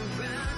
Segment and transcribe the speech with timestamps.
[0.00, 0.49] around.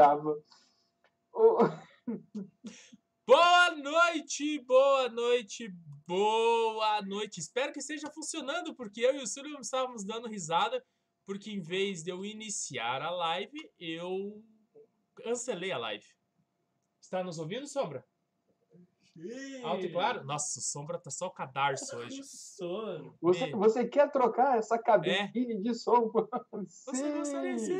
[3.26, 5.68] Boa noite, boa noite,
[6.06, 7.38] boa noite.
[7.38, 10.82] Espero que esteja funcionando, porque eu e o Silvio estávamos dando risada,
[11.26, 14.42] porque em vez de eu iniciar a live, eu
[15.16, 16.06] cancelei a live.
[16.98, 18.02] Está nos ouvindo, Sombra?
[19.62, 20.24] Alto e claro?
[20.24, 22.22] Nossa, o Sombra tá só o cadarço hoje.
[23.20, 26.10] Você, você quer trocar essa cabine de som?
[26.52, 27.18] Você Sim.
[27.18, 27.78] gostaria sim!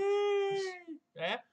[1.17, 1.50] É.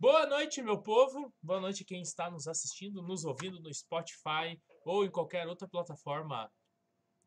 [0.00, 1.34] Boa noite, meu povo.
[1.42, 6.48] Boa noite quem está nos assistindo, nos ouvindo no Spotify ou em qualquer outra plataforma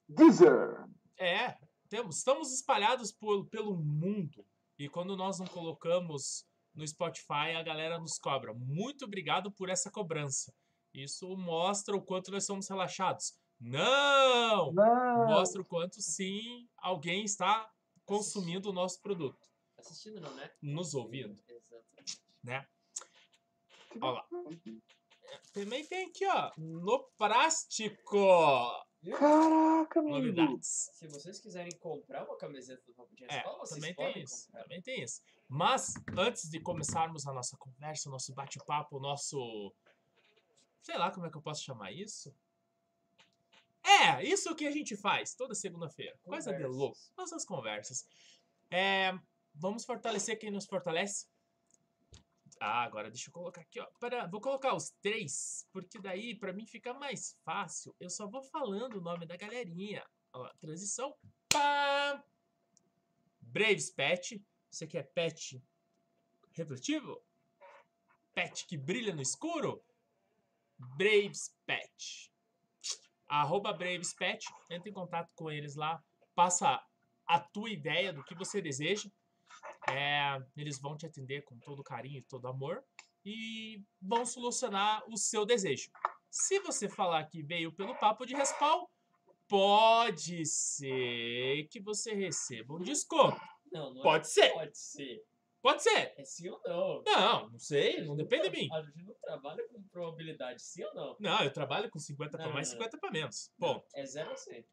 [0.07, 0.85] Deezer.
[1.17, 1.57] É,
[1.89, 4.45] temos, estamos espalhados por, pelo mundo.
[4.79, 8.53] E quando nós não colocamos no Spotify, a galera nos cobra.
[8.53, 10.53] Muito obrigado por essa cobrança.
[10.93, 13.33] Isso mostra o quanto nós somos relaxados.
[13.59, 14.71] Não!
[14.71, 15.27] Não.
[15.27, 17.69] Mostra o quanto sim alguém está
[18.05, 19.45] consumindo o nosso produto,
[19.77, 20.49] Assistindo não, né?
[20.61, 21.37] nos ouvindo.
[22.43, 22.67] Né?
[24.01, 24.27] Olha lá.
[25.53, 28.17] Também tem aqui, ó, no plástico.
[29.17, 30.17] Caraca, amigo.
[30.17, 30.89] Novidades.
[30.93, 34.23] Se vocês quiserem comprar uma camiseta do Papo de É, Escola, vocês também podem tem
[34.23, 34.45] isso.
[34.45, 34.61] comprar.
[34.63, 35.21] Também tem isso.
[35.47, 39.73] Mas, antes de começarmos a nossa conversa, o nosso bate-papo, o nosso.
[40.81, 42.33] Sei lá como é que eu posso chamar isso.
[43.83, 46.17] É, isso que a gente faz toda segunda-feira.
[46.23, 46.97] Coisa de louco.
[47.17, 48.05] Nossas conversas.
[48.69, 49.11] É,
[49.55, 51.27] vamos fortalecer quem nos fortalece.
[52.63, 53.87] Ah, agora deixa eu colocar aqui, ó.
[53.99, 57.95] Pera, vou colocar os três, porque daí pra mim fica mais fácil.
[57.99, 60.05] Eu só vou falando o nome da galerinha.
[60.31, 61.17] Ó, transição.
[61.51, 62.23] Pá!
[63.41, 64.45] Braves Pet.
[64.69, 65.59] Você quer pet
[66.51, 67.19] refletivo?
[68.31, 69.83] Pet que brilha no escuro?
[70.77, 72.31] Braves Pet.
[73.27, 74.45] Arroba Braves Pet.
[74.69, 75.99] Entre em contato com eles lá.
[76.35, 76.79] Passa
[77.25, 79.09] a tua ideia do que você deseja.
[79.89, 82.83] É, eles vão te atender com todo carinho e todo amor.
[83.25, 85.91] E vão solucionar o seu desejo.
[86.29, 88.85] Se você falar que veio pelo papo de respawn,
[89.47, 93.39] pode ser que você receba um desconto.
[93.71, 94.53] Não, não Pode é, ser.
[94.53, 95.25] Pode ser.
[95.61, 96.13] Pode ser.
[96.17, 97.03] É sim ou não?
[97.05, 98.69] Não, não sei, não depende de mim.
[98.73, 101.17] A gente não trabalha com probabilidade sim ou não.
[101.19, 103.51] Não, eu trabalho com 50 para Não, mais, não, 50 para menos.
[103.59, 104.65] Bom, É zero a cem.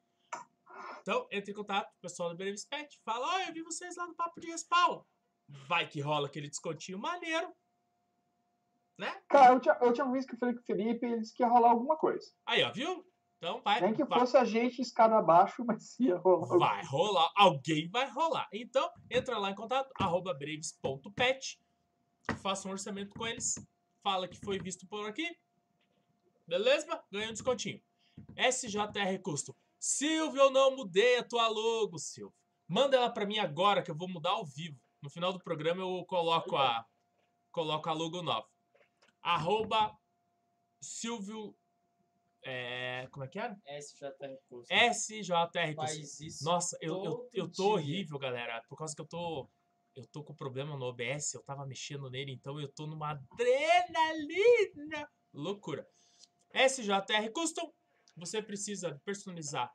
[1.01, 3.01] Então entre em contato com o pessoal do Breves Pet.
[3.05, 5.03] Fala, ó, eu vi vocês lá no Papo de Respawn.
[5.67, 7.53] Vai que rola aquele descontinho maneiro.
[8.99, 9.23] Né?
[9.29, 11.35] Cara, eu tinha, eu tinha visto que eu falei com o Felipe e ele disse
[11.35, 12.27] que ia rolar alguma coisa.
[12.45, 13.07] Aí, ó, viu?
[13.39, 13.81] Então vai.
[13.81, 14.19] Nem que vai.
[14.19, 16.59] fosse a gente escada abaixo, mas ia rolar.
[16.59, 18.49] Vai rolar, alguém vai rolar.
[18.53, 21.61] Então, entra lá em contato, arroba braves.pet,
[22.43, 23.55] faça um orçamento com eles,
[24.03, 25.29] fala que foi visto por aqui,
[26.47, 27.01] beleza?
[27.11, 27.81] Ganha um descontinho.
[28.37, 29.55] SJR Custom.
[29.79, 32.35] Silvio, eu não mudei a tua logo, Silvio.
[32.67, 34.79] Manda ela pra mim agora que eu vou mudar ao vivo.
[35.01, 36.85] No final do programa eu coloco a,
[37.51, 38.49] coloco a logo nova.
[39.23, 39.97] Arroba
[40.81, 41.57] Silvio...
[42.45, 43.55] É, como é que é?
[43.81, 44.73] SJR Custo.
[44.73, 46.45] SJR isso.
[46.45, 47.75] Nossa, eu, eu, eu tô dia.
[47.75, 48.63] horrível, galera.
[48.69, 49.51] Por causa que eu tô.
[49.95, 55.11] Eu tô com problema no OBS, eu tava mexendo nele, então eu tô numa adrenalina.
[55.35, 55.87] Loucura.
[56.55, 57.73] SJR Custom,
[58.19, 59.73] você precisa personalizar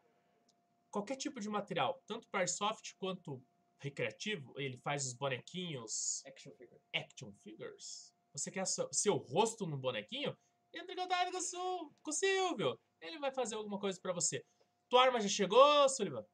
[0.91, 3.41] qualquer tipo de material, tanto para airsoft quanto
[3.81, 6.81] recreativo, ele faz os bonequinhos Action figure.
[6.95, 8.13] action figures.
[8.33, 10.35] Você quer seu, seu rosto no bonequinho?
[10.73, 12.79] Entre em contato com com o Silvio.
[13.01, 14.43] Ele vai fazer alguma coisa pra você.
[14.89, 16.25] Tua arma já chegou, Sullivan?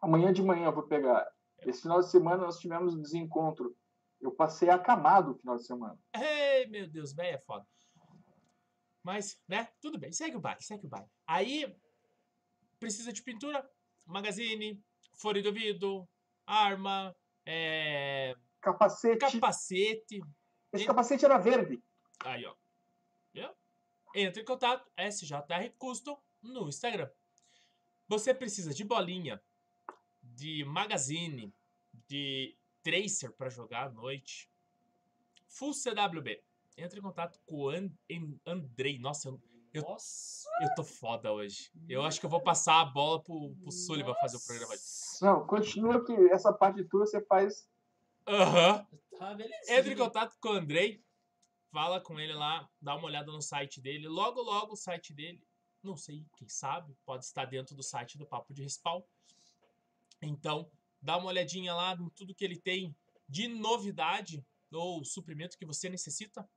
[0.00, 1.26] Amanhã de manhã eu vou pegar.
[1.66, 3.76] Esse final de semana nós tivemos um desencontro.
[4.20, 5.98] Eu passei acamado o final de semana.
[6.14, 7.66] Ei, meu Deus, velho, é foda.
[9.02, 11.08] Mas, né, tudo bem, segue o baile, segue o baile.
[11.26, 11.74] Aí,
[12.78, 13.68] precisa de pintura,
[14.06, 14.82] magazine,
[15.14, 16.08] fone de ouvido,
[16.46, 17.16] arma,
[17.46, 19.18] é, Capacete.
[19.18, 20.20] capacete.
[20.72, 21.82] Esse capacete era verde.
[22.24, 22.54] Aí, ó.
[23.32, 23.48] Viu?
[24.14, 27.10] Entre em contato, SJR Custom, no Instagram.
[28.08, 29.42] Você precisa de bolinha,
[30.22, 31.54] de magazine,
[32.06, 34.50] de tracer para jogar à noite.
[35.46, 36.42] Full CWB.
[36.80, 38.98] Entre em contato com o An- An- Andrei.
[38.98, 39.40] Nossa, eu,
[39.72, 40.48] Eu- Nossa!
[40.62, 41.70] eu tô foda hoje.
[41.88, 44.82] Eu acho que eu vou passar a bola pro, pro Sullivan fazer o programa hoje.
[45.22, 47.68] Não, continua que essa parte tua você faz.
[48.26, 48.86] Aham.
[49.18, 49.72] Tá, beleza.
[49.72, 51.04] Entre em contato com o Andrei,
[51.70, 54.08] fala com ele lá, dá uma olhada no site dele.
[54.08, 55.40] Logo, logo o site dele,
[55.82, 59.02] não sei, quem sabe, pode estar dentro do site do Papo de Respawn.
[60.22, 62.94] Então, dá uma olhadinha lá em tudo que ele tem
[63.28, 66.48] de novidade ou suprimento que você necessita.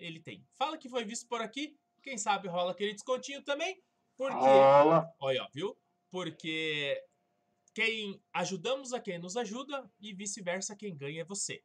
[0.00, 0.44] Ele tem.
[0.54, 3.80] Fala que foi visto por aqui, quem sabe rola aquele descontinho também,
[4.16, 5.10] porque Rola.
[5.18, 5.76] Olha, viu?
[6.10, 7.02] Porque
[7.72, 11.62] quem ajudamos a quem nos ajuda e vice-versa, quem ganha é você.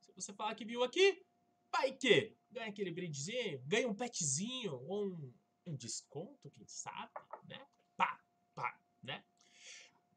[0.00, 1.24] Se você falar que viu aqui,
[1.72, 5.34] vai que ganha aquele brindezinho, ganha um petzinho ou um,
[5.66, 7.12] um desconto, quem sabe,
[7.48, 7.66] né?
[7.96, 8.20] Pá,
[8.54, 9.24] pá, né?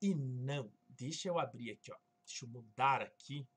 [0.01, 1.97] E não, deixa eu abrir aqui, ó.
[2.25, 3.47] Deixa eu mudar aqui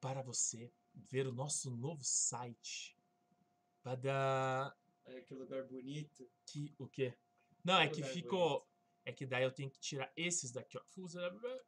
[0.00, 2.96] para você ver o nosso novo site.
[3.84, 4.74] Badá.
[5.04, 6.28] Olha que lugar bonito.
[6.46, 7.14] Que, o quê?
[7.64, 8.60] Não, é que ficou.
[8.60, 8.66] bonito.
[9.04, 10.82] É que daí eu tenho que tirar esses daqui, ó.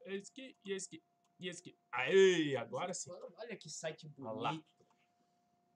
[0.07, 1.05] Esse aqui e esse aqui.
[1.39, 1.79] E esse aqui.
[1.93, 3.11] Aí, agora sim.
[3.13, 4.67] Olha que site bonito.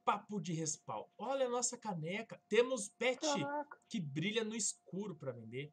[0.05, 1.07] Papo de respawn.
[1.17, 2.43] Olha a nossa caneca.
[2.49, 3.79] Temos pet Caraca.
[3.89, 5.73] que brilha no escuro para vender.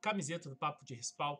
[0.00, 1.36] Camiseta do Papo de Respawn.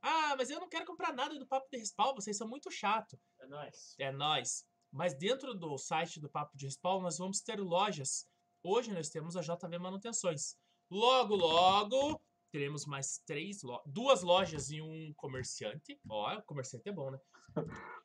[0.00, 3.18] Ah, mas eu não quero comprar nada do Papo de Respawn, vocês são muito chato.
[3.40, 3.94] É nóis.
[3.98, 4.66] É nóis.
[4.94, 8.28] Mas dentro do site do Papo de Respawn, nós vamos ter lojas.
[8.62, 10.56] Hoje nós temos a JV Manutenções.
[10.88, 13.82] Logo, logo, teremos mais três lojas.
[13.92, 15.98] Duas lojas e um comerciante.
[16.08, 17.18] Ó, o comerciante é bom, né?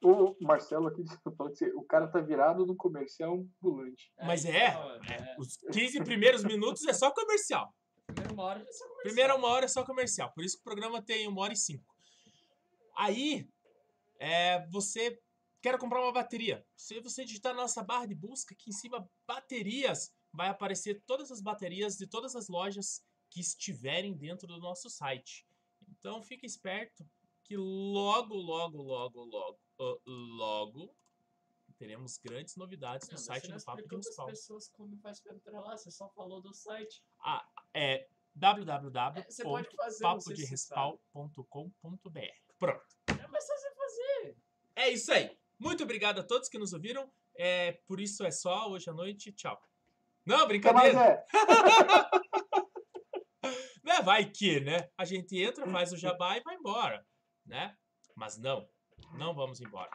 [0.01, 1.03] O Marcelo aqui
[1.37, 4.11] falou que o cara tá virado no comercial ambulante.
[4.23, 7.71] Mas Aí, é, então, é, Os 15 primeiros minutos é só comercial.
[8.07, 9.03] Primeira uma hora já só comercial.
[9.03, 10.33] Primeira uma hora é só comercial.
[10.33, 11.85] Por isso que o programa tem uma hora e cinco.
[12.97, 13.47] Aí,
[14.19, 15.19] é, você
[15.61, 16.65] quer comprar uma bateria.
[16.75, 21.31] Se você digitar na nossa barra de busca aqui em cima, baterias, vai aparecer todas
[21.31, 25.45] as baterias de todas as lojas que estiverem dentro do nosso site.
[25.87, 27.07] Então, fique esperto
[27.43, 30.93] que logo, logo, logo, logo, ah, logo,
[31.77, 34.27] teremos grandes novidades no Não, mas site do Papo de pras Respawn.
[34.27, 37.03] pessoas como faz pra entrar lá, você só falou do site.
[37.73, 38.07] É
[39.29, 39.69] se você
[40.03, 42.19] www.papoderespal.com.br.
[42.59, 42.85] Pronto.
[43.07, 44.37] É mais fácil você fazer.
[44.75, 45.38] É isso aí.
[45.59, 47.11] Muito obrigado a todos que nos ouviram.
[47.35, 49.31] É, por isso é só hoje à noite.
[49.33, 49.61] Tchau.
[50.25, 50.99] Não, brincadeira.
[50.99, 51.25] é.
[53.89, 54.01] Né?
[54.03, 54.87] Vai que, né?
[54.95, 57.03] A gente entra, faz o jabá e vai embora.
[57.43, 57.75] Né?
[58.15, 58.69] Mas não.
[59.13, 59.89] Não vamos embora.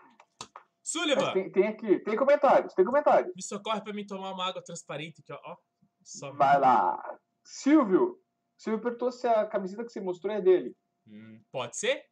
[0.83, 3.33] Sullivan, tem, tem aqui, tem comentários, tem comentários.
[3.35, 5.41] me socorre pra mim tomar uma água transparente aqui, ó.
[5.45, 5.57] ó.
[6.03, 6.33] Só...
[6.33, 7.19] Vai lá.
[7.45, 8.21] Silvio.
[8.57, 10.77] Silvio perguntou se a camiseta que você mostrou é dele.
[11.07, 12.05] Hum, pode ser?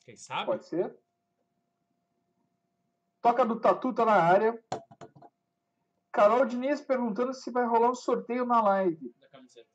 [0.00, 0.46] Quem sabe?
[0.46, 0.96] Pode ser?
[3.26, 4.62] Toca do Tatu tá na área.
[6.12, 9.12] Carol Diniz perguntando se vai rolar um sorteio na live.
[9.20, 9.68] Da camiseta.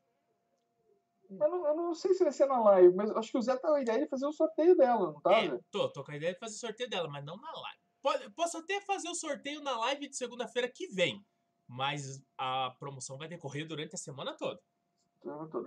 [1.29, 3.57] Eu não, eu não sei se vai ser na live, mas acho que o Zé
[3.57, 6.11] tá com a ideia de fazer o sorteio dela, não tá, É, tô, tô com
[6.11, 7.79] a ideia de fazer o sorteio dela, mas não na live.
[8.01, 11.25] Pode- posso até fazer o sorteio na live de segunda-feira que vem,
[11.67, 14.59] mas a promoção vai decorrer durante a semana toda.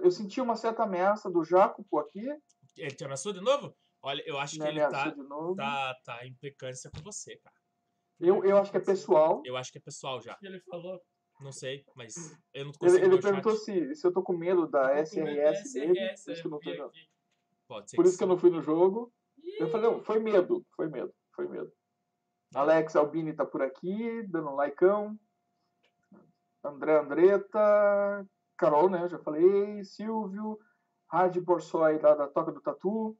[0.02, 2.26] Eu senti uma certa ameaça do Jacopo aqui.
[2.76, 3.74] Ele te ameaçou de novo?
[4.02, 5.14] Olha, eu acho Me que ele tá,
[5.56, 7.63] tá, tá em implicância com você, cara.
[8.21, 9.42] Eu, eu acho que é pessoal.
[9.44, 10.35] Eu acho que é pessoal já.
[10.35, 11.00] O que ele falou?
[11.40, 12.14] Não sei, mas
[12.54, 15.73] eu não Ele, consigo ele o perguntou se, se eu tô com medo da SRS
[15.75, 15.99] dele.
[16.14, 17.09] SRS, Por isso que eu não, aqui.
[17.66, 19.12] Pode ser por isso que eu não fui no jogo.
[19.59, 21.73] Eu falei, não, foi medo, foi medo, foi medo.
[22.54, 25.18] Alex Albini tá por aqui, dando um likeão.
[26.64, 29.02] André Andretta, Carol, né?
[29.02, 30.59] eu Já falei, Silvio,
[31.11, 33.18] Rádio Borsoi lá da Toca do Tatu.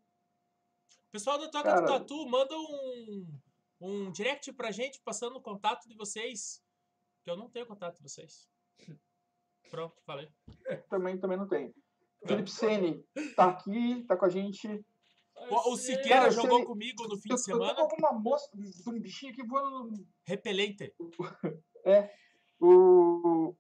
[1.11, 3.27] Pessoal da Toca do Cara- Tatu, manda um,
[3.81, 6.63] um direct pra gente passando o contato de vocês.
[7.23, 8.49] Que eu não tenho contato de vocês.
[9.71, 10.29] Pronto, falei.
[10.91, 11.75] Também, também não tem.
[12.27, 13.05] Felipe Sene
[13.35, 14.69] tá aqui, tá com a gente.
[15.37, 15.77] O, o Eu.
[15.77, 17.81] Siqueira Cara, jogou se- comigo no fim Eu de tô com semana.
[17.81, 20.07] alguma mosca de um bichinho aqui voando.
[20.27, 20.95] Repelente.
[22.61, 23.55] O,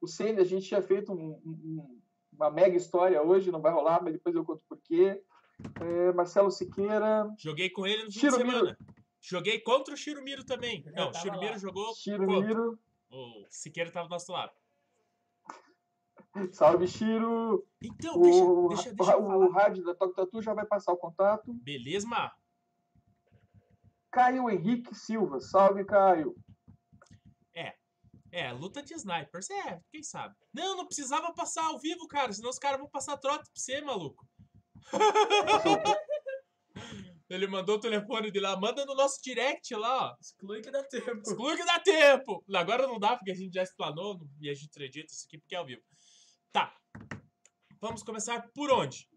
[0.00, 2.00] o Senna, a gente tinha feito um- um-
[2.32, 5.22] uma mega história hoje, não vai rolar, mas depois eu conto por quê.
[5.80, 8.78] É, Marcelo Siqueira, Joguei com ele no fim de semana.
[9.26, 10.82] Joguei contra o Chiromiro também.
[10.86, 11.58] Eu Não, o tava Chiromiro lá.
[11.58, 12.00] jogou contra.
[12.02, 12.78] Chiromiro,
[13.10, 14.52] O Siqueira tava do nosso lado.
[16.52, 17.66] salve Chiro.
[17.82, 19.36] Então, deixa, O, deixa, deixa eu o, falar.
[19.38, 21.52] o rádio da Toque Tatu já vai passar o contato.
[21.54, 22.36] Beleza, Mar?
[24.10, 26.36] Caio Henrique Silva, salve Caio.
[28.36, 29.48] É, luta de snipers.
[29.48, 30.34] É, quem sabe?
[30.52, 32.32] Não, não precisava passar ao vivo, cara.
[32.32, 34.26] Senão os caras vão passar trote pra você, maluco.
[37.28, 38.58] Ele mandou o telefone de lá.
[38.58, 40.16] Manda no nosso direct lá, ó.
[40.20, 41.22] Exclui que dá tempo.
[41.22, 42.44] Exclui que dá tempo.
[42.54, 45.54] Agora não dá, porque a gente já explanou e a gente acredita isso aqui porque
[45.54, 45.82] é ao vivo.
[46.52, 46.76] Tá.
[47.80, 49.08] Vamos começar por onde?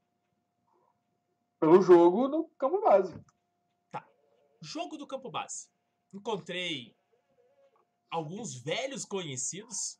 [1.59, 3.13] Pelo jogo no campo base.
[4.61, 5.69] Jogo do campo base.
[6.13, 6.95] Encontrei
[8.09, 9.99] alguns velhos conhecidos.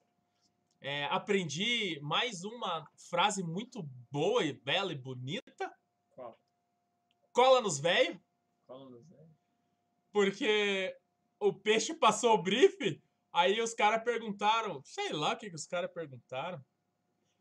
[0.80, 5.77] É, aprendi mais uma frase muito boa e bela e bonita.
[7.38, 8.20] Cola nos velhos,
[8.66, 9.28] Fala no Zé.
[10.12, 10.98] porque
[11.40, 13.00] o peixe passou o brief.
[13.32, 16.60] Aí os caras perguntaram, sei lá o que, que os caras perguntaram.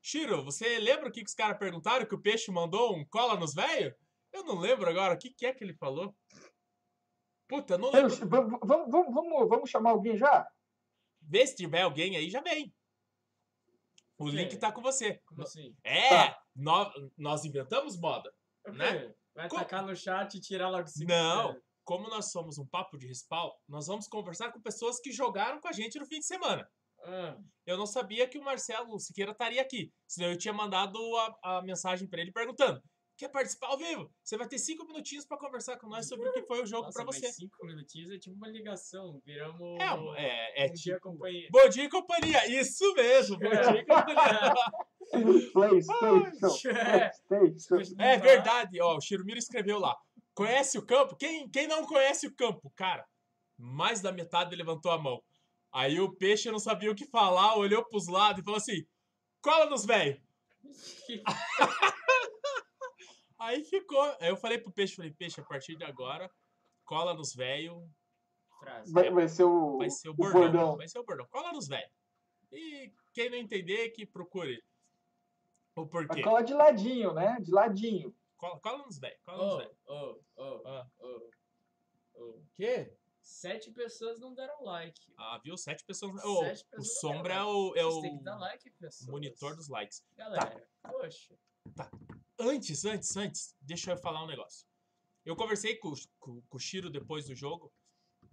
[0.02, 2.04] Shiro, você lembra o que, que os caras perguntaram?
[2.04, 3.94] Que o peixe mandou um cola nos velhos?
[4.34, 5.14] Eu não lembro agora.
[5.14, 6.14] O que, que é que ele falou?
[7.48, 8.14] Puta, eu não lembro.
[8.28, 10.46] Vamos, vamos, vamos, vamos, vamos chamar alguém já?
[11.22, 12.70] Vê se tiver alguém aí, já vem.
[14.18, 15.22] O link tá com você.
[15.24, 15.74] Como assim?
[15.82, 16.42] É, Tá.
[16.54, 18.30] nó- nós inventamos moda.
[18.66, 19.14] Né?
[19.36, 21.48] Vai Co- tacar no chat e tirar logo se Não.
[21.48, 21.62] quiser.
[21.84, 25.68] Como nós somos um papo de respawn, nós vamos conversar com pessoas que jogaram com
[25.68, 26.68] a gente no fim de semana.
[27.04, 29.92] Ah, Eu não sabia que o Marcelo Siqueira estaria aqui.
[30.08, 30.98] Senão eu tinha mandado
[31.44, 32.82] a, a mensagem pra ele perguntando:
[33.16, 34.10] quer participar ao vivo?
[34.24, 36.88] Você vai ter cinco minutinhos pra conversar com nós sobre o que foi o jogo
[36.92, 37.30] mas você.
[37.32, 39.20] cinco minutinhos é tipo uma ligação.
[39.24, 39.78] Viramos.
[40.16, 41.00] É, é, é um dia tipo.
[41.10, 41.48] companhia.
[41.52, 42.60] Bom dia e companhia!
[42.60, 44.54] Isso mesmo, bom dia e companhia!
[45.10, 46.68] PlayStation.
[46.68, 47.10] É.
[47.28, 47.94] PlayStation.
[47.98, 49.96] É verdade, ó, o Chirumiro escreveu lá.
[50.34, 51.16] Conhece o campo?
[51.16, 52.70] Quem, quem não conhece o campo?
[52.76, 53.06] Cara,
[53.56, 55.22] mais da metade levantou a mão.
[55.72, 58.84] Aí o peixe não sabia o que falar, olhou pros lados e falou assim:
[59.42, 60.20] cola nos velho.
[63.38, 64.02] Aí ficou.
[64.20, 66.30] Aí eu falei pro peixe, falei, peixe, a partir de agora,
[66.84, 67.88] cola nos velho.
[68.90, 70.40] Vai, vai ser o, Vai ser o o bordão.
[70.40, 70.76] bordão.
[70.76, 71.26] Vai ser o bordão.
[71.30, 71.88] Cola nos velho.
[72.50, 74.62] E quem não entender, que procure
[75.82, 76.22] o porquê.
[76.22, 77.38] colar de ladinho, né?
[77.40, 78.14] De ladinho.
[78.36, 79.16] Cola, cola nos velho.
[79.24, 80.86] Cola nos Oh, oh, oh, Ah.
[81.00, 81.30] oh,
[82.16, 82.42] oh.
[82.54, 82.96] Quê?
[83.22, 85.00] Sete pessoas não deram like.
[85.18, 85.56] Ah, viu?
[85.56, 86.22] Sete pessoas.
[86.24, 89.10] Ô, Sete o pessoas Sombra é o, é Vocês o têm que dar like, pessoas.
[89.10, 90.04] monitor dos likes.
[90.16, 91.34] Galera, poxa.
[92.38, 94.66] Antes, antes, antes, deixa eu falar um negócio.
[95.24, 97.72] Eu conversei com, o- com, com o Shiro depois do jogo.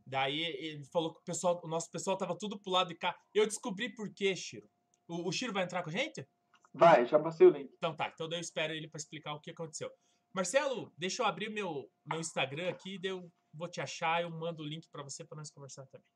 [0.05, 3.17] Daí ele falou que o, pessoal, o nosso pessoal tava tudo pro lado de cá.
[3.33, 4.69] Eu descobri por quê, Shiro.
[5.07, 6.27] O, o Shiro vai entrar com a gente?
[6.74, 7.72] Vai, já passei o link.
[7.77, 9.92] Então tá, então eu espero ele pra explicar o que aconteceu.
[10.34, 14.65] Marcelo, deixa eu abrir meu, meu Instagram aqui, eu vou te achar, eu mando o
[14.65, 16.08] link pra você pra nós conversar também.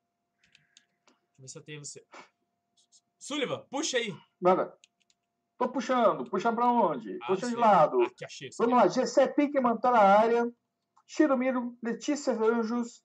[1.37, 2.03] Deixa eu ver se eu tenho você.
[3.19, 4.15] Sullivan, puxa aí.
[4.41, 4.75] Manda.
[5.57, 6.29] Tô puxando.
[6.29, 7.17] Puxa pra onde?
[7.23, 7.59] Ah, Puxa de sei.
[7.59, 7.97] lado.
[8.23, 8.49] Achei.
[8.57, 8.87] Vamos lá.
[8.87, 10.51] Gessé Pickman tá na área.
[11.07, 13.03] Chiromiro, Letícia Anjos.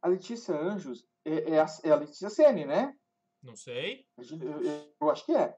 [0.00, 2.94] A Letícia Anjos é, é a, é a Letícia Sene, né?
[3.44, 4.06] Não sei.
[4.16, 4.24] Eu,
[4.62, 5.56] eu- eu acho que é.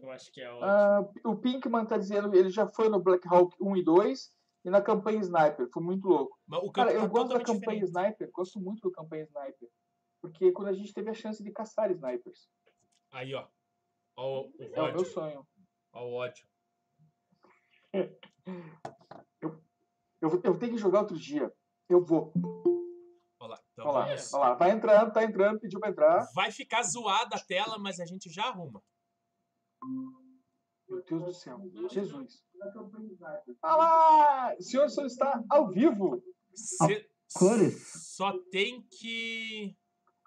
[0.00, 0.64] Eu acho que é ótimo.
[0.66, 4.30] Ah, o Pinkman tá dizendo que ele já foi no Black Hawk 1 e 2
[4.64, 5.68] e na campanha Sniper.
[5.72, 6.38] Foi muito louco.
[6.46, 7.84] Mas o campo Cara, tá eu gosto da campanha diferente.
[7.84, 8.30] Sniper.
[8.32, 9.68] Gosto muito da campanha Sniper.
[10.20, 12.48] Porque quando a gente teve a chance de caçar snipers.
[13.12, 13.46] Aí, ó.
[14.16, 15.04] Ó o, o É o meu ódio.
[15.06, 15.46] sonho.
[15.92, 16.46] Ó o ódio.
[20.20, 21.52] Eu, vou- eu tenho que jogar outro dia.
[21.88, 22.32] Eu vou.
[23.74, 24.34] Então Olha lá, vamos.
[24.34, 24.54] olha lá.
[24.54, 26.28] Vai entrando, tá entrando, pediu pra entrar.
[26.34, 28.80] Vai ficar zoada a tela, mas a gente já arruma.
[30.88, 31.60] Meu Deus do céu.
[31.90, 32.44] Jesus.
[33.62, 34.54] Olha lá!
[34.54, 36.22] O senhor só está ao vivo.
[36.54, 38.14] Cê Cores.
[38.14, 39.76] só tem que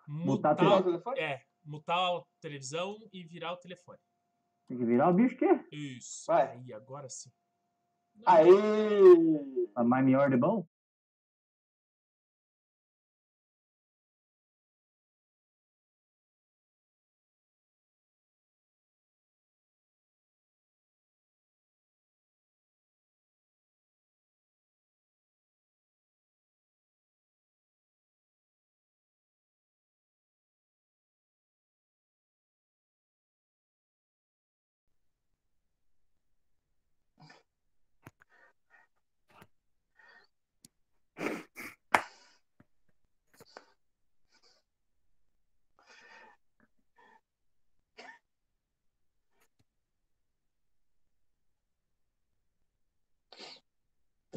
[0.08, 1.20] Mutar a mutar, o telefone?
[1.20, 3.98] é, mutar a televisão e virar o telefone.
[4.68, 5.64] Tem que virar o bicho que é.
[5.72, 6.26] Isso.
[6.28, 6.52] Vai.
[6.58, 7.32] Aí, agora sim.
[8.26, 8.52] Aê!
[9.76, 10.68] A melhor de bom.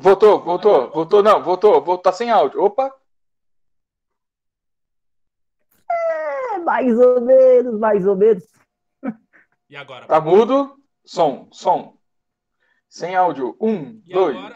[0.00, 2.62] Voltou, voltou, voltou, não, voltou, voltou, tá sem áudio.
[2.62, 2.90] Opa,
[5.90, 8.44] É, mais ou menos, mais ou menos.
[9.68, 10.06] E agora?
[10.06, 10.76] tá mudo.
[11.04, 11.96] Som, som.
[12.88, 13.56] Sem áudio.
[13.60, 14.36] Um, E dois.
[14.36, 14.54] agora?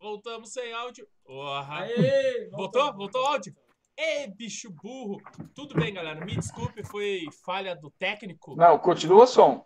[0.00, 1.06] Voltamos sem áudio.
[1.24, 1.80] Porra.
[1.80, 2.48] Aê!
[2.52, 2.92] Voltou?
[2.94, 3.54] Voltou o áudio?
[3.98, 5.20] Ê, bicho burro.
[5.54, 6.24] Tudo bem, galera.
[6.24, 8.54] Me desculpe, foi falha do técnico.
[8.56, 9.64] Não, continua som.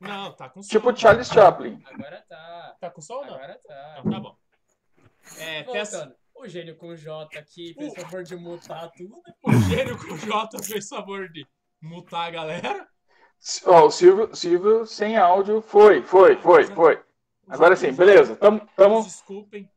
[0.00, 0.68] Não, tá com som.
[0.68, 1.82] Tipo Charles Chaplin.
[1.86, 2.76] Agora tá.
[2.80, 3.34] Tá com som ou não?
[3.34, 3.96] Agora tá.
[3.98, 4.36] Então tá bom.
[5.38, 5.92] É, peço...
[5.92, 6.16] Voltando.
[6.38, 8.00] O gênio com J aqui fez Uh.
[8.02, 9.14] favor de mutar tudo.
[9.42, 11.46] O gênio com o Jota fez favor de
[11.80, 12.86] mutar a galera.
[13.64, 15.62] Ó, o Silvio, Silvio sem áudio.
[15.62, 17.02] Foi, foi, foi, foi.
[17.48, 18.36] Agora sim, beleza.
[18.36, 19.02] Tamo, tamo...
[19.02, 19.70] Desculpem.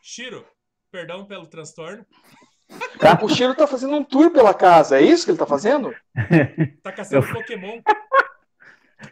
[0.00, 0.46] Shiro,
[0.90, 2.06] perdão pelo transtorno.
[3.22, 4.98] O Chiro tá fazendo um tour pela casa.
[4.98, 5.94] É isso que ele tá fazendo?
[6.82, 7.82] Tá caçando Pokémon.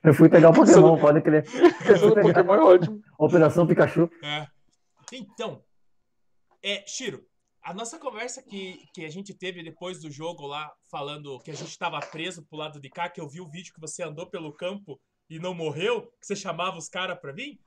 [0.03, 1.45] Eu fui pegar o Pokémon, pode crer.
[1.85, 3.03] Caçando Pokémon é ótimo.
[3.19, 4.11] Operação Pikachu.
[4.23, 4.47] É.
[5.13, 5.63] Então,
[6.63, 7.27] é, Shiro,
[7.63, 11.55] a nossa conversa que, que a gente teve depois do jogo lá, falando que a
[11.55, 14.27] gente tava preso pro lado de cá, que eu vi o vídeo que você andou
[14.31, 17.61] pelo campo e não morreu, que você chamava os caras pra vir.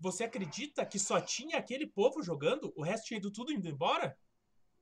[0.00, 2.72] Você acredita que só tinha aquele povo jogando?
[2.74, 4.16] O resto tinha ido tudo indo embora?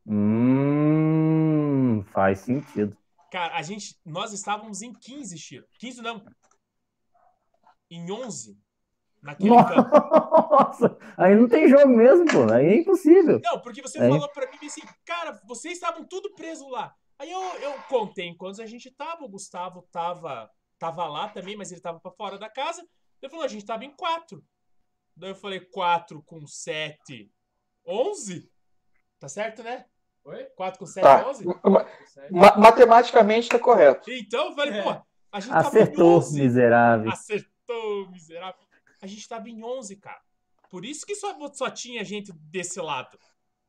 [0.07, 2.97] Hum, faz sentido.
[3.33, 5.67] Cara, a gente, nós estávamos em 15, Shiro.
[5.81, 6.25] 15 não.
[7.91, 8.57] Em 11.
[9.25, 9.91] Naquele campo.
[10.51, 12.53] Nossa, aí não tem jogo mesmo, pô.
[12.53, 13.41] Aí é impossível.
[13.43, 14.09] Não, porque você É.
[14.09, 16.95] falou pra mim assim, cara, vocês estavam tudo preso lá.
[17.19, 21.57] Aí eu, eu contei em quantos a gente tava, o Gustavo tava, tava lá também,
[21.57, 22.83] mas ele tava pra fora da casa.
[23.23, 24.45] Ele falou, a gente tava em quatro.
[25.17, 27.31] Daí eu falei, quatro com sete,
[27.87, 28.51] onze?
[29.19, 29.87] Tá certo, né?
[30.25, 30.45] Oi?
[30.57, 31.27] Quatro com sete, Tá.
[31.29, 31.45] onze?
[31.47, 32.37] Ma- Sério?
[32.37, 34.11] ma- matematicamente tá correto.
[34.11, 34.83] Então eu falei, É.
[34.83, 34.91] pô,
[35.33, 36.41] a gente tava Acertou, onze.
[36.43, 37.11] miserável.
[37.11, 38.64] Acertou, miserável.
[39.05, 40.17] A gente tava em 11, cara.
[40.71, 43.19] Por isso que só, só tinha gente desse lado.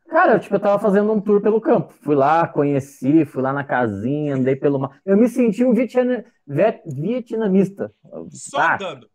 [0.08, 1.92] Cara, eu, tipo, eu tava fazendo um tour pelo campo.
[2.02, 5.02] Fui lá, conheci, fui lá na casinha, andei pelo mar.
[5.06, 7.94] Eu me senti um vietna- viet- vietnamista.
[8.30, 9.10] Só Ah, andando.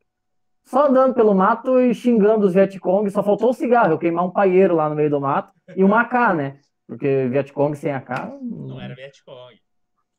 [0.62, 3.08] Só andando pelo mato e xingando os Vietcong.
[3.10, 5.54] Só faltou o cigarro, eu queimar um paieiro lá no meio do mato.
[5.74, 6.60] E uma AK, né?
[6.86, 8.10] Porque Vietcong sem AK.
[8.42, 9.58] Não era Vietcong.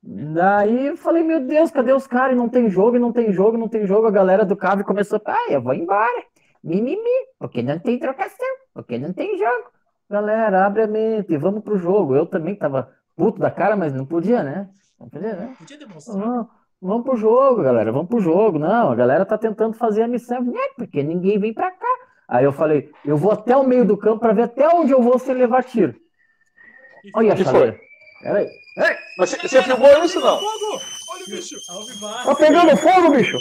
[0.04, 2.36] Daí eu falei, meu Deus, cadê os caras?
[2.36, 4.08] E Não tem jogo, não tem jogo, não tem jogo.
[4.08, 6.24] A galera do cave começou, ah, eu vou embora.
[6.64, 7.02] Mimimi,
[7.40, 9.72] porque não tem trocação, porque não tem jogo.
[10.10, 12.16] Galera, abre a mente, vamos pro jogo.
[12.16, 14.70] Eu também tava puto da cara, mas não podia, né?
[15.00, 15.56] Não podia, né?
[15.58, 16.18] Podia demonstrar.
[16.18, 16.48] Vamos,
[16.82, 18.60] vamos pro jogo, galera, vamos pro jogo.
[18.60, 20.60] Não, a galera tá tentando fazer a missão, né?
[20.76, 21.98] Porque ninguém vem pra cá.
[22.28, 25.02] Aí eu falei, eu vou até o meio do campo pra ver até onde eu
[25.02, 25.96] vou sem levar tiro.
[27.16, 27.80] Olha a chaleira.
[28.22, 28.48] Peraí.
[29.18, 30.40] Mas você, você filmou isso não?
[30.40, 30.82] Fogo!
[31.10, 31.56] Olha o bicho!
[32.26, 33.38] Tá pegando fogo, bicho!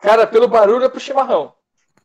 [0.00, 1.52] Cara, pelo barulho é pro chimarrão.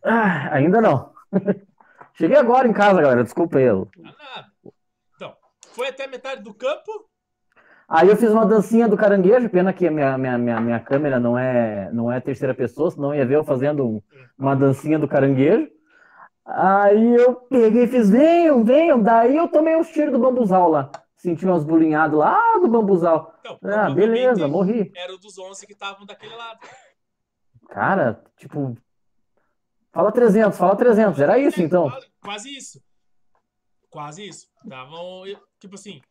[0.04, 1.12] Ah, ainda não.
[2.16, 3.24] Cheguei agora em casa, galera.
[3.24, 3.66] Desculpa aí.
[3.66, 3.88] eu-
[4.36, 4.46] Ah.
[5.16, 5.34] Então,
[5.74, 6.92] foi até metade do campo.
[7.88, 9.50] Aí eu fiz uma dancinha do caranguejo.
[9.50, 13.14] Pena que a minha, minha, minha, minha câmera não é, não é terceira pessoa, senão
[13.14, 14.02] ia ver eu fazendo um-
[14.38, 15.68] uma dancinha do caranguejo.
[16.46, 19.02] Aí eu peguei e fiz, venham, venham.
[19.02, 20.92] Daí eu tomei uns tiros do bambuzal lá.
[21.16, 23.34] Senti umas bolinhadas lá do bambuzal.
[23.40, 24.92] Então, Ah, beleza, morri.
[24.96, 26.60] Era o dos 11 que estavam daquele lado.
[27.70, 28.76] Cara, tipo.
[29.94, 31.20] Fala 300, fala 300.
[31.22, 31.90] Era isso então.
[32.22, 32.82] Quase isso.
[33.90, 34.48] Quase isso.
[34.64, 35.24] Estavam,
[35.60, 36.02] tipo assim,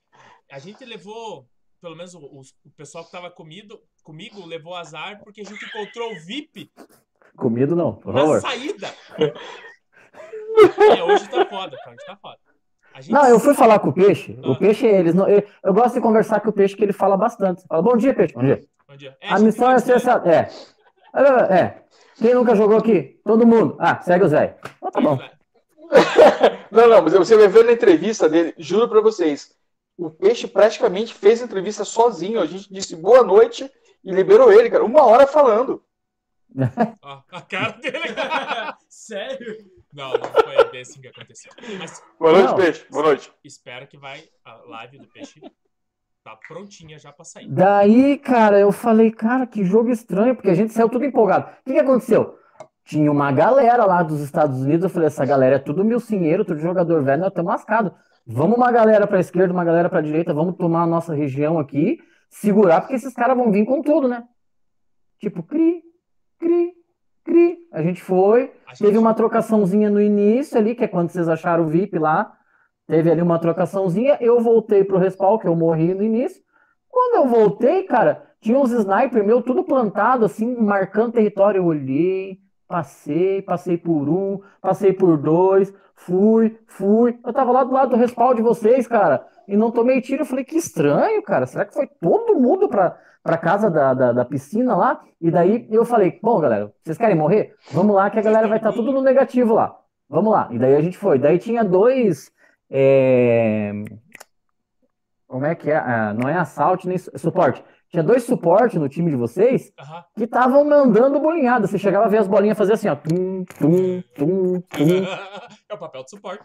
[0.51, 1.47] a gente levou,
[1.81, 2.42] pelo menos o, o-
[2.77, 6.71] pessoal que tava comido, comigo levou azar porque a gente encontrou o VIP
[7.37, 8.40] Comido não, por na favor.
[8.40, 8.88] saída.
[10.98, 11.90] é, hoje tá foda, cara.
[11.96, 12.38] Hoje tá foda.
[13.09, 14.38] Não, eu fui falar com o peixe.
[14.44, 14.57] O Ah.
[14.59, 15.27] peixe, eles não.
[15.29, 17.64] Eu, eu gosto de conversar com o peixe que ele fala bastante.
[17.66, 18.35] Fala, bom dia, peixe.
[18.35, 18.61] Bom dia.
[18.87, 19.16] Bom dia.
[19.20, 20.22] É, A missão é ser essa.
[20.27, 20.51] É.
[21.18, 21.83] É, é.
[22.16, 23.18] Quem nunca jogou aqui?
[23.25, 23.77] Todo mundo.
[23.81, 24.55] Ah, segue os velhos.
[24.83, 25.18] Ah, tá bom.
[26.70, 29.55] Não, não, mas você vai ver na entrevista dele, juro pra vocês.
[29.98, 32.40] O Peixe praticamente fez a entrevista sozinho.
[32.40, 33.70] A gente disse boa noite
[34.03, 34.83] e liberou ele, cara.
[34.83, 35.83] Uma hora falando.
[37.03, 37.98] Ó, a cara dele.
[38.88, 39.59] Sério?
[39.92, 41.52] Não, não foi bem assim que aconteceu.
[41.78, 42.57] Mas Boa noite, Não.
[42.57, 42.87] Peixe.
[42.90, 43.33] Boa noite.
[43.44, 45.40] espero que vai a live do peixe
[46.24, 47.48] tá prontinha já pra sair.
[47.48, 51.50] Daí, cara, eu falei, cara, que jogo estranho, porque a gente saiu tudo empolgado.
[51.50, 52.38] O que que aconteceu?
[52.85, 54.85] Tinha uma galera lá dos Estados Unidos.
[54.85, 57.92] Eu falei, essa galera é tudo milcinheiro, tudo jogador velho, nós estamos lascados.
[58.26, 61.98] Vamos uma galera pra esquerda, uma galera pra direita, vamos tomar a nossa região aqui,
[62.31, 64.22] segurar, porque esses caras vão vir com tudo, né?
[65.18, 65.83] Tipo, cri,
[66.38, 66.72] cri,
[67.25, 67.59] cri.
[67.73, 71.29] A gente foi, A gente, Teve uma trocaçãozinha no início ali, que é quando vocês
[71.29, 72.33] acharam o VIP lá.
[72.87, 74.19] Teve ali uma trocaçãozinha.
[74.21, 76.43] Eu voltei pro respawn, que eu morri no início.
[76.89, 81.61] Quando eu voltei, cara, tinha uns sniper meu tudo plantado, assim, marcando território.
[81.61, 85.73] Eu olhei, passei, passei por um, passei por dois,
[86.07, 87.19] fui, fui.
[87.25, 90.23] Eu tava lá do lado do respaldo de vocês, cara, e não tomei tiro.
[90.23, 91.47] Eu falei, que estranho, cara.
[91.47, 95.01] Será que foi todo mundo pra, pra casa da, da, da piscina lá?
[95.21, 97.55] E daí eu falei, bom, galera, vocês querem morrer?
[97.73, 99.77] Vamos lá que a galera vai estar tudo no negativo lá.
[100.09, 100.49] Vamos lá.
[100.51, 101.19] E daí a gente foi.
[101.19, 102.31] Daí tinha dois.
[102.71, 103.73] é,
[105.27, 105.77] Como é que é?
[105.77, 107.65] Ah, não é assalto nem su- suporte.
[107.92, 110.02] Tinha dois suportes no time de vocês Aham.
[110.16, 111.66] que estavam mandando bolinhada.
[111.66, 112.96] Você chegava a ver as bolinhas fazer assim, ó.
[112.96, 115.05] Tum, tum, tum, tum.
[115.68, 116.42] é o papel de suporte.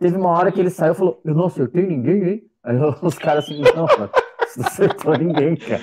[0.00, 2.42] Teve uma hora que ele saiu e falou: Eu não acertei ninguém, hein?
[2.64, 4.10] Aí os caras assim: Não, mano,
[4.56, 5.80] não acertou ninguém, cara.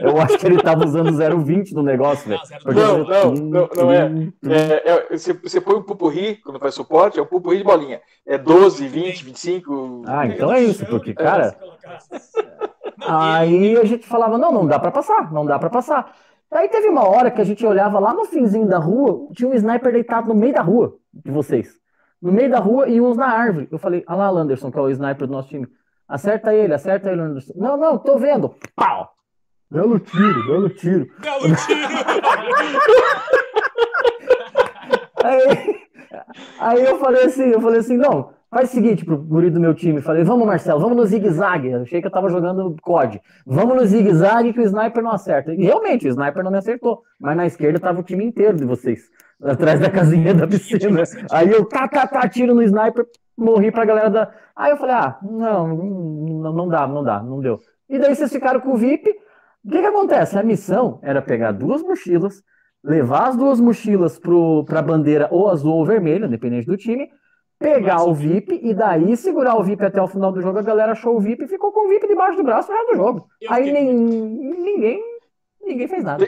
[0.00, 2.40] Eu acho que ele tava usando 0,20 no negócio, velho.
[2.64, 4.32] Não, Não, não, não, não é.
[4.46, 8.00] É, é, você, você põe um pupurri, quando faz suporte, é um pupurri de bolinha.
[8.26, 10.02] É 12, 20, 25.
[10.06, 11.54] Ah, então é isso, porque, cara.
[13.06, 16.12] Aí a gente falava, não, não dá pra passar, não dá pra passar.
[16.50, 19.54] Aí teve uma hora que a gente olhava lá no finzinho da rua, tinha um
[19.54, 21.78] sniper deitado no meio da rua de vocês.
[22.20, 23.68] No meio da rua e uns na árvore.
[23.70, 25.66] Eu falei, ah lá, Landerson, que é o sniper do nosso time.
[26.08, 27.54] Acerta ele, acerta ele, Landerson.
[27.56, 28.54] Não, não, tô vendo.
[28.74, 29.10] Pau!
[29.70, 31.06] Belo tiro, belo tiro.
[31.20, 31.88] Belo tiro!
[35.22, 35.86] Aí,
[36.58, 39.72] aí eu falei assim, eu falei assim, não, faz o seguinte pro guri do meu
[39.74, 40.00] time.
[40.00, 41.72] Falei, vamos, Marcelo, vamos no zigue-zague.
[41.74, 43.20] Achei que eu tava jogando COD.
[43.46, 45.54] Vamos no zigue-zague que o sniper não acerta.
[45.54, 47.02] E realmente, o sniper não me acertou.
[47.18, 49.08] Mas na esquerda tava o time inteiro de vocês.
[49.42, 51.02] Atrás da casinha da piscina.
[51.30, 54.30] Aí eu, tá, tá, tá, tiro no sniper, morri pra galera da.
[54.54, 57.58] Aí eu falei, ah, não, não, não dá, não dá, não deu.
[57.88, 59.08] E daí vocês ficaram com o VIP.
[59.64, 60.38] O que que acontece?
[60.38, 62.42] A missão era pegar duas mochilas,
[62.82, 67.08] levar as duas mochilas pro, pra bandeira ou azul ou vermelha, dependente do time,
[67.60, 70.58] pegar o o VIP e daí segurar o VIP até o final do jogo.
[70.58, 72.90] A galera achou o VIP e ficou com o VIP debaixo do braço no resto
[72.90, 73.30] do jogo.
[73.40, 75.00] Eu Aí nem, ninguém,
[75.60, 76.26] ninguém fez nada.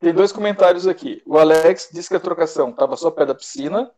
[0.00, 1.22] Tem dois comentários aqui.
[1.26, 3.92] O Alex disse que a trocação estava só perto da piscina.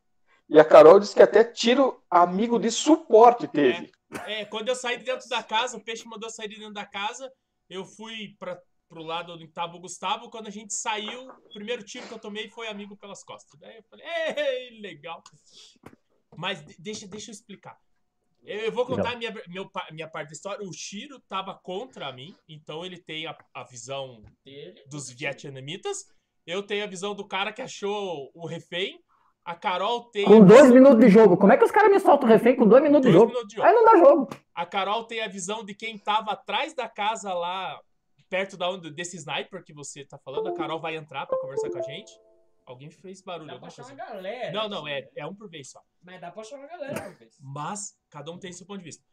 [0.48, 3.90] E a Carol disse que até tiro amigo de suporte teve.
[4.26, 6.74] É, quando eu saí de dentro da casa, o peixe mandou eu sair de dentro
[6.74, 7.32] da casa.
[7.70, 10.28] Eu fui para pro lado onde estava o Gustavo.
[10.28, 13.58] Quando a gente saiu, o primeiro tiro que eu tomei foi amigo pelas costas.
[13.58, 14.04] Daí eu falei,
[14.36, 15.22] ei, legal.
[16.36, 17.76] Mas de- deixa, deixa eu explicar.
[18.44, 20.66] Eu, vou contar a minha, meu minha parte da história.
[20.66, 24.82] O Shiro tava contra mim, então ele tem a, a visão Dele.
[24.88, 26.06] dos vietnamitas.
[26.44, 28.98] Eu tenho a visão do cara que achou o refém.
[29.44, 30.24] A Carol tem.
[30.24, 31.36] a Com dois visão- minutos de jogo.
[31.36, 33.32] Como é que os caras me soltam o refém com dois minutos de dois jogo?
[33.32, 33.68] minutos de jogo.
[33.68, 34.28] Aí não dá jogo.
[34.54, 37.80] A Carol tem a visão de quem tava atrás da casa lá,
[38.28, 40.48] perto da onde, desse sniper que você tá falando.
[40.48, 42.12] A Carol vai entrar pra conversar com a gente.
[42.64, 43.48] Alguém fez barulho.
[43.48, 44.52] Dá pra chamar a galera.
[44.52, 45.82] Não, não, é, é um por vez só.
[46.02, 47.36] Mas dá pra chamar a galera uma vez.
[47.40, 49.04] Mas cada um tem seu ponto de vista.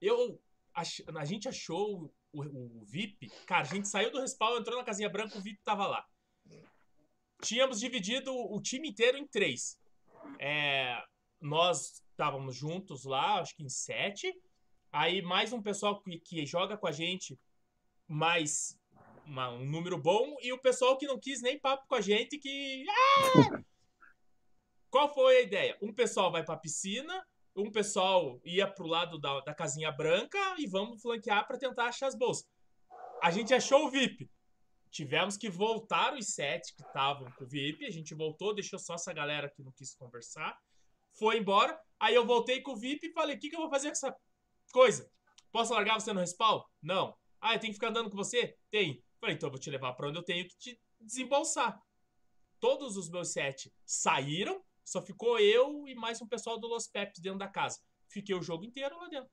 [0.00, 0.40] Eu
[0.74, 4.84] ach- a gente achou o, o VIP, cara, a gente saiu do respawn, entrou na
[4.84, 6.06] casinha branca, o VIP tava lá.
[7.42, 9.78] Tínhamos dividido o time inteiro em três.
[10.38, 11.00] É,
[11.40, 14.32] nós estávamos juntos lá, acho que em sete.
[14.90, 17.38] Aí mais um pessoal que, que joga com a gente,
[18.06, 18.77] mais
[19.28, 22.38] uma- um número bom, e o pessoal que não quis nem papo com a gente,
[22.38, 22.84] que.
[22.88, 23.62] Ah!
[24.90, 25.76] Qual foi a ideia?
[25.82, 30.66] Um pessoal vai pra piscina, um pessoal ia pro lado da, da casinha branca e
[30.66, 32.46] vamos flanquear pra tentar achar as bolsas.
[33.22, 34.30] A gente achou o VIP.
[34.90, 37.84] Tivemos que voltar os sete que estavam com o VIP.
[37.84, 40.56] A gente voltou, deixou só essa galera que não quis conversar.
[41.18, 41.78] Foi embora.
[42.00, 43.92] Aí eu voltei com o VIP e falei: o que, que eu vou fazer com
[43.92, 44.16] essa
[44.72, 45.10] coisa?
[45.52, 46.62] Posso largar você no respawn?
[46.82, 47.14] Não.
[47.40, 48.56] Ah, tenho que ficar andando com você?
[48.70, 49.02] Tem.
[49.20, 51.80] Falei, então eu vou te levar pra onde eu tenho que te desembolsar.
[52.60, 57.20] Todos os meus sete saíram, só ficou eu e mais um pessoal do Los Peps
[57.20, 57.78] dentro da casa.
[58.08, 59.30] Fiquei o jogo inteiro lá dentro.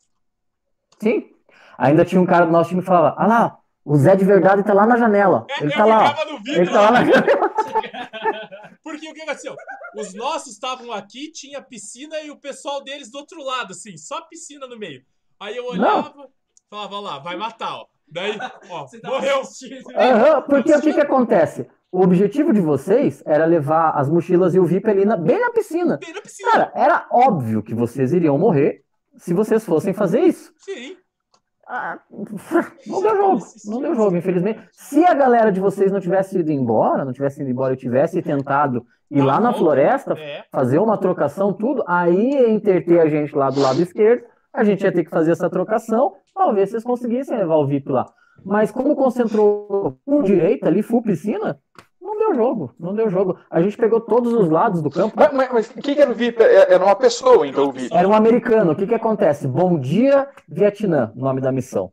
[1.02, 1.34] Sim.
[1.78, 4.64] Ainda tinha um cara do nosso time que falava: Ah lá, o Zé de verdade
[4.64, 5.46] tá lá na janela.
[5.50, 6.04] É, Ele eu tá lá.
[6.04, 6.08] ó.
[6.10, 7.56] ficava no vídeo Ele tá lá na janela.
[8.84, 9.56] Porque o que aconteceu?
[9.96, 14.22] Os nossos estavam aqui, tinha piscina e o pessoal deles do outro lado, assim, só
[14.22, 15.06] piscina no meio.
[15.40, 16.30] Aí eu olhava,
[16.70, 17.88] falava, ó lá, vai matar, ó.
[18.12, 18.38] Daí,
[18.70, 19.42] ó, Você tava morreu.
[19.96, 21.68] Aham, porque o que que acontece?
[21.92, 25.52] O objetivo de vocês era levar as mochilas e o VIP ali na- bem na
[25.52, 25.98] piscina.
[25.98, 26.52] Bem na piscina.
[26.52, 28.82] Cara, era óbvio que vocês iriam morrer
[29.18, 30.52] se vocês fossem fazer isso.
[30.58, 30.98] Sim.
[31.68, 31.98] Ah,
[32.86, 34.60] não deu jogo, não deu jogo, infelizmente.
[34.72, 38.22] Se a galera de vocês não tivesse ido embora, não tivesse ido embora e tivesse
[38.22, 40.44] tentado ir lá na floresta, É.
[40.52, 44.84] fazer uma trocação, tudo, aí ia interter a gente lá do lado esquerdo, a gente
[44.84, 48.06] ia ter que fazer essa trocação, talvez vocês conseguissem levar o VIP lá.
[48.44, 51.60] Mas como concentrou full direita ali, full piscina,
[52.02, 53.38] não deu jogo, não deu jogo.
[53.50, 55.16] A gente pegou todos os lados do campo.
[55.34, 56.42] Mas, quem que era o VIP?
[56.42, 57.96] É- Era uma pessoa, então, o VIP.
[57.96, 58.72] Era um americano.
[58.72, 59.48] O que que acontece?
[59.48, 61.92] Bom dia, Vietnã, nome da missão.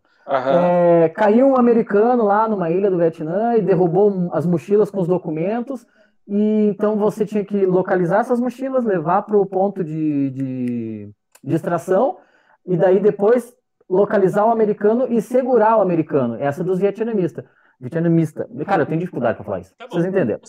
[1.05, 5.09] É, caiu um americano lá numa ilha do Vietnã e derrubou as mochilas com os
[5.09, 5.87] documentos.
[6.29, 11.11] E então você tinha que localizar essas mochilas, levar para o ponto de, de,
[11.43, 12.19] de extração,
[12.67, 13.55] e daí depois
[13.89, 16.37] localizar o americano e segurar o americano.
[16.41, 17.45] Essa dos vietnamistas.
[17.83, 18.49] Vietnamista.
[18.65, 19.75] Cara, eu tenho dificuldade para falar isso.
[19.77, 19.87] Tá.
[19.91, 20.41] Vocês entenderam?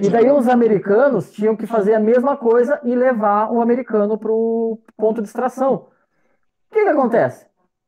[0.00, 4.78] E daí os americanos tinham que fazer a mesma coisa e levar o americano pro
[4.96, 5.88] ponto de extração.
[6.70, 7.44] O que que acontece?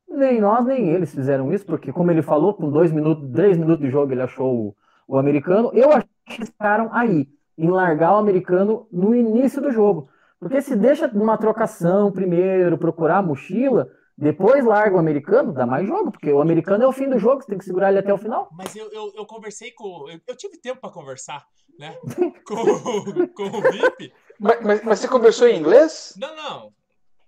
[0.09, 3.85] Nem nós, nem eles fizeram isso, porque como ele falou, com dois minutos, três minutos
[3.85, 5.71] de jogo ele achou o, o americano.
[5.75, 10.09] Eu acho que eles ficaram aí, em largar o americano no início do jogo.
[10.40, 15.87] Porque se deixa uma trocação primeiro, procurar a mochila, depois larga o americano, dá mais
[15.87, 18.12] jogo, porque o americano é o fim do jogo, você tem que segurar ele até
[18.12, 18.48] o final.
[18.53, 20.09] Mas eu, eu, eu conversei com.
[20.09, 21.44] Eu, eu tive tempo pra conversar,
[21.79, 21.96] né?
[22.46, 24.12] Com, o- com o VIP.
[24.38, 26.14] Mas, mas- mas você conversou em inglês?
[26.16, 26.72] Não, não.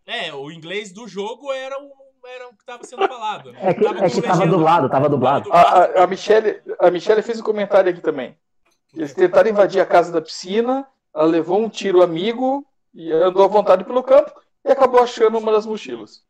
[0.06, 1.90] É, o inglês do jogo era o,
[2.26, 3.54] era o que tava sendo falado.
[3.56, 5.52] É que, Tava é que tava dublado, tava dublado.
[5.52, 8.36] A, a, a Michelle, a Michelle fez um comentário aqui também.
[8.94, 13.48] Eles tentaram invadir a casa da piscina, ela levou um tiro amigo e andou à
[13.48, 14.32] vontade pelo campo
[14.64, 16.24] e acabou achando uma das mochilas.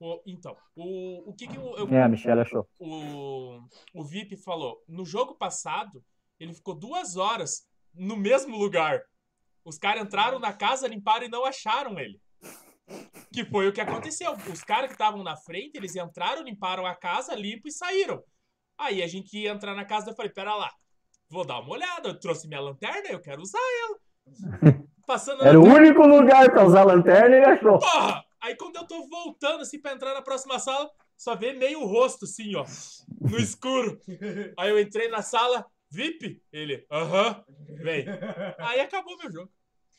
[0.00, 2.68] O- então, o, o que, que eu, eu- É, a Michelle achou.
[2.78, 3.60] o,
[3.94, 4.82] o VIP falou?
[4.88, 6.04] No jogo passado,
[6.38, 9.02] ele ficou duas horas no mesmo lugar.
[9.64, 12.20] Os caras entraram na casa, limparam e não acharam ele.
[13.32, 14.32] Que foi o que aconteceu.
[14.52, 18.22] Os caras que estavam na frente, eles entraram, limparam a casa, limpo e saíram.
[18.78, 20.70] Aí a gente ia entrar na casa, eu falei, pera lá,
[21.28, 23.98] vou dar uma olhada, eu trouxe minha lanterna, eu quero usar ela.
[25.08, 27.78] Passando Era o único lugar pra usar a lanterna e ele achou.
[27.78, 28.22] Porra!
[28.42, 32.26] Aí quando eu tô voltando assim pra entrar na próxima sala, só vê meio rosto
[32.26, 32.64] assim, ó,
[33.22, 33.98] no escuro.
[34.58, 36.42] Aí eu entrei na sala, VIP?
[36.52, 37.42] Ele, aham,
[37.82, 38.04] vem.
[38.58, 39.48] Aí acabou meu jogo.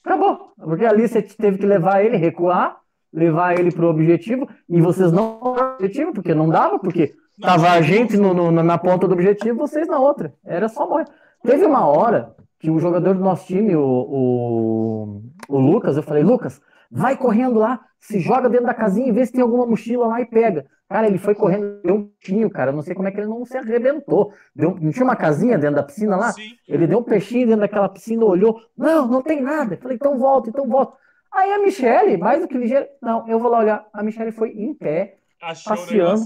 [0.06, 0.54] Acabou.
[0.58, 2.78] Porque ali você teve que levar ele, recuar,
[3.12, 7.82] levar ele pro objetivo, e vocês não objetivo, porque não dava, porque Não tava a
[7.82, 10.34] gente no, no- na ponta do objetivo, vocês na outra.
[10.46, 11.06] Era só morrer.
[11.44, 16.24] Teve uma hora que o jogador do nosso time, o, o, o Lucas, eu falei,
[16.24, 20.08] Lucas, vai correndo lá, se joga dentro da casinha e vê se tem alguma mochila
[20.08, 20.66] lá e pega.
[20.90, 22.72] Cara, ele foi correndo, deu um peixinho, cara.
[22.72, 24.34] Eu não sei como é que ele não se arrebentou.
[24.56, 26.32] Deu, não tinha uma casinha dentro da piscina lá?
[26.32, 26.58] Sim.
[26.68, 28.60] Ele deu um peixinho dentro daquela piscina, olhou.
[28.76, 29.76] Não, não tem nada.
[29.76, 30.98] Eu falei, então volta, então volta.
[31.32, 33.88] Aí a Michelle, mais do que ligeira, não, eu vou lá olhar.
[33.94, 36.24] A Michelle foi em pé, Achou passeando,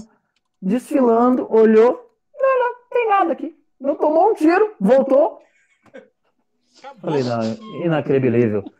[0.62, 2.10] desfilando, olhou.
[2.34, 3.54] Não, não, não tem nada aqui.
[3.78, 5.40] Não tomou um tiro, voltou.
[6.84, 7.10] Acabou.
[7.10, 8.64] Falei, não, inacreditável.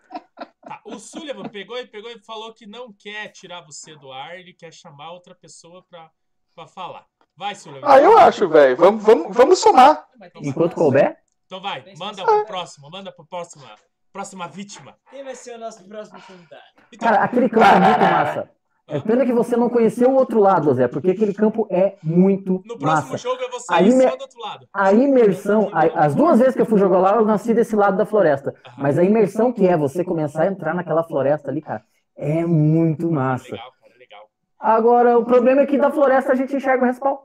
[0.67, 4.39] Tá, o Sullivan pegou e pegou e falou que não quer tirar você do ar,
[4.39, 6.11] ele quer chamar outra pessoa pra,
[6.55, 7.05] pra falar.
[7.37, 7.87] Vai, Sullivan.
[7.87, 8.75] Ah, eu acho, velho.
[8.75, 10.09] Vamos, vamos, vamos somar.
[10.33, 13.75] Tem Enquanto couber, Então vai, manda pro próximo, manda pro próxima,
[14.11, 14.97] próxima vítima.
[15.11, 16.63] Quem vai ser o nosso próximo convidado?
[16.91, 18.51] Então, cara, aquele campo é muito massa.
[18.87, 22.63] É pena que você não conheceu o outro lado, Zé, porque aquele campo é muito
[22.67, 23.17] no próximo massa.
[23.17, 24.69] jogo eu vou sair me- só do outro lado.
[24.75, 27.97] A imersão, a- as duas vezes que eu fui jogar lá, eu nasci desse lado
[27.97, 28.55] da floresta.
[28.67, 28.75] Aham.
[28.79, 31.83] Mas a imersão que é você começar a entrar naquela floresta ali, cara,
[32.15, 33.53] é muito massa.
[33.53, 34.31] Legal, cara, legal.
[34.59, 37.17] Agora, o problema é que da floresta a gente enxerga o respawn.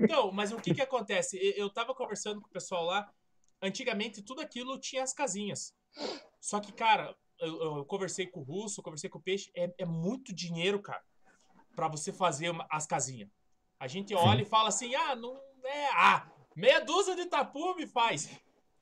[0.00, 1.38] Então, mas o que que acontece?
[1.56, 3.08] Eu tava conversando com o pessoal lá,
[3.62, 5.72] antigamente tudo aquilo tinha as casinhas.
[6.40, 9.84] Só que, cara, eu, eu conversei com o Russo, conversei com o Peixe, é, é
[9.84, 11.00] muito dinheiro, cara,
[11.76, 13.28] pra você fazer uma- as casinhas.
[13.80, 18.28] A gente olha e fala assim, ah, não é, ah, meia dúzia de tapume faz.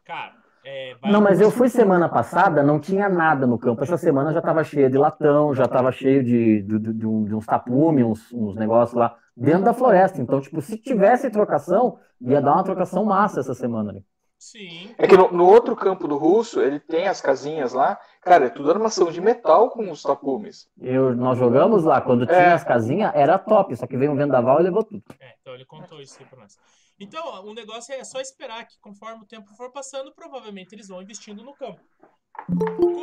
[0.04, 0.94] Cara, é...
[0.94, 3.82] vai- Não, mas eu fui semana passada, não tinha nada no campo.
[3.82, 7.44] Essa semana já tava cheia de latão, já tava cheio de, de, de- de uns
[7.44, 10.20] tapumes, uns, uns negócios lá dentro da floresta.
[10.22, 14.06] Então, tipo, se tivesse trocação, ia dar uma trocação massa essa semana ali.
[14.38, 17.98] Sim, É que no, no outro campo do russo, ele tem as casinhas lá.
[18.20, 20.68] Cara, é tudo armação de metal com os tapumes.
[20.78, 22.52] Eu, nós jogamos lá, quando tinha É.
[22.52, 25.02] as casinhas, era top, só que veio um vendaval e levou tudo.
[25.18, 26.56] é, então ele contou isso aí pra nós.
[27.00, 31.02] Então, o negócio é só esperar que conforme o tempo for passando, provavelmente eles vão
[31.02, 31.80] investindo no campo.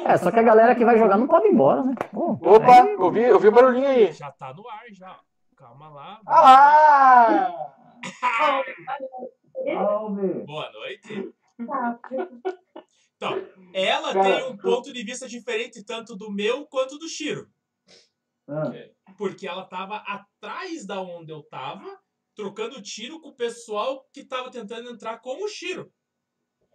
[0.06, 1.94] É, só que a galera que vai jogar não pode ir embora, né?
[2.12, 4.12] Pô, Opa, aí- ouvi, ouvi o barulhinho aí.
[4.14, 5.20] Já tá no ar, já.
[5.58, 6.20] Calma lá.
[6.28, 7.54] Ah lá!
[10.46, 11.34] Boa noite.
[13.16, 13.38] Então,
[13.74, 17.50] ela tem um ponto de vista diferente tanto do meu quanto do Shiro.
[19.18, 22.02] Porque ela tava atrás da onde eu tava,
[22.36, 25.94] trocando tiro com o pessoal que tava tentando entrar com o Shiro.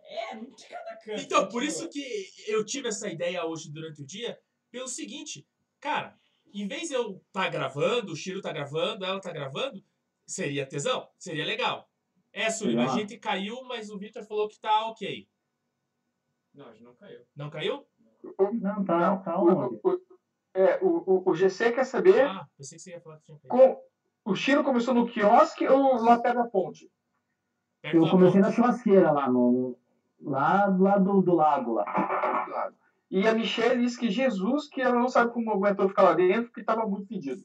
[0.04, 1.20] É, não tinha cada canto.
[1.20, 2.02] Então, por isso que
[2.46, 4.38] eu tive essa ideia hoje durante o dia,
[4.70, 5.46] pelo seguinte,
[5.80, 6.18] cara,
[6.54, 9.84] em vez de eu tá gravando, o Shiro tá gravando, ela tá gravando,
[10.26, 11.87] seria tesão, seria legal.
[12.40, 15.26] É, Sullivan, a gente caiu, mas o Victor falou que tá ok.
[16.54, 17.20] Não, a gente não caiu.
[17.36, 17.86] Não caiu?
[18.60, 20.00] Não, tá, tá O, o-
[20.54, 23.38] é, o, o, o GC quer saber Ah, pensei que você ia falar que tinha
[23.38, 23.48] caído.
[23.48, 26.90] com, o Chiro começou no quiosque ou lá perto da ponte?
[27.82, 28.50] Perto Eu da comecei ponte.
[28.50, 29.78] na churrasqueira lá, no,
[30.20, 31.84] lá do lado do lago lá.
[32.46, 32.74] Claro.
[33.10, 36.44] E a Michelle disse que Jesus, que ela não sabe como aguentou ficar lá dentro,
[36.46, 37.42] porque estava muito pedido.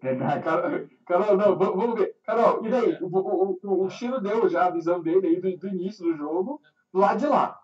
[0.00, 0.44] Verdade.
[0.44, 2.16] Carol, Carol, não, vamos ver.
[2.22, 2.98] Carol, e daí?
[3.00, 6.16] O, o, o, o Chiro deu já a visão dele aí do, do início do
[6.16, 6.60] jogo,
[6.92, 7.58] do lado de lá.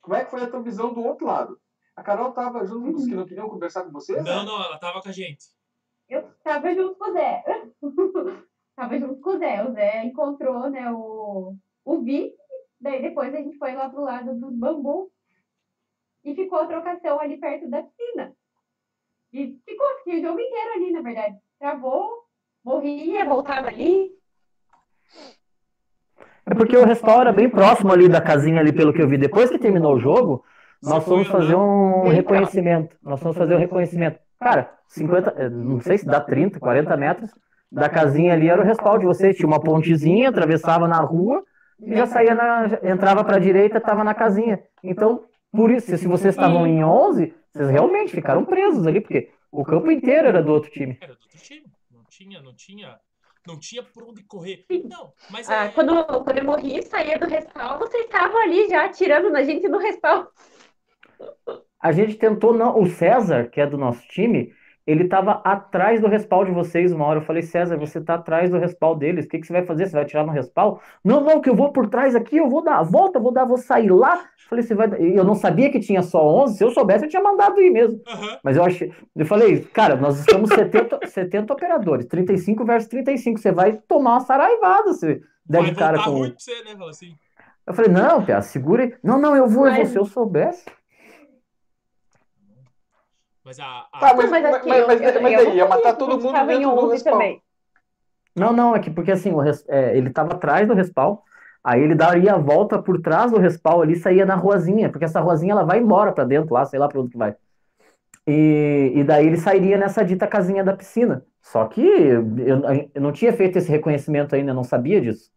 [0.00, 1.60] Como é que foi a tua visão do outro lado?
[1.94, 4.24] A Carol estava junto com os que não queriam conversar com vocês?
[4.24, 5.44] Não, não, ela tava com a gente.
[6.08, 7.44] Eu tava junto com o Zé.
[8.74, 9.64] tava junto com o Zé.
[9.64, 12.34] O Zé encontrou, né, o, o Vi.
[12.80, 15.12] Daí depois a gente foi lá pro lado dos bambu
[16.24, 18.34] e ficou a trocação ali perto da piscina.
[19.32, 21.36] E ficou assim, o jogo inteiro ali, na verdade.
[21.58, 22.10] Travou,
[22.64, 24.10] morria, voltava ali.
[26.44, 29.16] É porque o respawn era bem próximo ali da casinha ali, pelo que eu vi.
[29.16, 30.44] Depois que terminou o jogo,
[30.82, 32.96] nós fomos foi fazer um reconhecimento.
[33.02, 34.18] Nós fomos fazer um reconhecimento.
[34.38, 37.30] Cara, 50, eh, não sei se dá 30, 40 metros
[37.70, 39.36] da casinha ali era o respawn de vocês.
[39.36, 41.42] Tinha uma pontezinha, atravessava na rua
[41.80, 44.60] e já saía na, entrava para a direita, estava na casinha.
[44.82, 49.64] Então, por isso, se vocês estavam em 11, vocês realmente ficaram presos ali, porque o
[49.64, 50.96] campo inteiro era do outro time.
[51.00, 51.66] Era do outro time.
[51.90, 52.98] Não tinha, não tinha.
[53.46, 54.64] Não tinha por onde correr.
[54.88, 58.68] Não, mas Ah, é- quando, quando eu morri e saía do respawn, vocês estavam ali
[58.68, 60.26] já atirando na gente no respawn.
[61.80, 62.78] A gente tentou não.
[62.80, 64.52] O César, que é do nosso time,
[64.86, 67.18] ele tava atrás do respawn de vocês uma hora.
[67.20, 69.24] Eu falei, César, você tá atrás do respawn deles.
[69.24, 69.86] O que que você vai fazer?
[69.86, 70.78] Você vai atirar no respawn?
[71.04, 73.44] Não, não, que eu vou por trás aqui, eu vou dar a volta, vou dar,
[73.44, 74.16] vou sair lá.
[74.16, 74.88] Eu falei, você vai.
[74.98, 76.56] Eu não sabia que tinha só 11.
[76.58, 78.00] Se eu soubesse, eu tinha mandado ir mesmo.
[78.06, 78.38] Aham.
[78.42, 78.92] Mas eu achei.
[79.16, 83.38] Eu falei, cara, nós estamos 70, 70 operadores, 35 versus 35.
[83.40, 86.18] Você vai tomar uma saraivada se der de cara com.
[86.34, 86.76] você, né?
[86.88, 87.14] Assim.
[87.66, 88.94] Eu falei, não, Pia, segura aí.
[89.04, 89.80] Não, não, eu vou, eu vou.
[89.82, 90.64] Mas- Se eu soubesse.
[93.44, 93.64] Mas a.
[93.92, 95.96] a- Tá, mas, Mas mas, mas, eu- mas, eu- mas eu daí, não ia matar
[95.96, 97.12] todo mundo dentro do 11 respawn.
[97.12, 97.42] também.
[98.34, 101.18] Não, não, é que porque assim, o res- é, ele tava atrás do respawn,
[101.62, 105.04] aí ele daria a volta por trás do respawn ali, e saía na ruazinha, porque
[105.04, 107.34] essa ruazinha ela vai embora pra dentro lá, sei lá pra onde que vai.
[108.26, 111.24] E, e daí ele sairia nessa dita casinha da piscina.
[111.42, 112.24] Só que eu,
[112.94, 115.30] eu não tinha feito esse reconhecimento ainda, eu não sabia disso.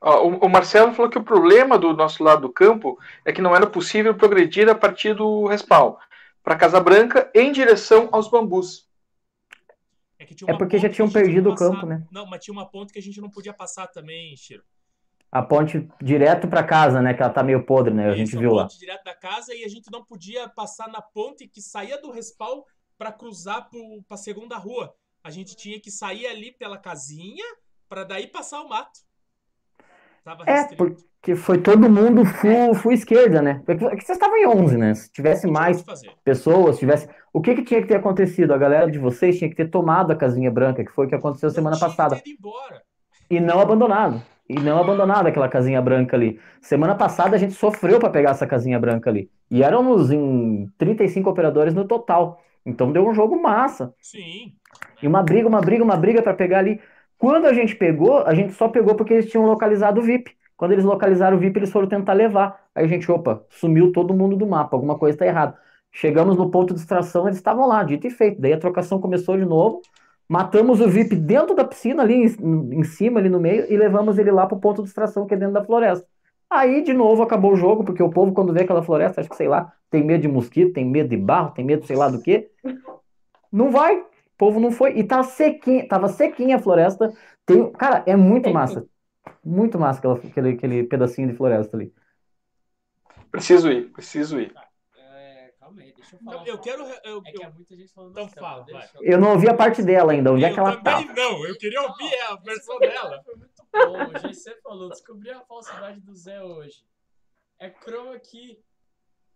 [0.00, 3.42] Ó, o, o Marcelo falou que o problema do nosso lado do campo é que
[3.42, 5.94] não era possível progredir a partir do respawn
[6.42, 8.88] para Casa Branca em direção aos bambus.
[10.18, 12.06] É, que tinha É porque já tinham a perdido o campo, né?
[12.10, 14.62] Não, mas tinha uma ponte que a gente não podia passar também, Chiro.
[15.32, 17.14] A ponte direto pra casa, né?
[17.14, 18.08] Que ela tá meio podre, né?
[18.08, 18.64] A gente Isso, viu lá.
[18.64, 22.10] ponte direto da casa e a gente não podia passar na ponte que saía do
[22.10, 22.62] respawn
[22.98, 24.94] pra cruzar pro, pra segunda rua.
[25.22, 27.44] A gente tinha que sair ali pela casinha
[27.88, 29.00] pra daí passar o mato.
[30.24, 31.08] Tava É, restrito.
[31.20, 33.62] Porque foi todo mundo full, full esquerda, né?
[33.66, 34.94] Porque vocês estavam em 11, né?
[34.94, 37.08] Se tivesse mais que pessoas, tivesse.
[37.30, 38.54] O que que tinha que ter acontecido?
[38.54, 41.14] A galera de vocês tinha que ter tomado a casinha branca, que foi o que
[41.14, 42.20] aconteceu Não semana que passada,
[43.30, 44.22] e não abandonado.
[44.48, 46.40] E não abandonado aquela casinha branca ali.
[46.60, 49.30] Semana passada a gente sofreu para pegar essa casinha branca ali.
[49.50, 52.42] E éramos em 35 operadores no total.
[52.64, 53.94] Então deu um jogo massa.
[54.00, 54.54] Sim.
[55.02, 56.80] E uma briga, uma briga, uma briga para pegar ali.
[57.18, 60.39] Quando a gente pegou, a gente só pegou porque eles tinham localizado o VIP.
[60.60, 62.66] Quando eles localizaram o VIP, eles foram tentar levar.
[62.74, 65.56] Aí a gente, opa, sumiu todo mundo do mapa, alguma coisa tá errada.
[65.90, 68.38] Chegamos no ponto de extração, eles estavam lá, dito e feito.
[68.38, 69.80] Daí a trocação começou de novo.
[70.28, 74.18] Matamos o VIP dentro da piscina, ali em, em cima, ali no meio, e levamos
[74.18, 76.06] ele lá pro ponto de extração, que é dentro da floresta.
[76.50, 79.36] Aí, de novo, acabou o jogo, porque o povo, quando vê aquela floresta, acho que,
[79.36, 82.20] sei lá, tem medo de mosquito, tem medo de barro, tem medo, sei lá do
[82.20, 82.50] quê.
[83.50, 83.96] Não vai.
[83.98, 84.98] O povo não foi.
[84.98, 87.10] E tá sequinha, tava sequinha a floresta.
[87.46, 88.86] Tem, cara, é muito massa.
[89.44, 91.92] Muito massa aquela- aquele, aquele pedacinho de floresta ali.
[93.30, 94.52] Preciso ir, preciso ir.
[94.96, 96.46] É, calma aí, deixa eu falar.
[96.46, 96.82] Eu quero.
[97.04, 98.88] Eu, É que há muita gente falando Então nossa, fala, vai.
[99.00, 101.14] Eu não ouvi a parte dela ainda, onde é eu que ela também tá.
[101.14, 103.22] não, eu queria ouvir a versão dela.
[103.24, 104.08] Foi muito bom.
[104.08, 106.84] O GC falou, descobri a falsidade do Zé hoje.
[107.58, 108.58] É chroma key.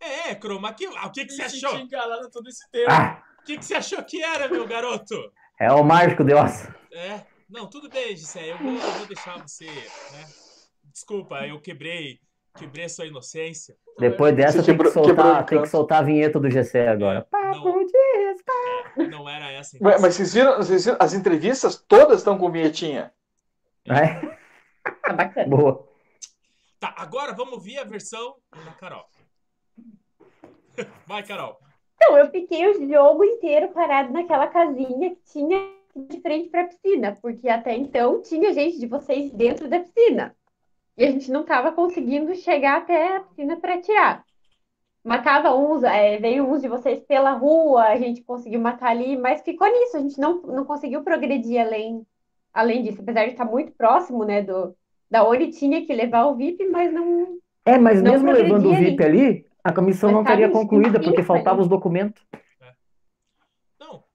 [0.00, 1.76] É, Chroma, que, ah, o que, que você E achou?
[1.78, 2.90] te enganado todo esse tempo.
[2.90, 5.14] Ah, O que, que você achou que era, meu garoto?
[5.58, 6.68] é o mágico de Oz.
[6.92, 7.24] É,
[7.54, 10.26] não, tudo bem, Gisele, eu vou, eu vou deixar você, né?
[10.92, 12.18] Desculpa, eu quebrei,
[12.58, 13.76] quebrei a sua inocência.
[13.98, 15.70] Depois dessa, tem que quebrou- quebrou soltar, tem que canto.
[15.70, 17.26] soltar a vinheta do GC agora.
[17.32, 19.10] Não, Papo de respeito.
[19.10, 20.98] não era essa Ué, mas vocês viram, vocês viram?
[21.00, 23.12] As entrevistas todas estão com vinhetinha.
[23.88, 24.36] É,
[25.02, 25.48] Tá bacana.
[25.48, 25.88] boa.
[26.80, 28.34] Tá, agora vamos ver a versão
[28.64, 29.04] da Carol.
[31.06, 31.58] Vai, Carol.
[31.96, 36.68] Então, eu fiquei o jogo inteiro parado naquela casinha que tinha de frente para a
[36.68, 40.34] piscina, porque até então tinha gente de vocês dentro da piscina.
[40.96, 44.24] E a gente não estava conseguindo chegar até a piscina para tirar.
[45.04, 49.42] Matava uns, é, veio uns de vocês pela rua, a gente conseguiu matar ali, mas
[49.42, 52.06] ficou nisso, a gente não, não conseguiu progredir além,
[52.52, 54.74] além disso, apesar de estar muito próximo, né, do,
[55.10, 57.38] Da onde tinha que levar o VIP, mas não.
[57.66, 61.22] É, mas Não mesmo levando o VIP ali, a comissão Mas não estaria concluída, porque
[61.22, 62.22] faltavam os documentos.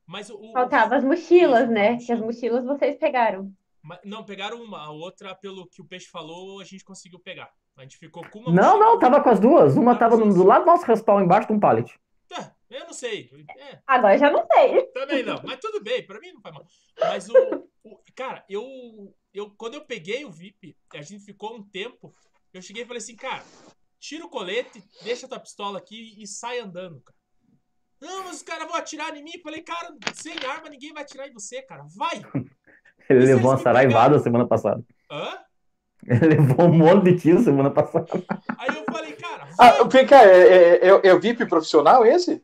[0.10, 0.52] Mas o.
[0.54, 1.98] Faltava as mochilas, Isso, né?
[1.98, 3.54] Que as mochilas vocês pegaram.
[3.84, 4.80] Ma- Não, pegaram uma.
[4.86, 7.52] A outra, pelo que o Peixe falou, a gente conseguiu pegar.
[7.78, 8.86] A gente ficou com uma Não, mochila.
[8.94, 9.78] não, tava com as duas.
[9.78, 11.98] Uma tava do lado do nosso respawn, embaixo de um pallet.
[12.32, 12.52] É,
[12.82, 13.30] eu não sei.
[13.58, 14.82] É, Agora já não sei.
[14.88, 15.40] também não.
[15.44, 16.66] Mas tudo bem, pra mim não faz mal.
[17.00, 17.34] Mas o.
[17.84, 18.64] o- cara, eu,
[19.32, 19.52] eu.
[19.52, 22.14] Quando eu peguei o VIP, a gente ficou um tempo.
[22.52, 23.44] Eu cheguei e falei assim, cara,
[24.00, 27.19] tira o colete, deixa tua pistola aqui e sai andando, cara.
[28.02, 29.32] Não, mas os caras vão atirar em mim.
[29.36, 31.84] Eu falei, cara, sem arma ninguém vai atirar em você, cara.
[31.96, 32.22] Vai!
[33.10, 34.84] Ele E se levou uma saraivada semana passada.
[35.12, 35.38] Hã?
[36.08, 38.08] Ele levou um monte de tiro semana passada.
[38.58, 39.80] Aí eu falei, cara, vai!
[39.80, 42.42] Ah, vem cá, é, é, é, é o VIP profissional esse?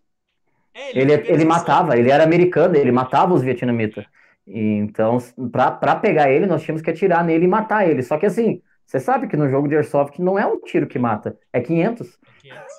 [0.74, 4.06] É, Ele, é ele matava, ele era americano, ele matava os vietnamitas.
[4.46, 5.18] Então,
[5.52, 8.04] pra, pra pegar ele, nós tínhamos que atirar nele e matar ele.
[8.04, 11.00] Só que assim, você sabe que no jogo de Airsoft não é um tiro que
[11.00, 12.08] mata, é 500.
[12.08, 12.74] É 500.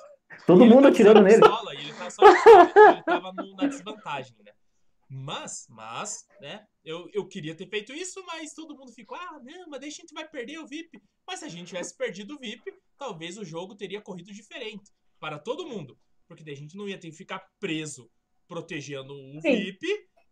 [0.47, 1.39] Todo E ele mundo tá atirando nele.
[1.41, 4.51] pistola, e ele tá só pistola, ele tava no- na desvantagem, né?
[5.09, 6.65] Mas, mas, né?
[6.83, 9.93] Eu, eu queria ter feito isso, mas todo mundo ficou, ah, não, mas daí a
[9.93, 11.01] gente vai perder o VIP.
[11.27, 14.89] Mas se a gente tivesse perdido o VIP, talvez o jogo teria corrido diferente
[15.19, 15.97] para todo mundo.
[16.27, 18.09] Porque daí a gente não ia ter que ficar preso
[18.47, 19.53] protegendo o Sim.
[19.55, 19.85] VIP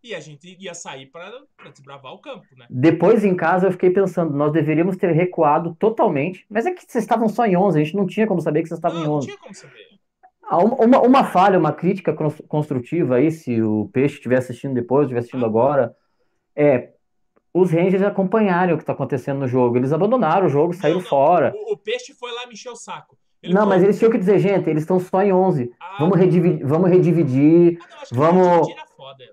[0.04, 1.32] e a gente ia sair para
[1.74, 2.68] desbravar o campo, né?
[2.70, 6.46] Depois em casa eu fiquei pensando, nós deveríamos ter recuado totalmente.
[6.50, 8.68] Mas é que vocês estavam só em 11, a gente não tinha como saber que
[8.68, 9.28] vocês estavam Não, em não 11.
[9.28, 9.88] tinha como saber.
[10.48, 15.04] Ah, Uma, uma, falha, uma crítica cons- construtiva aí, se o Peixe estiver assistindo depois,
[15.06, 15.96] estiver assistindo agora,
[16.56, 16.90] é
[17.54, 19.78] os Rangers acompanharem o que está acontecendo no jogo.
[19.78, 21.54] Eles abandonaram o jogo, saíram Não, não, fora.
[21.56, 23.18] O, o peixe foi lá me encher o saco.
[23.42, 25.72] Ele Não, falou, mas eles tinham que dizer, gente, eles estão só em 11.
[25.80, 28.68] ah, Vamos redividir, vamos redividir, ah, não, vamos-
[28.98, 29.24] foda.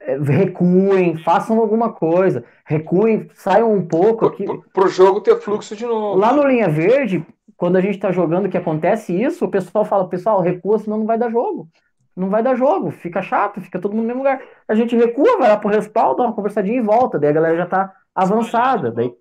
[0.00, 2.44] é, recuem, façam alguma coisa.
[2.64, 4.44] Recuem, saiam um pouco aqui.
[4.44, 6.18] Pro, pro jogo ter fluxo de novo.
[6.18, 7.24] Lá no Linha Verde,
[7.64, 11.06] quando a gente tá jogando que acontece isso, o pessoal fala, pessoal, recua, senão não
[11.06, 11.66] vai dar jogo.
[12.14, 14.38] Não vai dar jogo, fica chato, fica todo mundo no mesmo lugar.
[14.68, 17.18] A gente recua, vai lá pro respaldo, dá uma conversadinha e volta.
[17.18, 18.90] Daí a galera já tá avançada.
[18.90, 19.12] Daí É,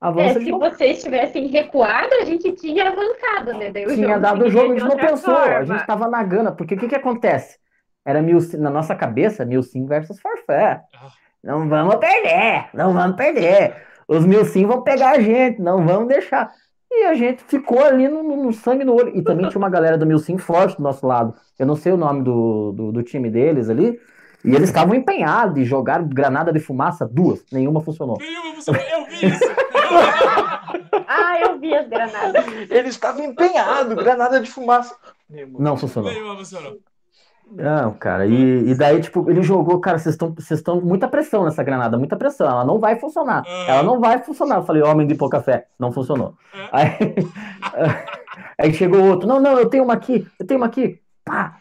[0.00, 3.72] avança de se vocês tivessem recuado, a gente tinha avançado, né?
[3.72, 5.64] Daí Tinha jogo dado o jogo, a gente não pensou, a forma.
[5.66, 7.58] gente tava na gana, porque o que que acontece?
[8.04, 10.80] Era Milsim, na nossa cabeça, Milsim versus Forfé.
[11.42, 13.74] Não vamos perder, não vamos perder.
[14.06, 16.52] Os Milsim vão pegar a gente, não vamos deixar.
[16.90, 19.16] E a gente ficou ali no, no- no sangue no olho.
[19.16, 21.34] E também tinha uma galera do Milsim forte do nosso lado.
[21.58, 23.98] Eu não sei o nome do, do, do time deles ali.
[24.44, 27.44] E eles estavam empenhados e jogaram granada de fumaça, duas.
[27.52, 28.16] Nenhuma funcionou.
[28.18, 28.80] Nenhuma funcionou.
[28.82, 29.44] Eu vi isso.
[31.12, 32.44] Ah, eu vi as granadas.
[32.70, 34.94] Ele estava empenhado, granada de fumaça.
[35.58, 36.10] Não funcionou.
[36.12, 36.78] Nenhuma funcionou.
[37.50, 41.44] Não, cara, e, e daí, tipo, ele jogou, cara, vocês estão vocês estão muita pressão
[41.44, 43.64] nessa granada, muita pressão, ela não vai funcionar, Ah.
[43.68, 44.56] ela não vai funcionar.
[44.58, 46.34] Eu falei, homem de pouca fé, não funcionou.
[46.54, 46.68] É.
[46.72, 46.96] Aí,
[48.58, 51.56] aí chegou outro, não, não, eu tenho uma aqui, eu tenho uma aqui, pá,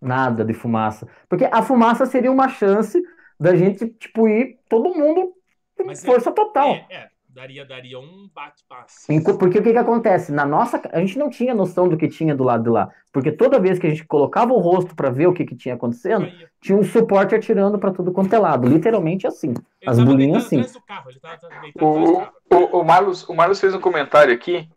[0.00, 3.00] nada de fumaça, porque a fumaça seria uma chance
[3.38, 5.32] da gente, tipo, ir todo mundo
[5.76, 6.68] com Mas é- força total.
[6.68, 9.06] É, é, daria, daria um bate-passe.
[9.38, 10.32] Porque o que que acontece?
[10.32, 12.90] Na nossa, a gente não tinha noção do que tinha do lado de lá.
[13.12, 15.74] Porque toda vez que a gente colocava o rosto pra ver o que que tinha
[15.74, 16.30] acontecendo,
[16.60, 18.68] tinha um suporte atirando pra tudo quanto é lado.
[18.68, 19.48] Literalmente assim.
[19.48, 20.56] ele As bolinhas, deitado sim.
[20.58, 23.74] atrás do carro, ele tava deitado atrás do O, o, o, Marlos, o Marlos fez
[23.74, 24.68] um comentário aqui.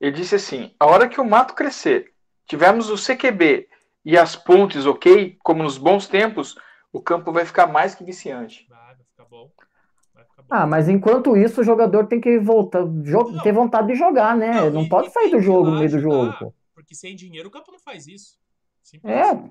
[0.00, 2.12] Ele disse assim: a hora que o mato crescer,
[2.46, 3.68] tivermos o CQB
[4.04, 6.56] e as pontes ok, como nos bons tempos,
[6.92, 8.66] o campo vai ficar mais que viciante.
[8.68, 9.50] Vai, vai ficar bom.
[10.14, 10.37] Vai ficar bom.
[10.50, 13.42] Ah, mas enquanto isso, o jogador tem que voltar, jo- Não.
[13.42, 14.52] ter vontade de jogar, né?
[14.60, 16.54] Não, Não, e- pode sair do jogo no meio do jogo, pô.
[16.74, 18.38] Porque sem dinheiro o campo não faz isso.
[18.82, 19.50] Simples É, assim.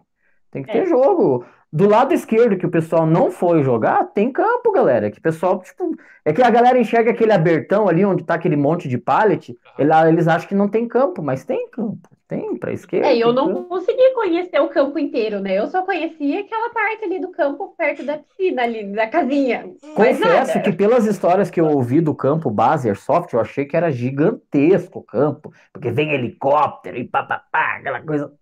[0.49, 0.73] tem que É.
[0.73, 1.45] ter jogo.
[1.71, 5.11] Do lado esquerdo, que o pessoal não foi jogar, tem campo, galera.
[5.11, 5.95] Que o pessoal, tipo.
[6.25, 9.55] É que a galera enxerga aquele abertão ali onde tá aquele monte de pallet.
[9.77, 12.09] ele- Eles acham que não tem campo, mas tem campo.
[12.27, 13.07] Tem pra esquerda.
[13.07, 15.57] É, eu não consegui conhecer o campo inteiro, né?
[15.57, 19.73] Eu só conhecia aquela parte ali do campo perto da piscina ali, da casinha.
[19.97, 20.61] Mas Confesso nada.
[20.61, 24.99] que pelas histórias que eu ouvi do campo base Airsoft, eu achei que era gigantesco
[24.99, 28.33] o campo, porque vem helicóptero e papapá, aquela coisa.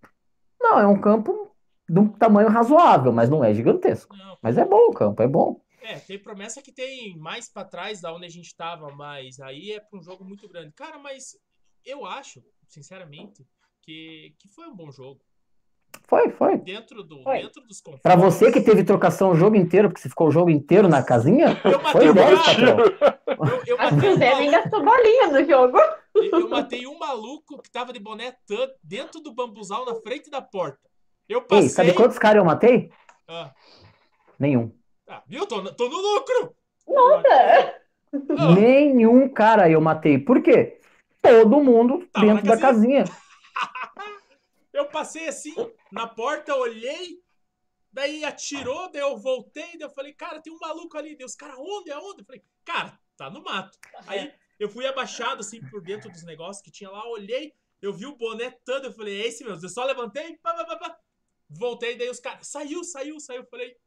[0.60, 1.52] Não, é um campo
[1.88, 4.16] de um tamanho razoável, mas não é gigantesco.
[4.16, 5.62] Não, Mas é bom o campo, é bom.
[5.84, 9.74] É, tem promessa que tem mais pra trás da onde a gente tava, mas aí
[9.74, 10.74] é pra um jogo muito grande.
[10.74, 11.38] Cara, mas
[11.86, 13.46] eu acho, sinceramente,
[13.86, 15.22] que, que foi um bom jogo.
[16.08, 16.58] Foi, foi.
[16.58, 17.42] Dentro, do, Foi.
[17.42, 18.02] dentro dos confrontos.
[18.04, 21.02] Pra você que teve trocação o jogo inteiro, porque você ficou o jogo inteiro na
[21.02, 22.78] casinha, Eu foi matei, um 10, maluco, patrão.
[23.48, 25.78] eu, eu Acho que matei o um maluco, gastou bolinha no jogo.
[26.16, 30.42] eu matei um maluco que tava de boné tan dentro do bambuzal na frente da
[30.42, 30.80] porta.
[31.30, 31.70] Eu Ei, passei.
[31.70, 32.92] sabe quantos caras eu matei?
[33.28, 33.52] Ah,
[34.38, 34.72] Nenhum.
[35.08, 35.46] ah, viu?
[35.48, 36.56] Tô, no- tô no lucro!
[36.88, 37.74] Nossa!
[38.60, 40.18] Nenhum cara eu matei.
[40.20, 40.80] Por quê?
[41.22, 43.06] Todo mundo Tava dentro da casinha.
[44.76, 45.56] Eu passei assim,
[45.90, 47.24] na porta, olhei,
[47.94, 51.18] daí atirou, daí eu voltei, daí eu falei, cara, tem um maluco ali.
[51.24, 51.92] Os caras, onde?
[51.92, 52.22] Aonde?
[52.22, 53.80] Eu falei, cara, tá no mato.
[54.06, 58.06] Aí eu fui abaixado assim por dentro dos negócios que tinha lá, olhei, eu vi
[58.06, 59.64] o boné todo, eu falei, é esse mesmo.
[59.64, 61.00] Eu só levantei, pá, pá, pá, pá.
[61.50, 63.44] voltei, daí os caras, saiu, saiu, saiu.
[63.44, 63.78] Eu falei, ei,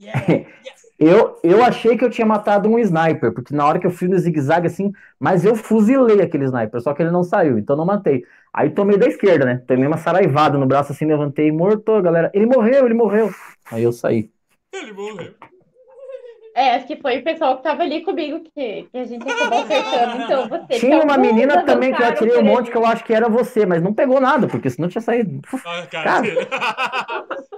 [0.00, 0.32] Yeah.
[0.66, 0.82] yes.
[0.98, 4.08] Eu, eu achei que eu tinha matado um sniper, porque na hora que eu fui
[4.08, 7.84] no zigue-zague assim, mas eu fuzilei aquele sniper, só que ele não saiu, então não
[7.84, 8.24] matei.
[8.52, 9.62] Aí tomei da esquerda, né?
[9.66, 12.30] Tomei uma saraivada no braço assim, levantei, morto, galera.
[12.34, 13.30] Ele morreu, ele morreu.
[13.70, 14.30] Aí eu saí.
[14.72, 15.34] Ele morreu.
[16.54, 19.62] É, acho que foi o pessoal que tava ali comigo que, que a gente acabou
[19.62, 20.22] acertando.
[20.22, 20.78] Então, você.
[20.78, 23.28] Tinha que uma menina também que eu atirei um monte que eu acho que era
[23.28, 25.40] você, mas não pegou nada, porque senão tinha saído.
[25.64, 26.22] Ah, cara, Cara.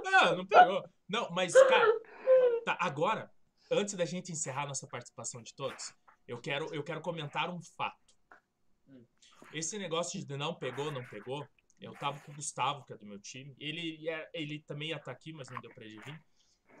[0.03, 0.83] não, não pegou.
[1.07, 2.01] Não, mas, cara,
[2.65, 3.31] tá, agora,
[3.71, 5.93] antes da gente encerrar nossa participação de todos,
[6.27, 8.03] eu quero, eu quero comentar um fato.
[9.53, 11.47] Esse negócio de não pegou, não pegou,
[11.79, 13.55] eu tava com o Gustavo, que é do meu time.
[13.59, 16.23] Ele, ia- ele também ia estar aqui, mas não deu pra ele vir.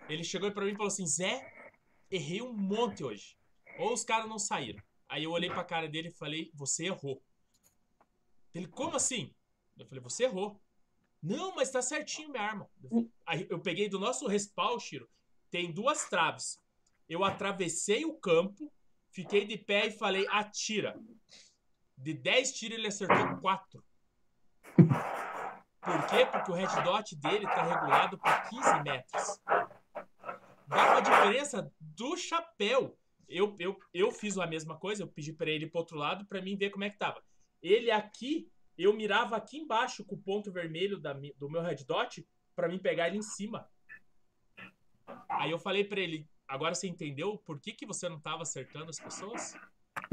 [0.09, 1.71] Ele chegou pra mim e falou assim: Zé,
[2.09, 3.37] errei um monte hoje.
[3.77, 4.81] Ou os caras não saíram.
[5.07, 7.23] Aí eu olhei pra cara dele e falei: Você errou.
[8.53, 9.33] Ele, como assim?
[9.77, 10.61] Eu falei: Você errou.
[11.21, 12.69] Não, mas tá certinho minha arma.
[13.49, 15.09] Eu peguei do nosso respawn, Shiro,
[15.49, 16.61] tem duas traves.
[17.07, 18.71] Eu atravessei o campo,
[19.11, 20.99] fiquei de pé e falei, atira.
[21.97, 23.83] De 10 tiros ele acertou 4.
[24.75, 26.25] Por quê?
[26.25, 29.41] Porque o red dot dele tá regulado por 15 metros.
[30.67, 32.97] Dá uma diferença do chapéu.
[33.29, 36.25] Eu, eu, eu fiz a mesma coisa, eu pedi pra ele ir pro outro lado
[36.25, 37.23] pra mim ver como é que tava.
[37.61, 42.25] Ele aqui, eu mirava aqui embaixo com o ponto vermelho da do meu red dot
[42.55, 43.67] pra mim pegar ele em cima.
[45.29, 48.89] Aí eu falei pra ele, agora você entendeu por que, que você não tava acertando
[48.89, 49.55] as pessoas?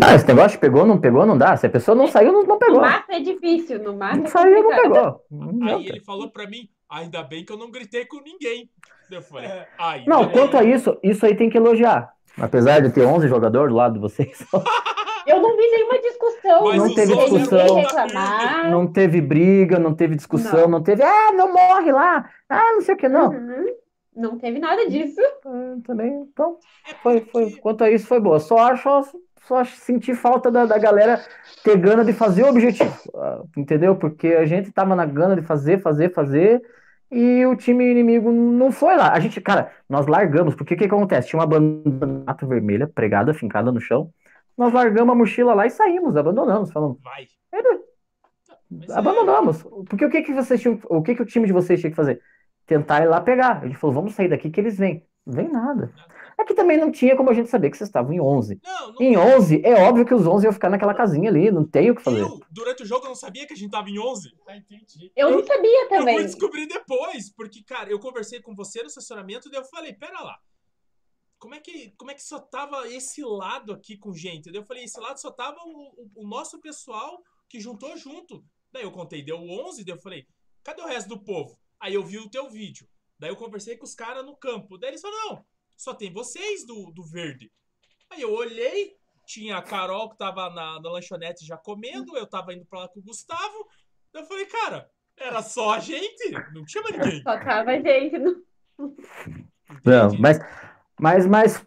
[0.01, 1.57] Não, esse negócio de pegou, não pegou, não dá.
[1.57, 2.81] Se a pessoa não saiu, não, não No pegou.
[2.81, 5.27] mato é difícil, no mato Não é saiu, não pegou.
[5.31, 8.71] Não Aí ele falou pra mim, ainda bem que eu não gritei com ninguém.
[9.11, 10.07] Eu falei, aí.
[10.07, 12.13] Não, quanto a isso, isso aí tem que elogiar.
[12.39, 14.39] Apesar de ter 11 jogadores do lado de vocês,
[15.27, 16.65] Eu não vi nenhuma discussão.
[16.65, 17.75] Mas Não teve discussão.
[17.77, 18.71] reclamar.
[18.71, 20.69] não teve briga, não teve discussão, Não.
[20.69, 23.31] não teve, ah, não morre lá, ah, não sei o que, não.
[23.31, 23.67] Uhum.
[24.15, 25.21] Não teve nada disso.
[25.47, 26.59] Ah, também, então,
[27.03, 28.39] foi, foi, quanto a isso, foi boa.
[28.41, 28.89] Só acho,
[29.47, 31.21] só acho- senti falta da, da galera
[31.65, 33.97] ter gana de fazer o objetivo, ah, entendeu?
[33.97, 36.61] Porque a gente tava na gana de fazer, fazer, fazer,
[37.11, 39.13] e o time inimigo não foi lá.
[39.13, 41.29] A gente, cara, nós largamos, porque o que que acontece?
[41.29, 44.11] Tinha uma bandeira vermelha pregada, fincada no chão,
[44.57, 47.27] nós largamos a mochila lá e saímos, abandonamos, falando, Vai.
[47.53, 47.83] É-
[48.95, 49.63] Abandonamos.
[49.89, 51.97] Porque o que que vocês tinham, o que que o time de vocês tinha que
[51.97, 52.21] fazer?
[52.67, 53.65] Tentar ir lá pegar.
[53.65, 55.07] Ele falou, vamos sair daqui que eles vêm.
[55.27, 55.93] Não vem nada.
[56.39, 58.59] É que também não tinha como a gente saber que vocês estavam em 11.
[58.65, 59.01] Não, não.
[59.01, 61.95] Em 11, é óbvio que os 11 iam ficar naquela casinha ali, não tem o
[61.95, 62.23] que fazer.
[62.23, 64.31] Eu, durante o jogo, eu não sabia que a gente tava em 11.
[64.49, 65.13] Ah, entendi.
[65.15, 66.17] Eu não sabia Eu também.
[66.17, 70.21] fui descobrir depois, porque, cara, eu conversei com você no estacionamento e eu falei, pera
[70.23, 70.37] lá.
[71.43, 74.49] Como é, que, como é que só tava esse lado aqui com gente?
[74.55, 78.45] Eu falei, esse lado só tava o, o- o nosso pessoal que juntou junto.
[78.71, 80.25] Daí eu contei, deu 11, daí eu falei,
[80.63, 81.59] cadê o resto do povo?
[81.81, 82.87] Aí eu vi o teu vídeo.
[83.19, 84.79] Daí eu conversei com os caras no campo.
[84.79, 85.45] Daí eles falaram, não,
[85.77, 87.51] só tem vocês do, do verde.
[88.09, 88.95] Aí eu olhei,
[89.27, 92.89] tinha a Carol que tava na, na lanchonete já comendo, eu tava indo pra lá
[92.89, 93.69] com o Gustavo.
[94.13, 96.31] Daí eu falei, cara, era só a gente?
[96.55, 97.21] Não tinha mais ninguém.
[97.25, 98.17] Só tava gente.
[98.17, 98.45] no-
[99.85, 100.21] Não, Entendi.
[100.23, 100.39] mas,
[101.03, 101.67] mas, mas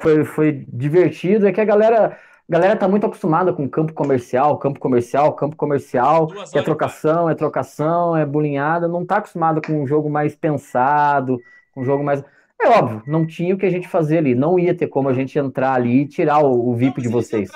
[0.00, 1.48] foi, foi divertido.
[1.48, 2.16] É que a galera,
[2.48, 6.28] a galera tá muito acostumada com campo comercial, campo comercial, campo comercial.
[6.54, 8.86] É trocação, é trocação, é bulinhada.
[8.86, 11.40] Não tá acostumada com um jogo mais pensado,
[11.74, 12.22] com um jogo mais.
[12.62, 14.36] É óbvio, não tinha o que a gente fazer ali.
[14.36, 17.16] Não ia ter como a gente entrar ali e tirar o, o VIP de Não,
[17.16, 17.50] eles vocês.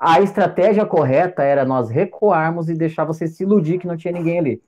[0.00, 4.38] A estratégia correta era nós recuarmos e deixar vocês se iludir que não tinha ninguém
[4.38, 4.62] ali.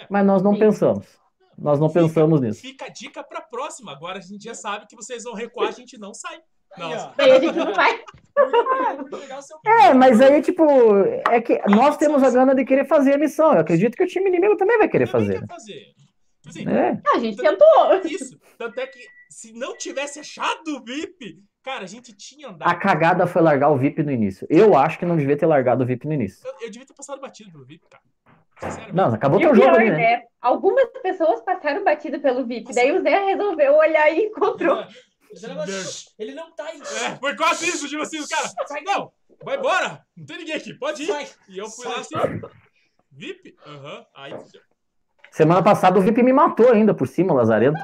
[0.00, 0.06] É.
[0.08, 1.19] Mas nós não pensamos.
[1.60, 2.60] Nós não Fica- pensamos nisso.
[2.60, 3.92] Fica a dica pra próxima.
[3.92, 6.38] Agora a gente já sabe que vocês vão recuar, a gente não sai.
[7.16, 8.00] Daí a gente não vai.
[9.66, 10.64] É, mas aí, tipo,
[11.28, 13.52] é que nós temos a gana de querer fazer a missão.
[13.52, 15.40] Eu acredito que o time inimigo também vai querer Também fazer.
[15.40, 15.94] quer fazer.
[16.46, 17.02] Assim, né?
[17.14, 17.66] A gente tentou.
[18.04, 18.38] Isso.
[18.56, 18.98] Tanto é que
[19.28, 22.78] se não tivesse achado o VIP, cara, a gente tinha A andado.
[22.78, 24.46] cagada foi largar o VIP no início.
[24.50, 26.46] Eu acho que não devia ter largado o VIP no início.
[26.46, 28.02] Eu, eu devia ter passado batido pelo VIP, cara.
[28.92, 29.96] Não, acabou E teu o jogo pior, ali, né?
[29.96, 30.22] né?
[30.40, 32.74] Algumas pessoas passaram batido pelo VIP.
[32.74, 34.84] Daí o Zé resolveu olhar e encontrou.
[36.18, 36.80] Ele não tá aí.
[36.80, 38.48] É, foi quase isso, tipo assim, o cara.
[38.66, 39.12] Sai Não,
[39.44, 40.04] vai embora.
[40.16, 41.06] Não tem ninguém aqui, pode ir.
[41.06, 41.28] Sai.
[41.48, 41.94] E eu fui Sai.
[41.94, 42.40] lá assim.
[43.12, 43.56] VIP?
[43.66, 44.04] Aham.
[44.16, 44.60] Aí fudeu.
[45.30, 47.78] Semana passada o VIP me matou ainda por cima, o Lazarento.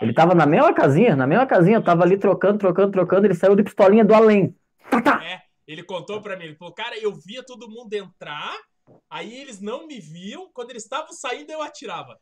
[0.00, 3.34] Ele tava na mesma casinha, na mesma casinha, eu tava ali trocando, trocando, trocando, ele
[3.34, 4.56] saiu de pistolinha do além.
[4.88, 5.24] tá, tá.
[5.24, 8.56] É, ele contou pra mim, ele falou, cara, eu via todo mundo entrar,
[9.08, 12.18] aí eles não me viam, quando eles estavam saindo eu atirava.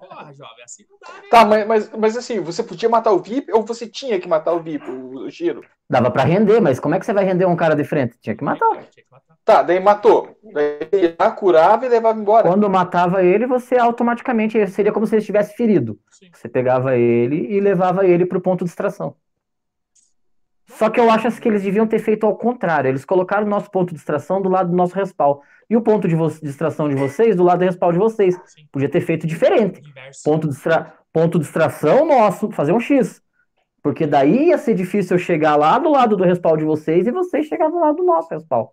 [0.00, 1.28] Porra, jovem, assim não dá, né?
[1.30, 4.52] Tá, mas, mas, mas assim, você podia matar o VIP ou você tinha que matar
[4.52, 5.62] o VIP, o, o Giro?
[5.88, 8.18] Dava pra render, mas como é que você vai render um cara de frente?
[8.20, 8.70] Tinha que matar.
[8.90, 9.36] Tinha que matar.
[9.44, 10.36] Tá, daí matou.
[10.52, 12.46] Daí ele ia, curava e levava embora.
[12.46, 15.98] Quando matava ele, você automaticamente seria como se ele estivesse ferido.
[16.10, 16.30] Sim.
[16.32, 19.16] Você pegava ele e levava ele pro ponto de extração.
[20.66, 22.88] Só que eu acho que eles deviam ter feito ao contrário.
[22.88, 25.40] Eles colocaram o nosso ponto de extração do lado do nosso respawn.
[25.70, 28.34] E o ponto de, vo- de extração de vocês do lado do respawn de vocês.
[28.46, 28.66] Sim.
[28.72, 29.80] Podia ter feito diferente.
[29.86, 30.22] Inverso.
[30.24, 30.56] Ponto de,
[31.12, 33.22] ponto de extração nosso, fazer um X.
[33.82, 37.10] Porque daí ia ser difícil eu chegar lá do lado do respawn de vocês e
[37.12, 38.66] vocês chegar do lado do nosso respawn.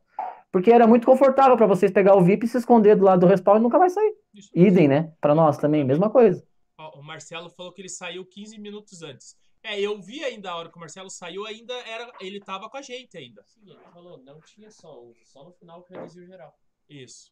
[0.52, 3.28] Porque era muito confortável pra vocês pegar o VIP e se esconder do lado do
[3.28, 4.14] respawn e nunca vai sair.
[4.34, 4.50] Isso.
[4.56, 5.12] Idem, né?
[5.20, 6.41] Pra nós também, mesma coisa.
[6.78, 9.36] Ó, o Marcelo falou que ele saiu 15 minutos antes.
[9.62, 12.10] É, eu vi ainda a hora que o Marcelo saiu, ainda era.
[12.22, 13.41] Ele tava com a gente ainda.
[13.43, 16.54] Sim, ele falou, não tinha só 11, só no final que reduziu geral.
[16.90, 17.32] Isso.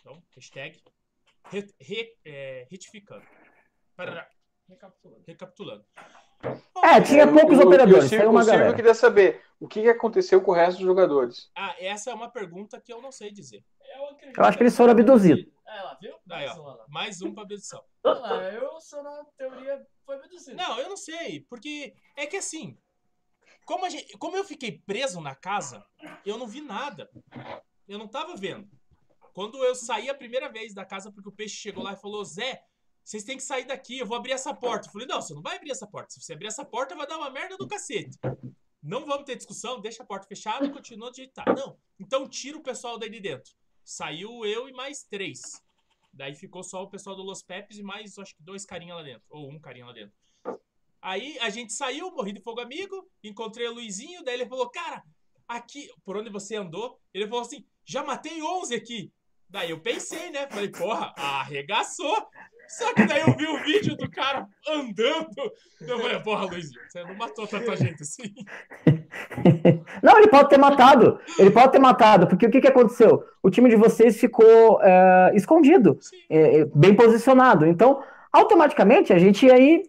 [0.00, 0.80] Então, hashtag
[1.50, 3.24] re- re- é, retificando.
[3.96, 4.28] Parará,
[4.68, 5.24] Recapitulando.
[5.26, 5.84] recapitulando.
[6.84, 8.74] É, tinha poucos o- operadores, E Silvio, saiu uma galera.
[8.74, 11.50] queria saber o que aconteceu com o resto dos jogadores.
[11.56, 13.64] Ah, essa é uma pergunta que eu não sei dizer.
[13.80, 15.46] Eu, Eu acho que eles foram abduzidos.
[15.66, 16.14] É, lá, viu?
[16.30, 16.84] Aí, Mais ó.
[16.88, 17.82] Mais um pra abdução.
[18.04, 20.56] Lá, eu sou na teoria foi abduzido.
[20.56, 22.78] Não, eu não sei, porque é que assim,
[23.66, 25.84] como, a gente- como eu fiquei preso na casa,
[26.24, 27.10] eu não vi nada.
[27.88, 28.68] Eu não tava vendo.
[29.38, 32.24] Quando eu saí a primeira vez da casa, porque o peixe chegou lá e falou,
[32.24, 32.60] Zé,
[33.04, 34.88] vocês têm que sair daqui, eu vou abrir essa porta.
[34.88, 36.10] Eu falei, não, você não vai abrir essa porta.
[36.10, 38.18] Se você abrir essa porta, vai dar uma merda do cacete.
[38.82, 41.44] Não vamos ter discussão, deixa a porta fechada e continua do tá.
[41.56, 43.54] Não, então tira o pessoal daí de dentro.
[43.84, 45.62] Saiu eu e mais três.
[46.12, 49.04] Daí ficou só o pessoal do Los Pepes e mais, acho que dois carinha lá
[49.04, 49.22] dentro.
[49.30, 50.16] Ou um carinha lá dentro.
[51.00, 55.04] Aí a gente saiu, morri de fogo amigo, encontrei o Luizinho, daí ele falou, cara,
[55.46, 59.12] aqui, por onde você andou, ele falou assim, já matei 11 aqui.
[59.50, 60.46] Daí eu pensei, né?
[60.50, 62.26] Falei, porra, arregaçou.
[62.68, 65.52] Só que daí eu vi o vídeo do cara andando.
[65.80, 68.34] Eu falei, porra, Luizinho, você não matou tanta gente assim.
[70.02, 71.18] Não, ele pode ter matado.
[71.38, 73.24] Ele pode ter matado, porque o que, que aconteceu?
[73.42, 77.66] O time de vocês ficou é, escondido, é, é, bem posicionado.
[77.66, 79.82] Então, automaticamente, a gente ia ir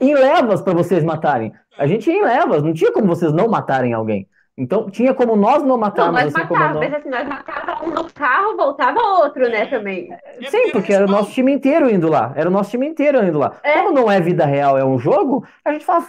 [0.00, 1.52] em levas para vocês matarem.
[1.78, 4.28] A gente ia em levas, não tinha como vocês não matarem alguém.
[4.56, 6.80] Então, tinha como nós não Não, matarmos, nós assim matávamos, não.
[6.80, 9.66] mas assim, nós matávamos um no carro, voltava outro, né, É.
[9.66, 10.08] também.
[10.12, 12.32] É Sim, porque era o nosso time inteiro indo lá.
[12.36, 13.56] Era o nosso time inteiro indo lá.
[13.64, 13.78] É.
[13.82, 16.04] Como não é vida real, é um jogo, a gente fala,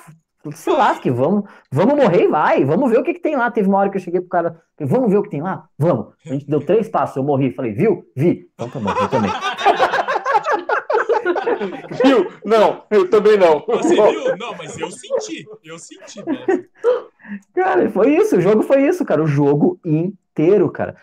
[0.52, 2.64] se lasque, vamos, vamos morrer e vai.
[2.64, 3.50] Vamos ver o que, que tem lá.
[3.50, 5.64] Teve uma hora que eu cheguei pro cara, vamos ver o que tem lá?
[5.78, 6.14] Vamos.
[6.24, 7.52] A gente deu três passos, eu morri.
[7.52, 8.04] Falei, viu?
[8.16, 8.48] Vi.
[8.54, 9.32] Então tá bom, eu também.
[12.04, 12.32] Viu?
[12.44, 13.64] Não, eu também não.
[13.66, 14.38] Você viu?
[14.38, 15.46] Não, mas eu senti.
[15.64, 16.46] Eu senti, mano.
[17.54, 18.38] Cara, foi isso.
[18.38, 19.24] O jogo foi isso, cara.
[19.24, 20.96] O jogo inteiro, cara.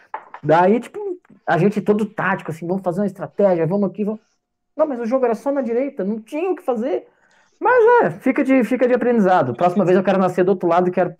[0.42, 0.98] Daí, tipo,
[1.46, 4.20] a gente todo tático, assim, vamos fazer uma estratégia, vamos aqui, vamos.
[4.76, 7.06] Não, mas o jogo era só na direita, não tinha o que fazer.
[7.60, 9.54] Mas é, fica de, fica de aprendizado.
[9.54, 11.14] Próxima vez eu quero nascer do outro lado e quero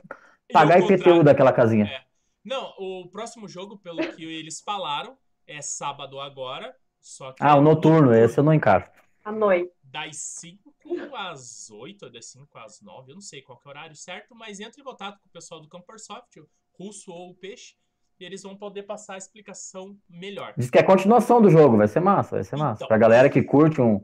[0.53, 1.25] pagar E IPTU contrário.
[1.25, 1.85] daquela casinha.
[1.87, 2.01] É.
[2.45, 5.17] Não, o próximo jogo, pelo que eles falaram,
[5.47, 6.75] é sábado agora.
[7.01, 8.85] Só que Ah, é o noturno, esse eu não encaro.
[9.25, 9.73] À noite.
[9.85, 10.75] Das 5
[11.15, 13.95] às 8, ou das 5 às 9, eu não sei qual que é o horário
[13.95, 16.49] certo, mas entre em contato com o pessoal do Campersoft, o
[16.79, 17.77] Russo ou o Peixe,
[18.19, 20.55] e eles vão poder passar a explicação melhor.
[20.57, 22.79] Diz que é a continuação do jogo, vai ser massa, vai ser massa.
[22.79, 22.89] Então.
[22.89, 24.03] Pra galera que curte um,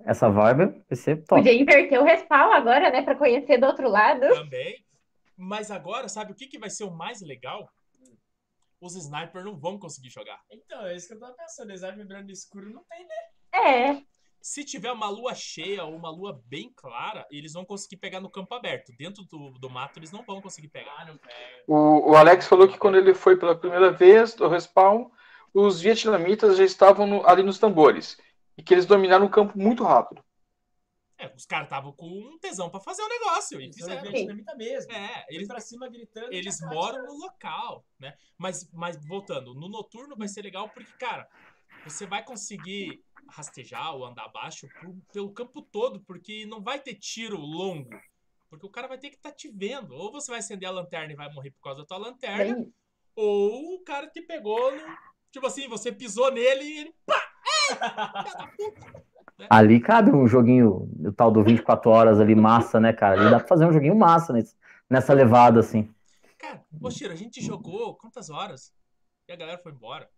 [0.00, 1.42] essa vibe, vai ser top.
[1.42, 4.28] Podia inverter o respawn agora, né, pra conhecer do outro lado.
[4.28, 4.84] Também.
[5.36, 7.68] Mas agora, sabe o que, que vai ser o mais legal?
[8.80, 10.40] Os snipers não vão conseguir jogar.
[10.50, 11.70] Então, é isso que eu tava pensando.
[11.70, 13.14] Eles vibrando escuro não tem, né?
[13.52, 14.02] É,
[14.44, 18.28] Se tiver uma lua cheia ou uma lua bem clara, eles vão conseguir pegar no
[18.28, 18.92] campo aberto.
[18.94, 20.92] Dentro do, do mato, eles não vão conseguir pegar.
[21.08, 21.16] Ah.
[21.66, 25.08] O, o Alex falou que quando ele foi pela primeira vez do respawn,
[25.54, 28.18] os vietnamitas já estavam no- ali nos tambores.
[28.58, 30.22] E que eles dominaram o campo muito rápido.
[31.16, 34.02] É, os caras estavam com um tesão pra fazer o negócio e fizeram.
[34.02, 34.92] vietnamita mesmo.
[34.92, 36.30] É, Eles eles, pra cima gritando.
[36.34, 38.14] eles moram no local, né?
[38.36, 41.26] Mas, mas voltando, no noturno vai ser legal porque, cara,
[41.86, 44.68] você vai conseguir rastejar ou andar abaixo
[45.12, 47.90] pelo campo todo, porque não vai ter tiro longo.
[48.50, 49.92] Porque o cara vai ter que estar te vendo.
[49.94, 52.72] Ou você vai acender a lanterna e vai morrer por causa da tua lanterna, bem,
[53.16, 54.82] ou o cara te pegou no.
[55.32, 56.94] Tipo assim, você pisou nele e ele.
[59.50, 63.20] Ali cabe um joguinho, o tal do 24 horas ali, massa, né, cara?
[63.20, 64.56] Ali dá pra fazer um joguinho massa nesse-
[64.88, 65.92] nessa levada, assim.
[66.38, 68.72] Cara, Chiro, a gente jogou quantas horas?
[69.26, 70.08] E a galera foi embora.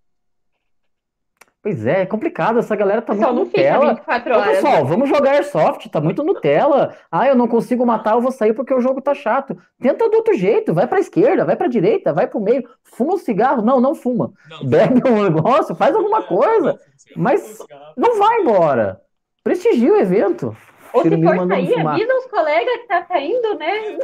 [1.63, 3.95] Pois é, é complicado, essa galera tá Pessoal, muito não fica Nutella.
[3.95, 4.55] 24 Ô, horas.
[4.55, 6.95] pessoal, vamos jogar Airsoft, tá muito Nutella.
[7.11, 9.57] Ah, eu não consigo matar, eu vou sair porque o jogo tá chato.
[9.81, 12.69] Tenta do outro jeito, vai pra esquerda, vai pra direita, vai pro meio.
[12.85, 13.63] Fuma um cigarro?
[13.63, 14.33] Não, não fuma.
[14.49, 16.79] Não, não Bebe um negócio, faz alguma coisa.
[17.17, 17.59] Mas
[17.97, 19.01] não vai embora.
[19.43, 20.57] Prestigia o evento.
[20.93, 21.95] Ou se for sair, fumar.
[21.95, 23.99] avisa os colegas que tá saindo, né?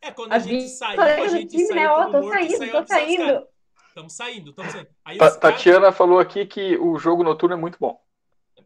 [0.00, 1.88] É, quando a gente Avisa os saiu, a colegas do gente time, saiu né?
[1.88, 3.46] Ó, tô morto, saindo, saiu tô saindo.
[3.94, 4.88] Estamos saindo, estamos saindo.
[5.04, 8.00] Aí Ta- os caras- Tatiana falou aqui que o jogo noturno é muito bom.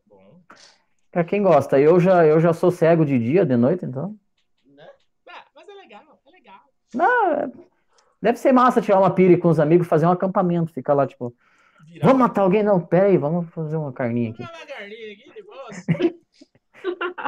[0.06, 0.40] Bom,
[1.12, 4.16] Pra quem gosta, eu já, eu já sou cego de dia, de noite, então.
[4.64, 4.88] Né?
[5.28, 6.60] ah, mas é legal, é legal.
[6.94, 7.52] Não, é-
[8.22, 11.36] deve ser massa tirar uma pira com os amigos, fazer um acampamento, ficar lá, tipo,
[11.84, 12.62] Virar vamos matar alguém?
[12.62, 14.42] Não, pera aí, vamos fazer uma carninha aqui.
[14.42, 16.17] uma galinha aqui de.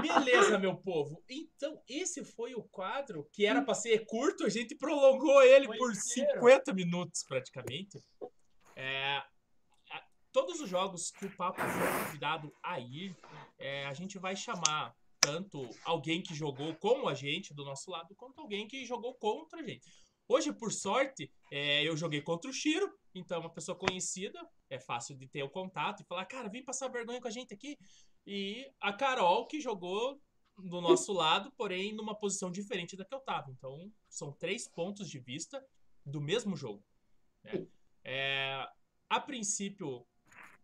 [0.03, 1.22] Beleza, meu povo.
[1.28, 5.78] Então, esse foi o quadro que era pra ser curto, a gente prolongou ele Foi
[5.78, 6.32] por inteiro.
[6.40, 7.98] 50 minutos, praticamente.
[8.76, 9.22] É,
[10.32, 13.16] todos os jogos que o Papo for convidado a ir,
[13.59, 18.14] é, a gente vai chamar tanto alguém que jogou com a gente do nosso lado,
[18.14, 19.86] quanto alguém que jogou contra a gente.
[20.26, 24.40] Hoje, por sorte, é, eu joguei contra o Shiro, então é uma pessoa conhecida,
[24.70, 27.53] é fácil de ter o contato e falar, cara, vem passar vergonha com a gente
[27.53, 27.76] aqui.
[28.26, 30.20] E a Carol, que jogou
[30.58, 33.50] do nosso lado, porém numa posição diferente da que eu tava.
[33.50, 35.64] Então, são três pontos de vista
[36.04, 36.84] do mesmo jogo.
[37.42, 37.66] né?
[38.04, 38.66] É,
[39.08, 40.06] a princípio,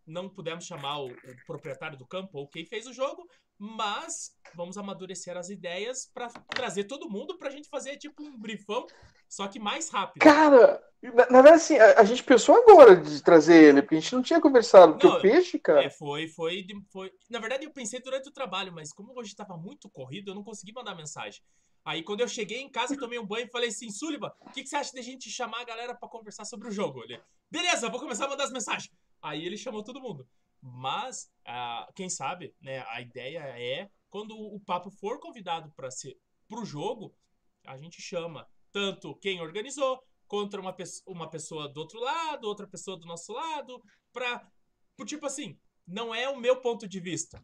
[0.05, 3.27] não pudemos chamar o, o proprietário do campo ou quem fez o jogo,
[3.57, 8.85] mas vamos amadurecer as ideias para trazer todo mundo pra gente fazer tipo um brifão,
[9.29, 10.23] só que mais rápido.
[10.23, 13.99] Cara, na, na verdade, assim, a, a gente pensou agora de trazer ele, porque a
[13.99, 14.93] gente não tinha conversado.
[14.93, 15.83] Porque Não, o peixe, cara.
[15.83, 17.11] É, foi, foi, foi.
[17.29, 20.43] Na verdade, eu pensei durante o trabalho, mas como hoje estava muito corrido, eu não
[20.43, 21.41] consegui mandar mensagem.
[21.85, 24.63] Aí, quando eu cheguei em casa, tomei um banho e falei assim: Sullivan, o que,
[24.63, 27.03] que você acha de a gente chamar a galera pra conversar sobre o jogo?
[27.03, 28.91] Ele, beleza, vou começar a mandar as mensagens.
[29.21, 30.27] Aí ele chamou todo mundo.
[30.61, 36.17] Mas, ah, quem sabe, né, a ideia é, quando o papo for convidado para ser
[36.47, 37.13] pro jogo,
[37.65, 38.47] a gente chama
[38.77, 43.33] tanto quem organizou, contra uma, pesso- uma pessoa do outro lado, outra pessoa do nosso
[43.33, 44.23] lado, por
[45.07, 45.57] Tipo assim,
[45.87, 47.41] não é o meu ponto de vista.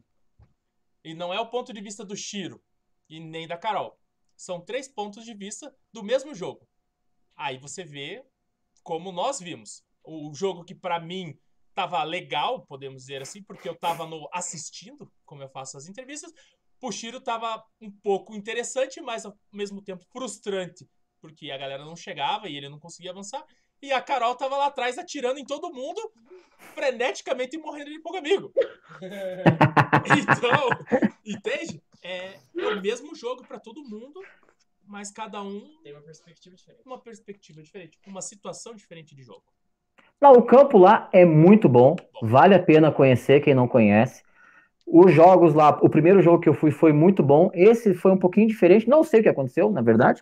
[1.03, 2.61] E não é o ponto de vista do Shiro.
[3.09, 3.99] E nem da Carol.
[4.37, 6.67] São três pontos de vista do mesmo jogo.
[7.35, 8.23] Aí você vê
[8.83, 9.83] como nós vimos.
[10.03, 11.35] O jogo que pra mim
[11.73, 16.31] tava legal, podemos dizer assim, porque eu tava no assistindo, como eu faço as entrevistas.
[16.79, 20.87] Pro Shiro tava um pouco interessante, mas ao mesmo tempo frustrante,
[21.23, 23.41] porque a galera não chegava e ele não conseguia avançar.
[23.81, 26.01] E a Carol tava lá atrás atirando em todo mundo,
[26.75, 28.51] freneticamente e morrendo de pouco amigo.
[30.05, 30.69] Então,
[31.25, 31.81] entende?
[32.03, 34.21] É, é o mesmo jogo pra todo mundo,
[34.85, 36.81] mas cada um Tem uma perspectiva diferente.
[36.85, 39.43] uma perspectiva diferente, uma situação diferente de jogo.
[40.19, 44.23] Não, o campo lá é muito bom, vale a pena conhecer quem não conhece.
[44.85, 48.19] Os jogos lá, o primeiro jogo que eu fui foi muito bom, esse foi um
[48.19, 50.21] pouquinho diferente, não sei o que aconteceu, na verdade,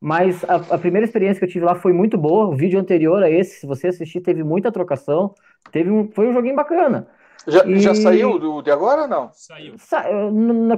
[0.00, 2.46] mas a, a primeira experiência que eu tive lá foi muito boa.
[2.46, 5.34] O vídeo anterior a esse, se você assistir, teve muita trocação,
[5.72, 7.08] teve um, foi um joguinho bacana.
[7.46, 9.30] Já, E- já saiu do, de agora ou não?
[9.32, 9.74] Saiu.
[9.78, 10.04] Sa-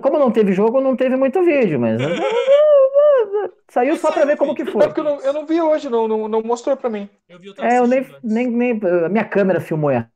[0.02, 1.98] Como não teve jogo, não teve muito vídeo, mas
[3.68, 4.86] saiu só pra ver como que É foi.
[4.86, 7.08] porque eu não, eu não vi hoje, não, não, não mostrou pra mim.
[7.28, 8.80] Eu vi, eu É, eu nem, nem, nem.
[9.04, 10.10] A minha câmera filmou errado,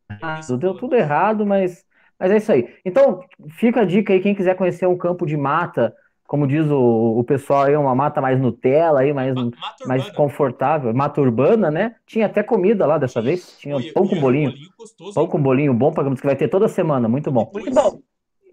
[0.59, 0.81] deu tudo.
[0.81, 1.85] tudo errado, mas,
[2.19, 2.75] mas é isso aí.
[2.85, 3.21] Então,
[3.59, 5.95] fica a dica aí, quem quiser conhecer um campo de mata,
[6.33, 10.01] como diz o, o pessoal aí, uma mata mais Nutella aí, mais, Ma- Mata mais
[10.07, 10.17] Urbana.
[10.17, 11.97] confortável, mata urbana, né?
[12.07, 14.51] Tinha até comida lá dessa vez, tinha Oi, pão com um bolinho.
[14.79, 15.29] gostoso, Pão hein?
[15.29, 17.51] com bolinho bom, pagamos que vai ter toda semana, muito bom.
[17.53, 18.01] Depois-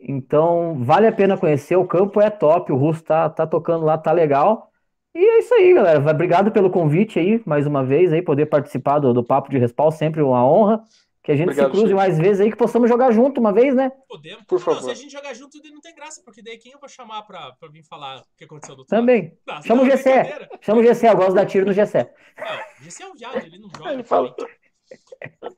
[0.02, 3.98] Então, vale a pena conhecer, o campo é top, o Russo tá, tá tocando lá,
[3.98, 4.70] tá legal.
[5.16, 6.02] E é isso aí, galera.
[6.02, 9.58] Vai- Obrigado pelo convite aí, mais uma vez, aí, poder participar do, do Papo de
[9.58, 10.82] Respawn, sempre uma honra.
[11.30, 11.96] Que a gente Obrigado, se cruze Chico.
[11.96, 13.92] mais vezes aí, que possamos jogar junto uma vez, né?
[14.08, 14.44] Podemos.
[14.46, 14.82] Por Não, favor.
[14.82, 17.52] se a gente jogar junto, não tem graça, porque daí quem eu vou chamar pra,
[17.52, 18.98] pra vir falar o que aconteceu do outro?
[18.98, 19.38] Também.
[19.46, 20.50] Tá, Chama o Gessé.
[20.60, 22.12] Chama o Gessé, eu gosto da tiro no Gessé.
[22.36, 23.94] Não, esse é um viado, ele não joga.
[23.94, 24.36] Ele fala.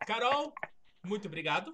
[0.05, 0.53] Carol,
[1.05, 1.71] muito obrigado.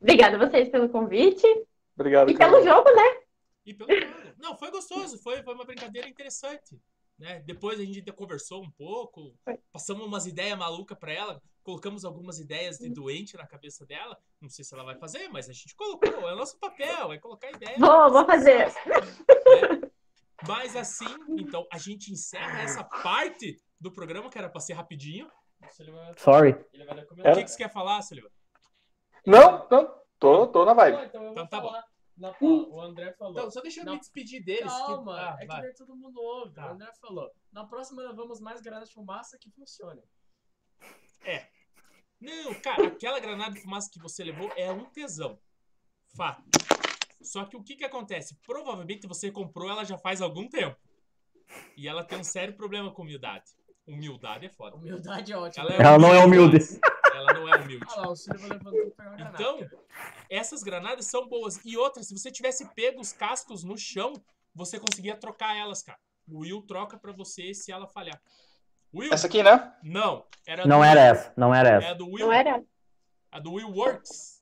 [0.00, 1.46] Obrigada a vocês pelo convite
[1.94, 2.64] Obrigado, e pelo cara.
[2.64, 3.20] jogo, né?
[3.64, 4.34] E pelo jogo.
[4.36, 6.76] Não, foi gostoso, foi, foi uma brincadeira interessante.
[7.16, 7.40] Né?
[7.46, 9.32] Depois a gente conversou um pouco,
[9.72, 14.18] passamos umas ideias malucas pra ela, colocamos algumas ideias de doente na cabeça dela.
[14.40, 17.18] Não sei se ela vai fazer, mas a gente colocou, é o nosso papel, é
[17.18, 17.78] colocar ideias.
[17.78, 18.68] Vou, vou fazer.
[18.86, 19.90] né?
[20.46, 21.04] Mas assim,
[21.38, 25.30] então a gente encerra essa parte do programa que era pra ser rapidinho.
[26.16, 26.56] Sorry.
[26.72, 28.30] Ele vai dar O que, que você quer falar, Silvio?
[29.26, 29.98] Não, não.
[30.18, 31.04] Tô, tô na vibe.
[31.06, 31.72] então Então tá bom.
[32.16, 33.34] Na- o André falou.
[33.34, 33.92] Então, só deixa eu Não.
[33.92, 34.72] me despedir deles.
[34.72, 35.62] que- Calma, Ah, é que vai.
[35.62, 36.54] nem todo mundo ouve.
[36.54, 36.68] Tá.
[36.68, 37.30] O André falou.
[37.52, 40.02] Na próxima nós vamos mais granadas de fumaça que funcione.
[42.20, 45.38] Não, cara, aquela granada de fumaça que você levou é um tesão.
[46.16, 46.42] Fato.
[47.20, 48.36] Só que o que que acontece?
[48.46, 50.76] Provavelmente você comprou ela já faz algum tempo.
[51.76, 53.52] E ela tem um sério problema com humildade.
[53.86, 54.76] Humildade é foda.
[54.76, 55.66] Humildade é ótima.
[55.70, 56.58] Ela não é humilde.
[57.14, 57.86] Ela não é humilde.
[57.90, 59.42] Olha lá, o Silva levantou pra pegar a granada.
[59.42, 59.80] Então,
[60.28, 61.64] essas granadas são boas.
[61.64, 64.12] E outra, se você tivesse pego os cascos no chão,
[64.54, 65.98] você conseguia trocar elas, cara.
[66.28, 68.20] O Will troca pra você se ela falhar.
[68.94, 69.12] Will?
[69.12, 69.72] Essa aqui, né?
[69.82, 70.24] Não.
[70.46, 71.90] Era Não do- era essa, não era É essa.
[71.90, 72.26] a do Will.
[72.26, 72.62] Não era?
[73.30, 74.38] A do Will Works.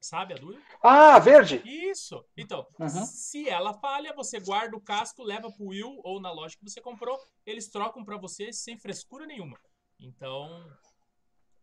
[0.00, 0.60] Sabe a do Will?
[0.82, 1.60] Ah, verde.
[1.64, 2.24] Isso.
[2.36, 2.88] Então, Uhum.
[2.88, 6.80] se ela falha, você guarda o casco, leva pro Will ou na loja que você
[6.80, 9.58] comprou, eles trocam pra você sem frescura nenhuma.
[9.98, 10.48] Então,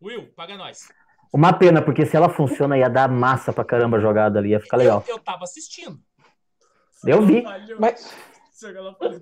[0.00, 0.88] Will, paga nós.
[1.32, 4.60] Uma pena, porque se ela funciona, ia dar massa pra caramba a jogada ali, ia
[4.60, 5.02] ficar legal.
[5.08, 5.98] Eu, eu tava assistindo.
[7.04, 7.42] Eu vi.
[7.42, 7.78] Falhou.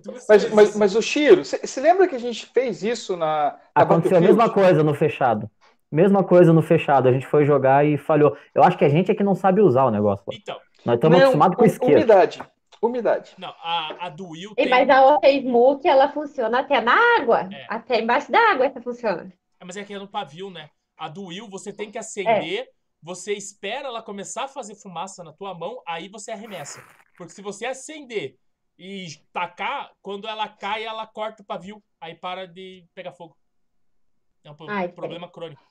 [0.02, 0.54] Duas mas, vezes.
[0.54, 3.52] mas, mas o Chiro, você lembra que a gente fez isso na.
[3.52, 5.50] na Aconteceu a mesma coisa no fechado.
[5.90, 7.08] Mesma coisa no fechado.
[7.08, 8.36] A gente foi jogar e falhou.
[8.54, 10.24] Eu acho que a gente é que não sabe usar o negócio.
[10.26, 10.34] lá.
[10.34, 11.94] Então, Nós estamos acostumados com isqueiro.
[11.96, 12.42] Umidade.
[12.82, 13.34] Umidade.
[13.38, 14.68] não, a, a do Will tem...
[14.68, 17.48] mas a outra Smoke, ela funciona até na água.
[17.50, 17.66] É.
[17.68, 19.32] Até embaixo da água essa funciona.
[19.58, 20.68] É, mas é que é no pavio, né?
[20.96, 22.68] A do Will, você tem que acender, É.
[23.02, 26.82] você espera ela começar a fazer fumaça na tua mão, aí você arremessa.
[27.16, 28.36] Porque se você acender
[28.78, 33.36] e tacar, quando ela cai, ela corta o pavio, aí para de pegar fogo.
[34.44, 35.62] É um Ai, problema crônico,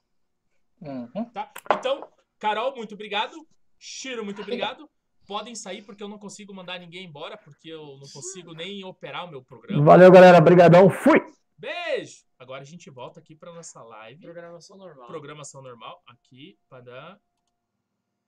[0.81, 1.29] Uhum.
[1.31, 1.51] tá?
[1.71, 2.07] Então,
[2.39, 3.33] Carol, muito obrigado.
[3.79, 4.89] Shiro, muito obrigado.
[5.27, 9.25] Podem sair porque eu não consigo mandar ninguém embora, porque eu não consigo nem operar
[9.25, 9.83] o meu programa.
[9.83, 10.39] Valeu, galera.
[10.41, 10.89] Brigadão.
[10.89, 11.19] Fui!
[11.57, 12.25] Beijo!
[12.37, 14.21] Agora a gente volta aqui para nossa live.
[14.21, 15.07] Programação normal.
[15.07, 17.19] Programação normal aqui para.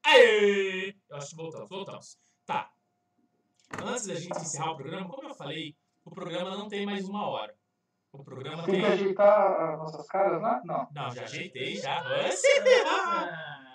[0.06, 0.96] Aê!
[1.10, 2.18] Eu acho que voltamos, voltamos.
[2.46, 2.72] Tá.
[3.84, 7.28] Antes da gente encerrar o programa, como eu falei, o programa não tem mais uma
[7.28, 7.54] hora.
[8.12, 8.82] O programa Tem tem.
[8.82, 10.62] que ajeitar as nossas caras, né?
[10.64, 10.88] Não.
[10.92, 11.98] Não, já ajeitei, já.
[12.00, 13.68] Ah,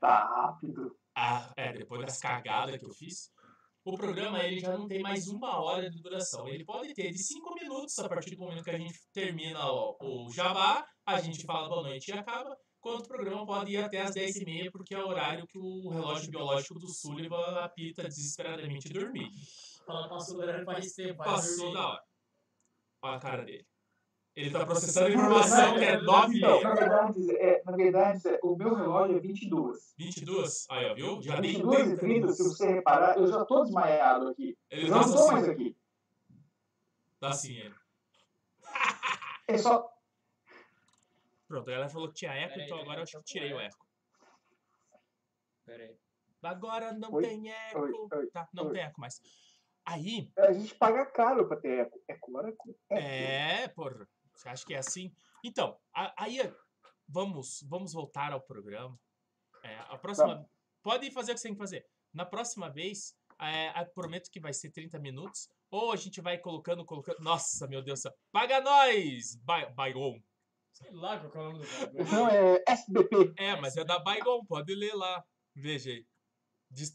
[0.00, 0.96] Tá rápido.
[1.16, 3.32] Ah, é, depois das cagadas que eu fiz.
[3.84, 6.48] O programa ele já não tem mais uma hora de duração.
[6.48, 9.96] Ele pode ter de cinco minutos a partir do momento que a gente termina o,
[10.00, 12.56] o jabá, a gente fala boa noite e acaba.
[12.84, 16.30] Quanto o programa pode ir até as 10h30, porque é o horário que o relógio
[16.30, 19.30] biológico do Sullivan apita desesperadamente dormir.
[19.88, 21.16] Ela passou do horário faz tempo.
[21.16, 21.74] vai Passou dormir.
[21.74, 22.02] da hora.
[23.00, 23.66] Olha a cara dele.
[24.36, 28.40] Ele tá processando informação que é 9 Não, h na verdade, é, na verdade é,
[28.42, 29.94] o meu relógio é 22.
[29.96, 30.66] 22.
[30.68, 31.22] Aí, ó, viu?
[31.22, 34.58] Já nem 22 e 30, se você reparar, eu já tô desmaiado aqui.
[34.70, 35.52] Ele Eu tá não tô mais assim.
[35.52, 35.76] aqui.
[37.18, 37.74] Tá assim, ele.
[39.48, 39.93] É só.
[41.54, 43.52] Pronto, ela falou que tinha eco, Peraí, então peraí, agora eu acho tô que tirei
[43.52, 43.86] o eco.
[45.64, 45.96] Pera aí.
[46.42, 47.22] Agora não Oi?
[47.22, 47.78] tem eco.
[47.80, 48.72] Oi, oi, tá, não oi.
[48.72, 49.20] tem eco mais.
[49.86, 52.02] Aí, A gente paga caro pra ter eco.
[52.08, 52.70] Eco, hora eco.
[52.70, 53.00] eco.
[53.00, 54.08] é, porra.
[54.34, 55.14] Você acha que é assim?
[55.44, 56.40] Então, a- aí
[57.06, 58.98] vamos, vamos voltar ao programa.
[59.62, 60.44] É, a próxima.
[60.82, 61.86] Pode fazer o que você tem que fazer.
[62.12, 65.48] Na próxima vez, é, eu prometo que vai ser 30 minutos.
[65.70, 67.20] Ou a gente vai colocando, colocando.
[67.20, 68.12] Nossa, meu Deus do céu.
[68.32, 69.36] Paga nós!
[69.36, 70.20] Baigon.
[70.74, 72.02] Sei lá qual que é o nome do bagulho.
[72.02, 73.34] Então é SBP.
[73.38, 75.24] É, mas é da Baigon, pode ler lá.
[75.54, 76.06] Veja aí.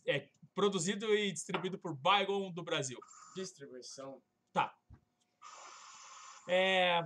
[0.06, 3.00] É produzido e distribuído por Baigon do Brasil.
[3.36, 4.22] Distribuição.
[6.52, 7.06] É,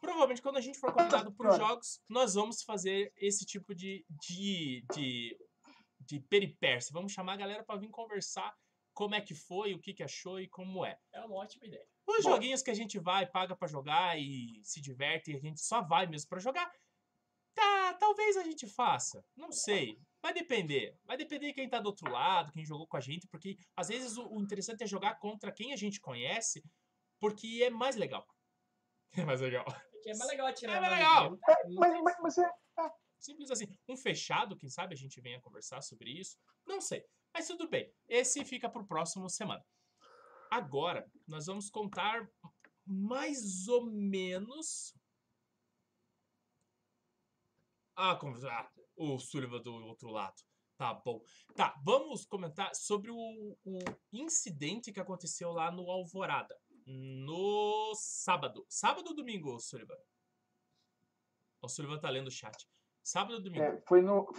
[0.00, 4.06] provavelmente quando a gente for convidado para os jogos, nós vamos fazer esse tipo de,
[4.08, 5.36] de, de,
[6.00, 6.92] de peripécia.
[6.92, 8.56] Vamos chamar a galera para vir conversar
[8.94, 10.96] como é que foi, o que, que achou e como é.
[11.12, 11.86] É uma ótima ideia.
[12.06, 12.30] Os Bom.
[12.32, 15.80] joguinhos que a gente vai, paga pra jogar e se diverte e a gente só
[15.80, 16.70] vai mesmo pra jogar,
[17.54, 19.24] tá, talvez a gente faça.
[19.36, 19.98] Não sei.
[20.20, 20.96] Vai depender.
[21.04, 23.88] Vai depender de quem tá do outro lado, quem jogou com a gente, porque às
[23.88, 26.62] vezes o, o interessante é jogar contra quem a gente conhece,
[27.20, 28.26] porque é mais legal.
[29.14, 29.66] É mais legal.
[29.90, 31.22] Porque é mais legal tirar É mais legal.
[31.24, 31.40] review.
[31.68, 32.50] Não Mas, mas, mas é.
[33.20, 33.66] Simples assim.
[33.86, 36.38] Um fechado, quem sabe a gente venha conversar sobre isso.
[36.66, 37.04] Não sei.
[37.34, 37.92] Mas tudo bem.
[38.08, 39.62] Esse fica pro próximo semana.
[40.52, 42.30] Agora, nós vamos contar
[42.84, 44.94] mais ou menos.
[47.96, 48.36] Ah, como.
[48.46, 50.36] Ah, o Sullivan do outro lado.
[50.76, 51.22] Tá bom.
[51.56, 53.78] Tá, vamos comentar sobre o, o
[54.12, 56.54] incidente que aconteceu lá no Alvorada.
[56.84, 58.66] No sábado.
[58.68, 59.96] Sábado ou domingo, Sullivan?
[61.62, 62.68] O Sullivan tá lendo o chat.
[63.02, 63.64] Sábado ou domingo?
[63.64, 64.30] é, foi no.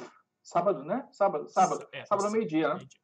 [0.43, 1.09] Sábado, né?
[1.11, 1.89] Sábado, sábado.
[1.91, 2.75] É, sábado meio-dia, né?
[2.75, 2.99] meio-dia.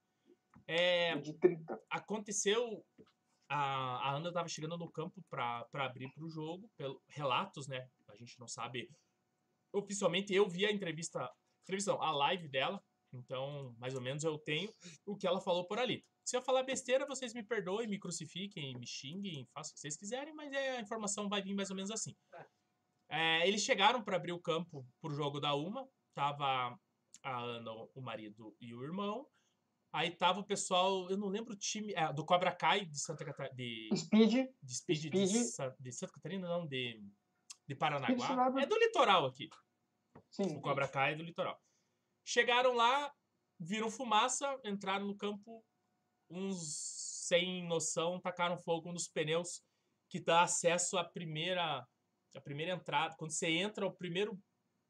[0.68, 1.82] É, De 30.
[1.90, 2.86] aconteceu.
[3.50, 7.90] A, a Ana estava chegando no campo para abrir para o jogo, pelo relatos, né?
[8.08, 8.90] A gente não sabe
[9.74, 10.34] oficialmente.
[10.34, 11.30] Eu vi a entrevista,
[11.64, 12.82] entrevista não, a live dela,
[13.12, 14.72] então mais ou menos eu tenho
[15.06, 16.06] o que ela falou por ali.
[16.24, 19.98] Se eu falar besteira, vocês me perdoem, me crucifiquem, me xinguem, façam o que vocês
[19.98, 22.16] quiserem, mas é, a informação vai vir mais ou menos assim.
[23.10, 25.90] É, eles chegaram para abrir o campo pro jogo da Uma.
[26.14, 26.78] Tava
[27.24, 29.28] a Ana, o marido e o irmão.
[29.92, 33.26] Aí tava o pessoal, eu não lembro o time, é, do Cobra Kai de Santa
[33.26, 35.46] Catarina, de, Speed, de Speed, De, Speed.
[35.46, 37.04] Sa- de Santa Catarina, não, de,
[37.68, 38.52] de Paranaguá.
[38.62, 39.50] É do litoral aqui.
[40.30, 40.56] sim.
[40.56, 41.60] O Cobra Kai é do litoral.
[42.24, 43.12] Chegaram lá,
[43.60, 45.66] viram fumaça, entraram no campo,
[46.30, 49.64] uns sem noção, tacaram fogo nos pneus
[50.08, 51.86] que dá acesso à primeira,
[52.36, 53.16] à primeira entrada.
[53.18, 54.40] Quando você entra, o primeiro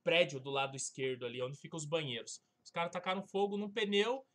[0.04, 2.42] prédio do lado esquerdo ali, onde ficam os banheiros.
[2.66, 4.26] Os caras tacaram fogo num pneu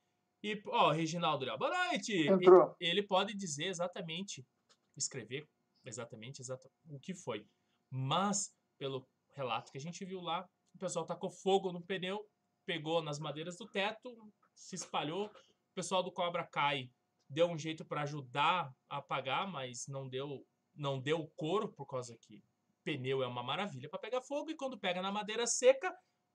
[0.45, 2.28] e, ó, Reginaldo, boa noite!
[2.28, 2.76] Entrou.
[2.78, 4.47] ele pode dizer exatamente,
[4.95, 5.49] escrever
[5.82, 7.47] exatamente exata, o que foi.
[7.90, 12.28] Mas, pelo relato que a gente viu lá, o pessoal tacou fogo no pneu,
[12.66, 14.14] pegou nas madeiras do teto,
[14.55, 15.28] se espalhou.
[15.28, 16.90] O pessoal do Cobra Kai
[17.26, 22.18] deu um jeito para ajudar a apagar, mas não deu, não deu couro por causa
[22.18, 22.45] que
[22.84, 25.90] pneu é uma maravilha para pegar fogo e quando pega na madeira seca,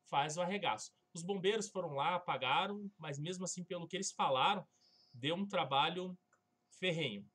[0.10, 0.92] faz o arregaço.
[1.14, 4.68] Os bombeiros foram lá, apagaram, mas mesmo assim, pelo que eles falaram,
[5.14, 6.18] deu um trabalho
[6.80, 7.28] ferrenho.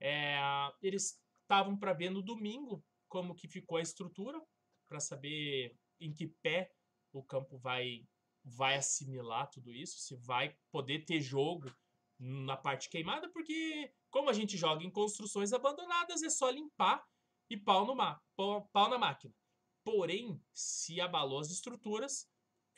[0.00, 0.38] É,
[0.80, 4.40] eles estavam para ver no domingo como que ficou a estrutura,
[4.86, 6.72] para saber em que pé
[7.12, 8.06] o campo vai
[8.44, 11.70] vai assimilar tudo isso, se vai poder ter jogo
[12.18, 17.04] na parte queimada, porque como a gente joga em construções abandonadas, é só limpar
[17.50, 19.34] e pau, no ma pau, pau na máquina.
[19.84, 22.28] Porém, se abalou as estruturas,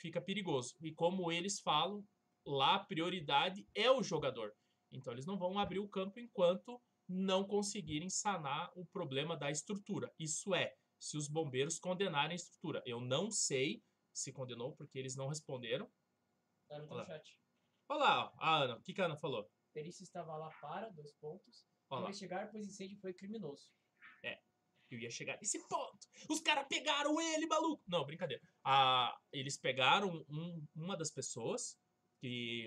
[0.01, 0.74] fica perigoso.
[0.80, 2.05] E como eles falam,
[2.46, 4.55] lá a prioridade é o jogador.
[4.90, 10.12] Então eles não vão abrir o campo enquanto não conseguirem sanar o problema da estrutura.
[10.18, 12.82] Isso é, se os bombeiros condenarem a estrutura.
[12.86, 13.82] Eu não sei
[14.12, 15.90] se condenou, porque eles não responderam.
[16.68, 17.07] Tá Olha lá.
[17.07, 17.38] chat.
[17.88, 18.76] Olha lá, ó, a Ana.
[18.76, 19.51] O que, que a Ana falou?
[19.72, 21.64] Perícia estava lá para, dois pontos.
[21.88, 22.09] Olha lá.
[22.09, 23.70] Investigar, pois incêndio foi criminoso.
[24.91, 25.99] Eu ia chegar nesse ponto.
[26.28, 27.82] Os caras pegaram ele, maluco.
[27.86, 28.43] Não, brincadeira.
[28.64, 31.78] Ah, eles pegaram um- uma das pessoas
[32.20, 32.64] que,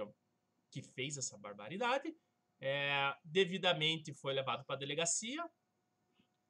[0.71, 2.15] que fez essa barbaridade.
[2.65, 5.43] é, devidamente foi levado para delegacia.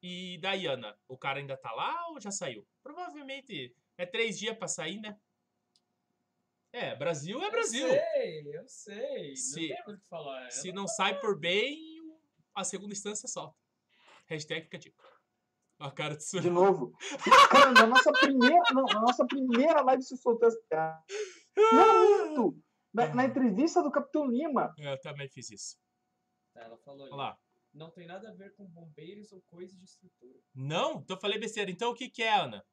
[0.00, 2.64] E daí, Ana, o cara ainda tá lá ou já saiu?
[2.84, 5.18] Provavelmente é três dias pra sair, né?
[6.72, 7.88] É, Brasil é Brasil.
[7.88, 9.36] Eu sei, eu sei.
[9.36, 10.50] Se- não tem muito o que falar.
[10.52, 12.00] Se Ela- não sai por bem,
[12.54, 13.56] a segunda instância solta.
[14.26, 14.94] Hashtag fica.
[15.78, 16.92] A cara de De novo.
[17.50, 21.04] Cara, na nossa primeira, não, na nossa primeira live se soltou essa piada.
[21.56, 22.62] Não, minto.
[22.92, 24.72] Na, na entrevista do Capitão Lima.
[24.78, 25.76] Eu também fiz isso.
[26.52, 27.14] Tá, ela falou ali.
[27.14, 27.38] Lá.
[27.72, 30.38] Não tem nada a ver com bombeiros ou coisas de estrutura.
[30.54, 31.00] Não?
[31.00, 31.70] Então eu falei besteira.
[31.70, 32.64] Então o que, que é, Ana?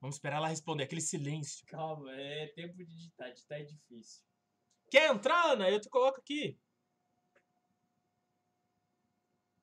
[0.00, 0.84] Vamos esperar ela responder.
[0.84, 1.64] Aquele silêncio.
[1.66, 3.30] Calma, é tempo de digitar.
[3.32, 4.22] Digitar é difícil.
[4.90, 5.70] Quer entrar, Ana?
[5.70, 6.58] Eu te coloco aqui.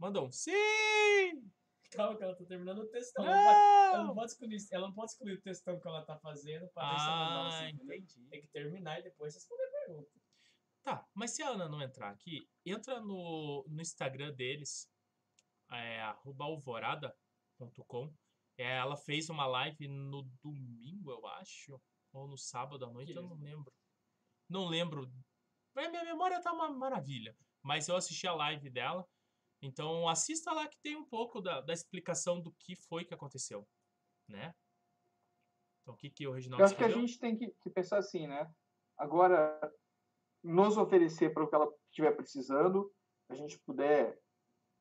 [0.02, 0.52] Manda um sim!
[1.91, 3.24] Calma que ela tá terminando o textão.
[3.24, 6.04] Ela, não pode, ela, não pode excluir, ela não pode excluir o textão que ela
[6.04, 7.95] tá fazendo pra não Ah, assim, entendeu?
[7.97, 8.28] entendi.
[8.30, 10.10] Tem que terminar e depois responder a pergunta.
[10.82, 14.89] Tá, mas se a Ana não entrar aqui, entra no, no Instagram deles,
[15.72, 16.02] é,
[16.39, 18.12] alvorada.com.
[18.58, 21.80] É, ela fez uma live no domingo, eu acho,
[22.12, 23.72] ou no sábado à noite, eu não lembro.
[24.49, 25.14] Não lembro.
[25.76, 27.38] Mas Minha memória tá uma maravilha.
[27.62, 29.08] Mas eu assisti a live dela.
[29.62, 33.68] Então assista lá que tem um pouco da, da explicação do que foi que aconteceu,
[34.28, 34.55] né?
[35.82, 37.07] Então o que, que o Reginaldo Eu acho que a escreveu?
[37.07, 38.51] gente tem que, que pensar assim, né?
[38.97, 39.59] Agora,
[40.43, 42.91] nos oferecer para o que ela estiver precisando,
[43.30, 44.20] a gente puder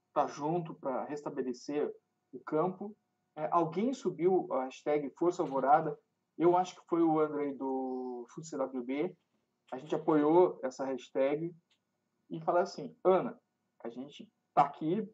[0.09, 1.91] estar junto para restabelecer
[2.33, 2.97] o campo.
[3.37, 5.99] É, alguém subiu a hashtag Força Alvorada.
[6.37, 9.17] Eu acho que foi o Andrei do FUCWB.
[9.73, 11.55] A gente apoiou essa hashtag
[12.29, 13.41] e falar assim, Ana,
[13.85, 14.29] a gente
[14.61, 15.09] tá aqui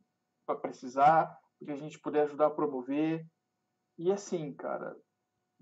[0.44, 3.26] para precisar, porque a gente puder ajudar a promover.
[3.98, 4.96] E assim, cara,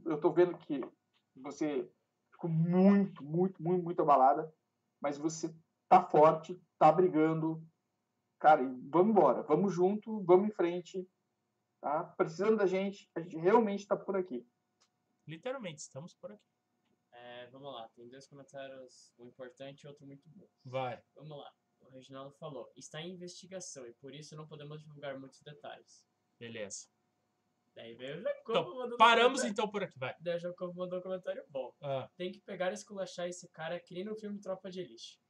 [0.05, 0.81] eu tô vendo que
[1.37, 1.91] você
[2.33, 4.53] ficou muito, muito, muito, muito abalada,
[5.01, 5.55] mas você
[5.89, 7.63] tá forte, tá brigando.
[8.39, 11.09] Cara, e vamos embora, vamos junto, vamos em frente.
[11.81, 12.05] Tá?
[12.05, 14.47] Precisando da gente, a gente realmente tá por aqui.
[15.27, 16.43] Literalmente, estamos por aqui.
[17.13, 20.49] É, vamos lá, tem dois comentários, um importante e outro muito bom.
[20.65, 21.01] Vai.
[21.15, 21.53] Vamos lá.
[21.87, 26.05] O Reginaldo falou, está em investigação e por isso não podemos divulgar muitos detalhes.
[26.39, 26.89] Beleza.
[27.75, 29.53] Daí veio o Jacobo Então, mandando um Paramos comentário.
[29.53, 30.15] então por aqui, vai.
[30.21, 31.75] Daí o Jacobo mandou um comentário bom.
[31.81, 32.09] Ah.
[32.17, 35.21] Tem que pegar e esculachar esse cara que nem no filme Tropa de Elite.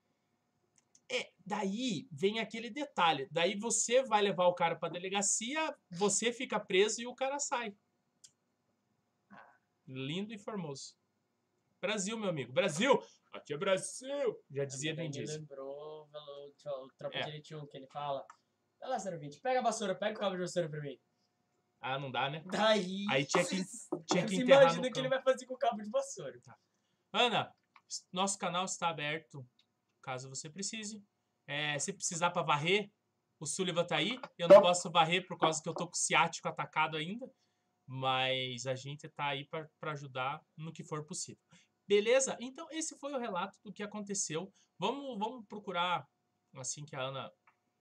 [1.11, 3.29] É, daí vem aquele detalhe.
[3.31, 7.75] Daí você vai levar o cara pra delegacia, você fica preso e o cara sai.
[9.87, 10.97] Lindo e formoso.
[11.81, 12.53] Brasil, meu amigo.
[12.53, 13.03] Brasil!
[13.35, 14.37] Aqui é Brasil!
[14.51, 15.41] Já dizia me Diesel.
[15.41, 17.23] lembrou o Tro- o Tropa É.
[17.25, 18.25] de Elite 1, que ele fala...
[18.81, 20.97] Vai lá, 020, pega a vassoura, pega o cabo de vassoura pra mim.
[21.81, 22.43] Ah, não dá, né?
[22.47, 23.05] Daí.
[23.11, 23.57] Aí tinha que,
[24.07, 26.39] tinha que enterrar imagina o que ele vai fazer com o cabo de vassoura.
[27.13, 27.53] Ana,
[27.91, 29.47] s- nosso canal está aberto,
[30.03, 31.03] caso você precise.
[31.47, 32.91] É, se precisar para varrer,
[33.41, 34.19] o Sullivan tá aí.
[34.39, 34.63] Eu não Tá.
[34.63, 37.27] posso varrer por causa que eu tô com o ciático atacado ainda.
[37.87, 41.43] Mas a gente tá aí para ajudar no que for possível.
[41.87, 42.37] Beleza?
[42.41, 44.53] Então, esse foi o relato do que aconteceu.
[44.79, 46.07] Vamos, vamos procurar,
[46.57, 47.31] assim que a Ana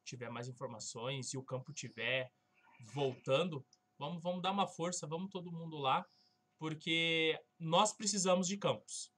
[0.04, 2.30] tiver mais informações e o campo tiver
[2.94, 3.66] voltando,
[3.98, 6.06] vamos, vamos dar uma força, vamos todo mundo lá,
[6.60, 9.12] porque nós precisamos de campos.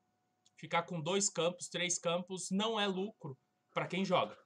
[0.57, 3.37] Ficar com dois campos, três campos não é lucro
[3.73, 4.37] para quem joga,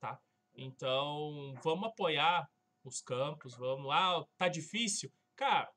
[0.00, 0.20] tá?
[0.54, 2.46] Então, vamos apoiar
[2.84, 5.10] os campos, vamos lá, tá difícil.
[5.36, 5.70] Cara,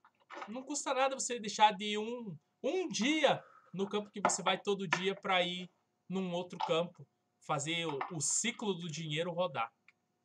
[0.47, 3.41] não custa nada você deixar de um, um dia
[3.73, 5.69] no campo que você vai todo dia para ir
[6.09, 7.05] num outro campo,
[7.45, 9.69] fazer o, o ciclo do dinheiro rodar.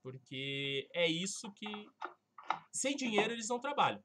[0.03, 1.66] Porque é isso que.
[2.72, 4.01] Sem dinheiro eles não trabalham.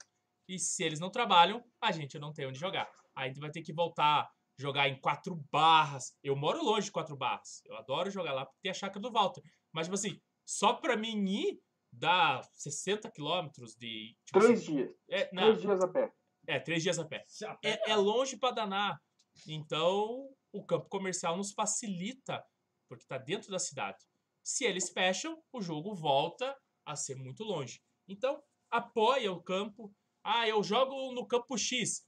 [0.48, 2.90] E se eles não trabalham, a gente não tem onde jogar.
[3.16, 6.16] Aí a gente vai ter que voltar a jogar em quatro barras.
[6.24, 7.62] Eu moro longe de quatro barras.
[7.66, 9.42] Eu adoro jogar lá porque tem a chácara do Walter.
[9.72, 11.60] Mas, tipo assim, só pra mim ir
[11.92, 14.16] dá 60 quilômetros de.
[14.26, 14.90] Tipo Três assim, dias.
[15.10, 16.14] é, não, Três dias a pé.
[16.48, 17.26] é, três dias a pé.
[17.64, 19.00] É, é longe pra danar.
[19.48, 22.44] Então, o campo comercial nos facilita,
[22.88, 24.06] porque tá dentro da cidade.
[24.44, 27.82] Se eles fecham, o jogo volta a ser muito longe.
[28.08, 29.94] Então, apoia o campo.
[30.24, 32.08] Ah, eu jogo no campo X.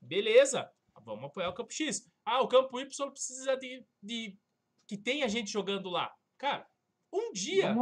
[0.00, 0.70] Beleza,
[1.02, 2.08] vamos apoiar o campo X.
[2.24, 4.38] Ah, o campo Y precisa de, de
[4.86, 6.14] que tenha gente jogando lá.
[6.38, 6.68] Cara,
[7.12, 7.74] um dia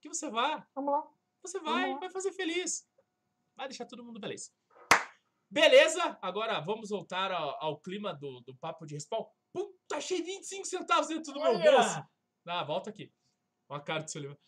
[0.00, 1.08] que você vá, vamos lá.
[1.42, 2.88] você vai, vai fazer feliz.
[3.56, 4.52] Vai deixar todo mundo feliz.
[5.50, 6.16] Beleza?
[6.22, 9.24] Agora vamos voltar ao, ao clima do, do papo de respawn.
[9.52, 11.72] Puta, achei 25 centavos dentro do meu Olha!
[11.72, 12.04] bolso.
[12.46, 13.12] Ah, volta aqui.
[13.68, 14.38] Olha a cara do seu livro.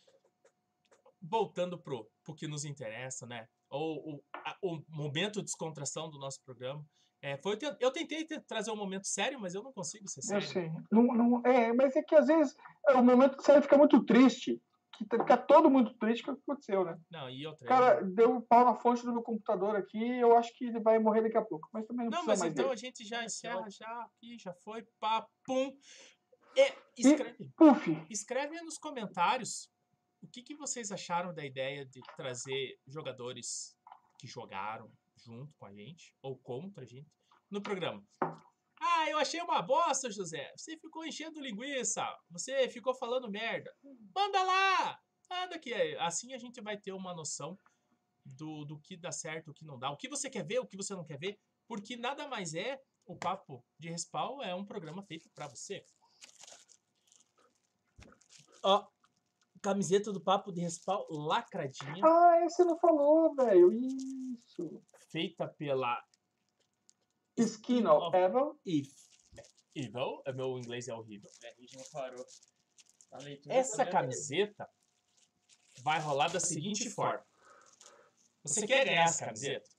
[1.21, 3.47] Voltando pro, pro que nos interessa, né?
[3.69, 6.85] O, o, a- o momento de descontração do nosso programa.
[7.21, 10.07] É, foi, eu te- eu tentei te- trazer um momento sério, mas eu não consigo
[10.09, 10.47] ser Eu sério.
[10.47, 10.71] sei.
[10.91, 12.55] Não, não, é, mas é que às vezes
[12.89, 14.61] é, o momento que você fica muito triste.
[14.97, 16.97] Que tá- fica todo muito triste com o que aconteceu, né?
[17.09, 17.67] Não, e outra.
[17.67, 20.99] Cara, deu um pau na fonte do meu computador aqui eu acho que ele vai
[20.99, 21.67] morrer daqui a pouco.
[21.73, 22.73] Mas também não, Não, precisa mas mais então dele.
[22.73, 25.75] a gente já encerra, já aqui, já foi, papum.
[26.55, 29.67] É, escreve, Puf, escreve nos comentários
[30.21, 33.75] o que, que vocês acharam da ideia de trazer jogadores
[34.19, 37.09] que jogaram junto com a gente, ou contra a gente,
[37.49, 38.03] no programa.
[39.03, 40.49] Ah, eu achei uma bosta, José.
[40.55, 42.07] Você ficou enchendo linguiça.
[42.29, 43.69] Você ficou falando merda.
[44.15, 44.97] Manda lá!
[45.29, 47.59] Manda que assim a gente vai ter uma noção
[48.23, 49.91] do, do que dá certo, o que não dá.
[49.91, 51.37] O que você quer ver, o que você não quer ver.
[51.67, 55.83] Porque nada mais é o Papo de Respawn é um programa feito pra você.
[58.63, 58.87] Ó,
[59.61, 63.69] camiseta do Papo de Respawn lacradinha, ah, esse não falou, velho.
[63.73, 64.81] Isso.
[65.11, 66.01] feita pela
[67.37, 68.59] Skin of Evil.
[68.65, 68.91] Eve.
[69.75, 71.29] Evil, é, meu inglês é horrível.
[71.43, 72.25] É, a gente não parou.
[73.11, 74.69] A leitura Essa é camiseta
[75.83, 77.25] vai rolar da seguinte forma.
[78.43, 79.69] Você quer ganhar essa camiseta?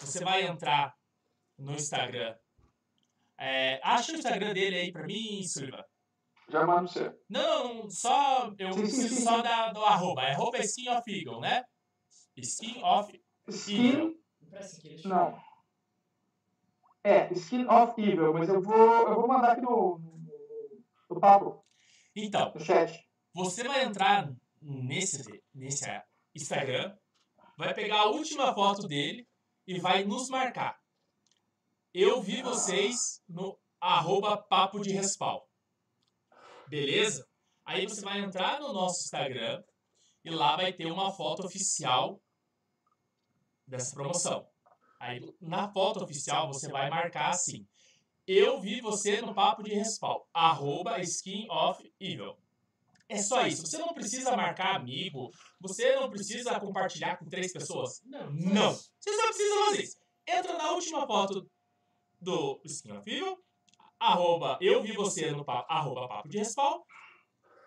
[0.00, 0.94] Você vai entrar
[1.56, 2.36] no Instagram.
[3.38, 5.84] É, acha o Instagram dele aí pra mim, Sullivan.
[6.48, 7.14] Já mando você.
[7.28, 8.52] Não, só.
[8.58, 9.42] Eu preciso sim, só sim.
[9.42, 10.22] da, do arroba.
[10.22, 11.64] É arroba skin of eagle, né?
[12.36, 13.92] Skin of Skin.
[13.92, 14.18] Eu
[15.04, 15.47] Não.
[17.04, 20.00] É, Skin of Evil, mas eu vou, eu vou mandar aqui no,
[21.08, 21.64] no, papo,
[22.14, 22.98] Então, no chat.
[23.32, 24.30] você vai entrar
[24.60, 25.86] nesse, nesse
[26.34, 26.96] Instagram,
[27.56, 29.26] vai pegar a última foto dele
[29.66, 30.78] e vai nos marcar.
[31.94, 35.40] Eu vi vocês no arroba papo de respawn.
[36.68, 37.26] Beleza?
[37.64, 39.62] Aí você vai entrar no nosso Instagram
[40.24, 42.20] e lá vai ter uma foto oficial
[43.66, 44.46] dessa promoção.
[44.98, 47.66] Aí na foto oficial você vai marcar assim.
[48.26, 50.20] Eu vi você no papo de respawn.
[50.34, 52.36] Arroba skin of evil.
[53.08, 53.66] É só isso.
[53.66, 55.30] Você não precisa marcar amigo.
[55.60, 58.02] Você não precisa compartilhar com três pessoas.
[58.04, 58.72] Não, Não.
[58.74, 59.96] Você só precisa fazer isso.
[60.26, 61.50] Entra na última foto
[62.20, 63.38] do Skin of Evil,
[63.98, 66.82] arroba eu vi você no papo, arroba papo de respawn,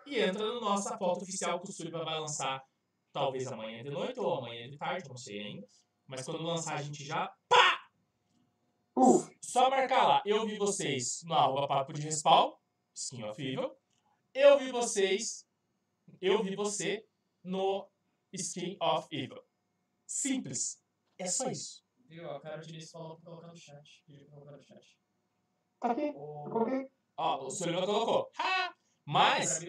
[0.06, 2.62] e entra na nossa foto oficial que o Sullivan vai lançar
[3.12, 5.66] talvez amanhã de noite ou amanhã de tarde, não sei ainda.
[6.06, 7.34] Mas quando lançar a gente já
[8.94, 10.22] Uh, só marcar lá.
[10.24, 12.52] Eu vi vocês no arroba papo de respawn,
[12.94, 13.74] Skin of Evil.
[14.34, 15.46] Eu vi vocês,
[16.20, 17.06] eu vi você
[17.42, 17.90] no
[18.32, 19.42] Skin of Evil.
[20.06, 20.78] Simples.
[21.18, 21.82] É só isso.
[22.06, 22.30] Viu?
[22.30, 24.02] A cara Diniz falou pra colocar no chat.
[24.06, 24.98] Pediu pra colocar no chat.
[25.80, 26.50] tá aqui, O...
[26.50, 26.86] coloquei.
[27.16, 28.30] Ó, o Sullivan colocou.
[28.38, 28.74] Ha!
[29.06, 29.60] Mas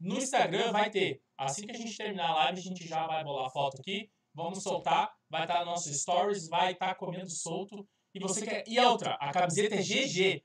[0.00, 1.22] no Instagram vai ter.
[1.36, 4.10] Assim que a gente terminar a live, a gente já vai bolar a foto aqui.
[4.38, 7.86] Vamos soltar, vai estar no nosso stories, vai estar comendo solto.
[8.14, 8.64] E você quer.
[8.66, 10.42] E outra, a camiseta é GG.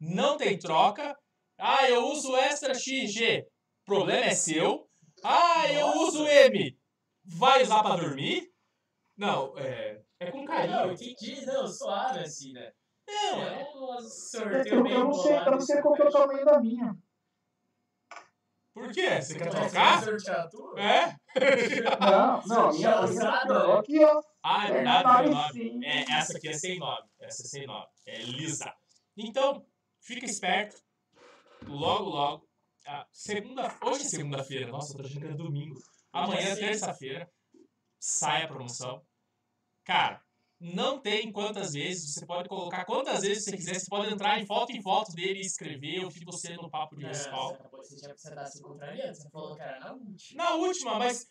[0.00, 1.16] Não tem troca.
[1.58, 3.46] Ah, eu uso extra XG.
[3.84, 4.88] Problema é seu.
[5.24, 6.78] Ah, eu uso M.
[7.24, 8.48] Vai usar pra dormir?
[9.16, 10.00] Não, é.
[10.20, 10.92] É com Não, carinho.
[10.92, 12.72] entendi, não, suave assim, né?
[13.08, 13.62] Não, é.
[13.62, 16.96] É um sorteio eu, não sei, eu não sei qual é o tamanho da minha.
[18.78, 19.20] Por quê?
[19.20, 20.50] Você quer trocar?
[20.50, 20.80] tua?
[20.80, 21.16] É?
[22.00, 24.22] Não, não, minha, minha aqui, ó.
[24.42, 25.86] Ah, é É, tá tem nome.
[25.86, 27.08] É, essa aqui é sem nome.
[27.20, 27.86] Essa é sem nome.
[28.06, 28.72] É lisa.
[29.16, 29.66] Então,
[30.00, 30.80] fica esperto.
[31.66, 32.48] Logo, logo.
[32.86, 34.70] ah, segunda, hoje é segunda-feira.
[34.70, 35.80] Nossa, eu tô achando que é domingo.
[36.12, 37.30] Amanhã, terça-feira,
[37.98, 39.04] sai a promoção.
[39.84, 40.22] Cara,
[40.60, 42.14] não tem quantas vezes.
[42.14, 43.78] Você pode colocar quantas vezes você quiser.
[43.78, 46.02] Você pode entrar em foto em foto dele e escrever.
[46.02, 47.58] Eu fiz você no papo de respaldo.
[47.72, 50.44] você já você tá se contrariando, você falou que era na última.
[50.44, 51.28] Na última, mas.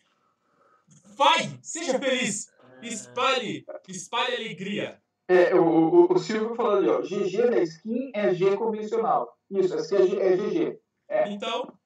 [1.16, 1.58] Vai!
[1.62, 2.50] Seja feliz!
[2.82, 3.66] Espalhe!
[3.88, 5.02] Espalhe alegria!
[5.28, 7.02] É, o, o, o Silvio falou ali, ó.
[7.02, 9.36] GG da skin é G convencional.
[9.50, 10.80] Isso, essa aqui é, G, é GG.
[11.08, 11.28] É.
[11.28, 11.78] Então.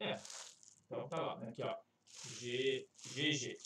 [0.00, 0.18] É.
[0.86, 1.50] Então tá lá, né?
[1.50, 1.74] Aqui, ó.
[2.38, 3.58] G, GG.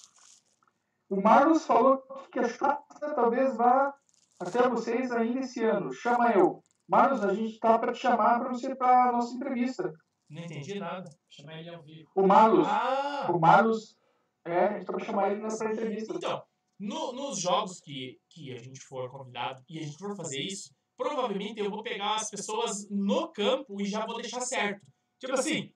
[1.12, 1.98] O Marlos falou
[2.32, 3.92] que a Chata talvez vá
[4.40, 5.92] até vocês ainda esse ano.
[5.92, 6.62] Chama eu.
[6.88, 9.92] Marlos, a gente tá para te chamar para você para a nossa entrevista.
[10.30, 11.04] Não entendi nada.
[11.28, 12.08] Chamar ele ao vivo.
[12.14, 13.26] O Marlos, Ah!
[13.30, 13.98] o Marlos,
[14.44, 16.14] é, a gente tá para chamar ele nessa entrevista.
[16.14, 16.42] Então,
[16.80, 20.74] no- nos jogos que, que a gente for convidado e a gente for fazer isso,
[20.96, 24.80] provavelmente eu vou pegar as pessoas no campo e já vou deixar certo.
[25.20, 25.72] Tipo assim,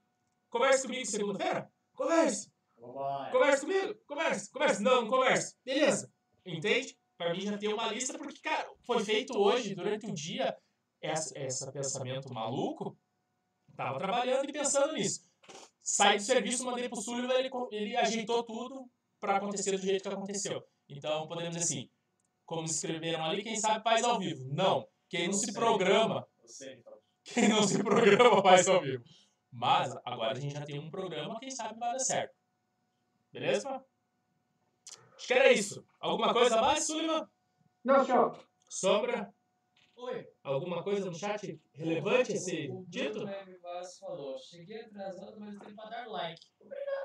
[0.48, 1.70] converse comigo segunda-feira?
[1.94, 2.50] Converse!
[2.86, 3.30] Vambora.
[3.30, 4.82] Conversa comigo, conversa, conversa.
[4.82, 5.56] Não, não conversa.
[5.64, 6.12] Beleza.
[6.44, 6.96] Entende?
[7.16, 10.56] Pra mim já tem uma lista, porque, cara, foi feito hoje, durante o dia,
[11.00, 12.96] essa, esse pensamento maluco.
[13.74, 15.22] Tava trabalhando e pensando nisso.
[15.82, 18.90] Saí do serviço, mandei pro Sullivan, ele, ele ajeitou tudo
[19.20, 20.62] pra acontecer do jeito que aconteceu.
[20.88, 21.90] Então, podemos dizer assim,
[22.44, 24.44] como escreveram ali, quem sabe faz ao vivo.
[24.48, 24.86] Não.
[25.08, 26.26] Quem não se programa,
[26.60, 26.98] então.
[27.24, 29.04] quem não se programa faz ao vivo.
[29.52, 32.34] Mas agora a gente já tem um programa, quem sabe vai dar certo.
[33.40, 33.84] Beleza?
[35.14, 35.84] Acho que era isso.
[36.00, 37.28] Alguma coisa a mais, Sullivan?
[37.84, 38.38] Não, senhor.
[38.66, 39.30] Sombra?
[39.94, 40.26] Oi.
[40.42, 43.12] Alguma coisa no chat relevante a ser O dito?
[43.20, 43.58] Bruno M.
[43.58, 46.40] Vaz falou, cheguei atrasado, mas tem pra dar like.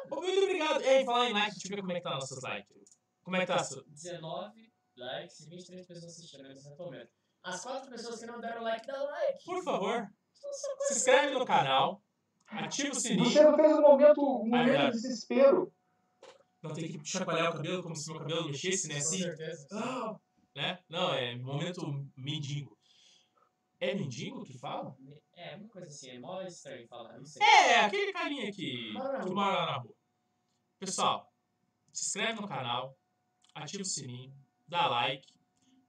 [0.09, 0.81] Ô, Muito obrigado.
[0.83, 2.97] Ei, falar em like, deixa eu ver como é que tá nossos likes.
[3.23, 3.61] Como é que tá?
[3.63, 7.11] Su- 19 likes e 23 pessoas assistindo nesse momento.
[7.43, 9.43] As quatro pessoas que não deram like, dá like.
[9.43, 12.01] Por favor, se inscreve no canal,
[12.47, 13.43] ativa o Você sininho.
[13.43, 15.73] não fez um momento, um momento de desespero.
[16.61, 18.95] Não tem que chacoalhar o cabelo como se meu cabelo mexesse, né?
[18.95, 19.17] Com Assim.
[19.19, 19.67] certeza.
[19.71, 20.19] Ah,
[20.55, 20.79] né?
[20.88, 21.81] Não, é momento
[22.15, 22.77] mendigo.
[23.79, 24.95] É mendigo que fala?
[25.35, 27.41] É, uma coisa assim, é mó estranho falar, não sei.
[27.41, 29.95] É, aquele carinha que, que mora lá na rua.
[30.77, 31.31] Pessoal,
[31.91, 32.95] se inscreve no canal,
[33.55, 34.31] ativa o sininho,
[34.67, 35.33] dá like,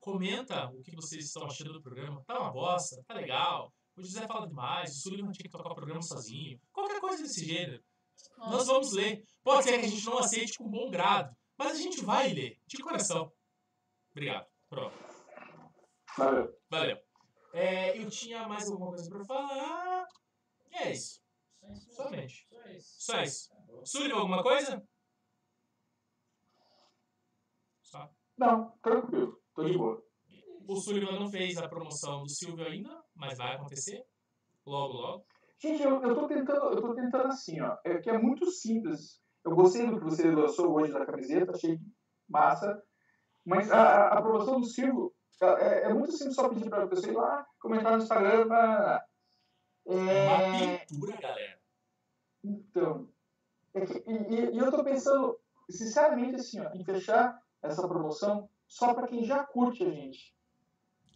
[0.00, 2.24] comenta o que vocês estão achando do programa.
[2.26, 3.72] Tá uma bosta, tá legal.
[3.94, 6.58] O José fala demais, o Sullivan tinha que tocar o programa sozinho.
[6.72, 7.84] Qualquer coisa desse gênero.
[8.38, 9.24] Nós vamos ler.
[9.42, 12.60] Pode ser que a gente não aceite com bom grado, mas a gente vai ler,
[12.66, 13.32] de coração.
[14.10, 14.46] Obrigado.
[14.68, 14.96] Pronto.
[16.16, 16.58] Valeu.
[16.68, 16.98] Valeu.
[17.52, 20.06] É, eu tinha mais alguma coisa pra falar.
[20.70, 21.22] E é isso.
[21.90, 22.46] Somente.
[22.48, 22.96] Só isso.
[22.98, 23.50] Só isso.
[23.84, 24.86] Sullivan, alguma coisa?
[27.82, 28.10] Só.
[28.36, 29.40] Não, tranquilo.
[29.54, 30.02] Tô de boa.
[30.66, 34.04] O Sullivan não fez a promoção do Silvio ainda, mas vai acontecer.
[34.64, 35.26] Logo, logo.
[35.62, 37.78] Gente, eu, eu tô tentando, eu tô tentando assim, ó.
[37.84, 39.22] É que é muito simples.
[39.44, 41.78] Eu gostei do que você lançou hoje da camiseta, achei
[42.28, 42.82] massa.
[43.44, 47.16] Mas a, a promoção do Silvio é, é muito simples só pedir pra pessoa ir
[47.16, 48.48] lá, comentar no Instagram.
[48.48, 49.06] Pra,
[49.86, 51.60] É uma é, pintura, galera.
[52.42, 53.08] então.
[53.74, 55.38] É que, e, e- eu tô pensando,
[55.70, 60.34] sinceramente, assim, ó, em fechar essa promoção só pra quem já curte a gente.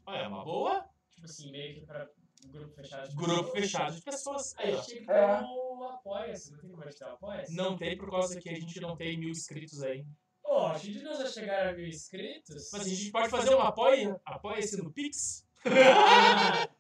[0.07, 0.89] Olha, é uma boa.
[1.11, 2.09] Tipo assim, meio que pra
[2.49, 3.09] grupo fechado.
[3.09, 3.53] de Grupo pessoas.
[3.61, 4.55] fechado de pessoas.
[4.59, 4.81] Aí Aí, a ó.
[4.83, 5.37] gente tinha que É.
[5.39, 6.51] ter o Apoia-se.
[6.53, 7.55] Não tem como a o Apoia-se?
[7.55, 10.05] Não tem por causa que a gente não tem mil inscritos aí.
[10.43, 12.71] Pô, a gente não já chegaram a mil inscritos.
[12.73, 15.47] Mas a gente pode fazer um apoia, apoia-se no Pix.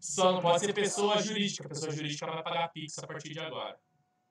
[0.00, 1.68] Só não pode ser pessoa jurídica.
[1.68, 3.78] Pessoa jurídica vai pagar Pix a partir de agora.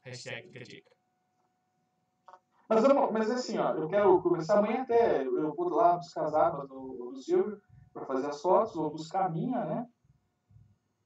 [0.03, 0.91] Hashtag fica a dica.
[2.69, 5.23] Mas, mas assim, ó, eu quero começar amanhã até.
[5.23, 7.61] Eu vou lá buscar as armas do, do Silvio
[7.93, 9.87] para fazer as fotos, vou buscar a minha, né?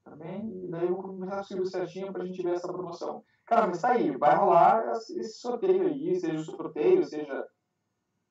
[0.08, 3.24] Também, e daí eu vou começar com o Silvio certinho pra gente ver essa promoção.
[3.44, 7.46] Cara, mas tá aí, vai rolar esse sorteio aí, seja o sorteio, seja.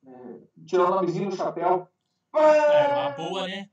[0.06, 1.88] É, tirar o nomezinho do chapéu.
[2.36, 3.70] É uma boa, né?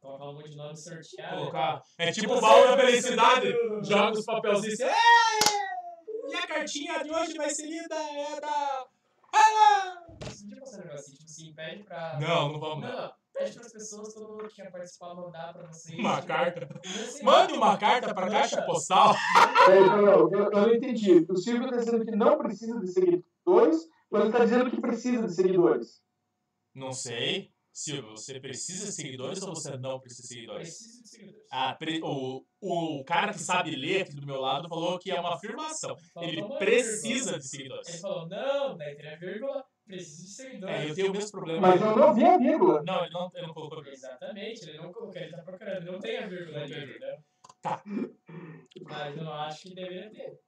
[0.00, 1.36] Colocar um monte de nome sorteado.
[1.36, 1.82] Colocar.
[1.98, 3.54] É tipo o baú da felicidade.
[3.82, 4.92] Joga os papelzinhos assim.
[4.92, 6.30] "É!
[6.30, 8.86] E a cartinha de hoje vai ser lida é da
[10.48, 12.18] podia passar um negócio assim, tipo assim, pede pra.
[12.20, 12.84] Não, não vamos.
[12.84, 13.17] Não, não.
[13.38, 15.98] Pede pessoas, todo mundo que quer participar, mandar pra vocês.
[15.98, 16.80] Uma tipo, carta.
[16.84, 19.14] assim, Mande uma carta pra caixa postal.
[19.68, 21.24] É, não, não, eu, eu não entendi.
[21.28, 25.26] O Silvio está dizendo que não precisa de seguidores, mas ele está dizendo que precisa
[25.26, 26.02] de seguidores.
[26.74, 27.52] Não sei.
[27.72, 30.68] Silvio, você precisa de seguidores ou você não precisa de seguidores?
[30.68, 31.46] Preciso de seguidores.
[31.52, 35.20] Ah, pre- o, o cara que sabe ler aqui do meu lado falou que é
[35.20, 35.96] uma afirmação.
[36.12, 37.88] Faltou Ele precisa de seguidores.
[37.88, 40.76] Ele falou, não, daí tem a vírgula, preciso de seguidores.
[40.76, 41.60] É, eu tenho o mesmo problema.
[41.60, 42.82] Mas eu não vi a vírgula.
[42.84, 43.84] Não, ele não, ele não colocou.
[43.86, 47.18] Exatamente, ele não colocou, ele tá procurando, ele não tem a vírgula ali, entendeu?
[47.60, 47.82] Tá.
[48.82, 50.40] Mas eu não acho que deveria ter.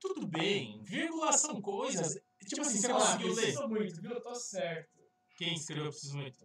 [0.00, 0.82] Tudo bem.
[0.84, 2.14] Vírgula são coisas.
[2.46, 3.34] Tipo assim, você Ah, conseguiu ler?
[3.34, 4.10] preciso muito, viu?
[4.12, 4.90] Eu tô certo.
[5.36, 6.38] Quem escreveu preciso muito?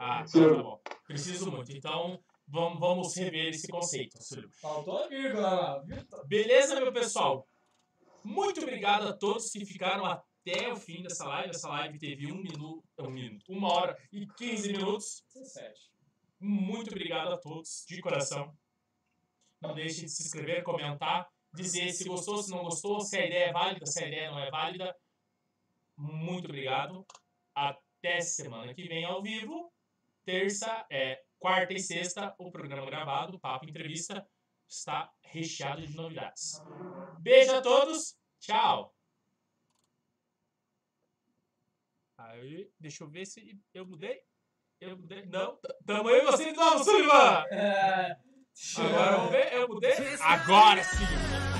[0.00, 0.80] Ah, então tá bom.
[1.06, 1.72] Preciso muito.
[1.72, 4.50] Então, vamos, vamos rever esse conceito, Silvio.
[4.60, 5.96] Faltou a vírgula lá, viu?
[6.26, 7.46] Beleza, meu pessoal?
[8.24, 10.22] Muito obrigado a todos que ficaram até
[10.72, 11.50] o fim dessa live.
[11.50, 15.24] Essa live teve um minuto, um minuto, uma hora e 15 minutos.
[15.34, 15.92] 17.
[16.40, 18.56] Muito obrigado a todos, de coração.
[19.60, 23.44] Não deixe de se inscrever, comentar, dizer se gostou, se não gostou, se a ideia
[23.44, 24.96] é válida, se a ideia não é válida.
[25.96, 27.06] Muito obrigado.
[27.54, 29.72] Até semana que vem ao vivo.
[30.24, 34.26] Terça, é, quarta e sexta, o programa gravado, Papo Entrevista,
[34.68, 36.60] está recheado de novidades.
[37.20, 38.16] Beijo a todos.
[38.40, 38.94] Tchau.
[42.24, 44.20] Aí, deixa eu ver se eu mudei.
[44.80, 45.26] Eu mudei.
[45.26, 47.44] Não, tamo aí você de novo, Sullivan!
[47.50, 48.16] É,
[48.78, 49.92] Agora vamos ver, eu mudei.
[50.20, 51.51] Agora sim!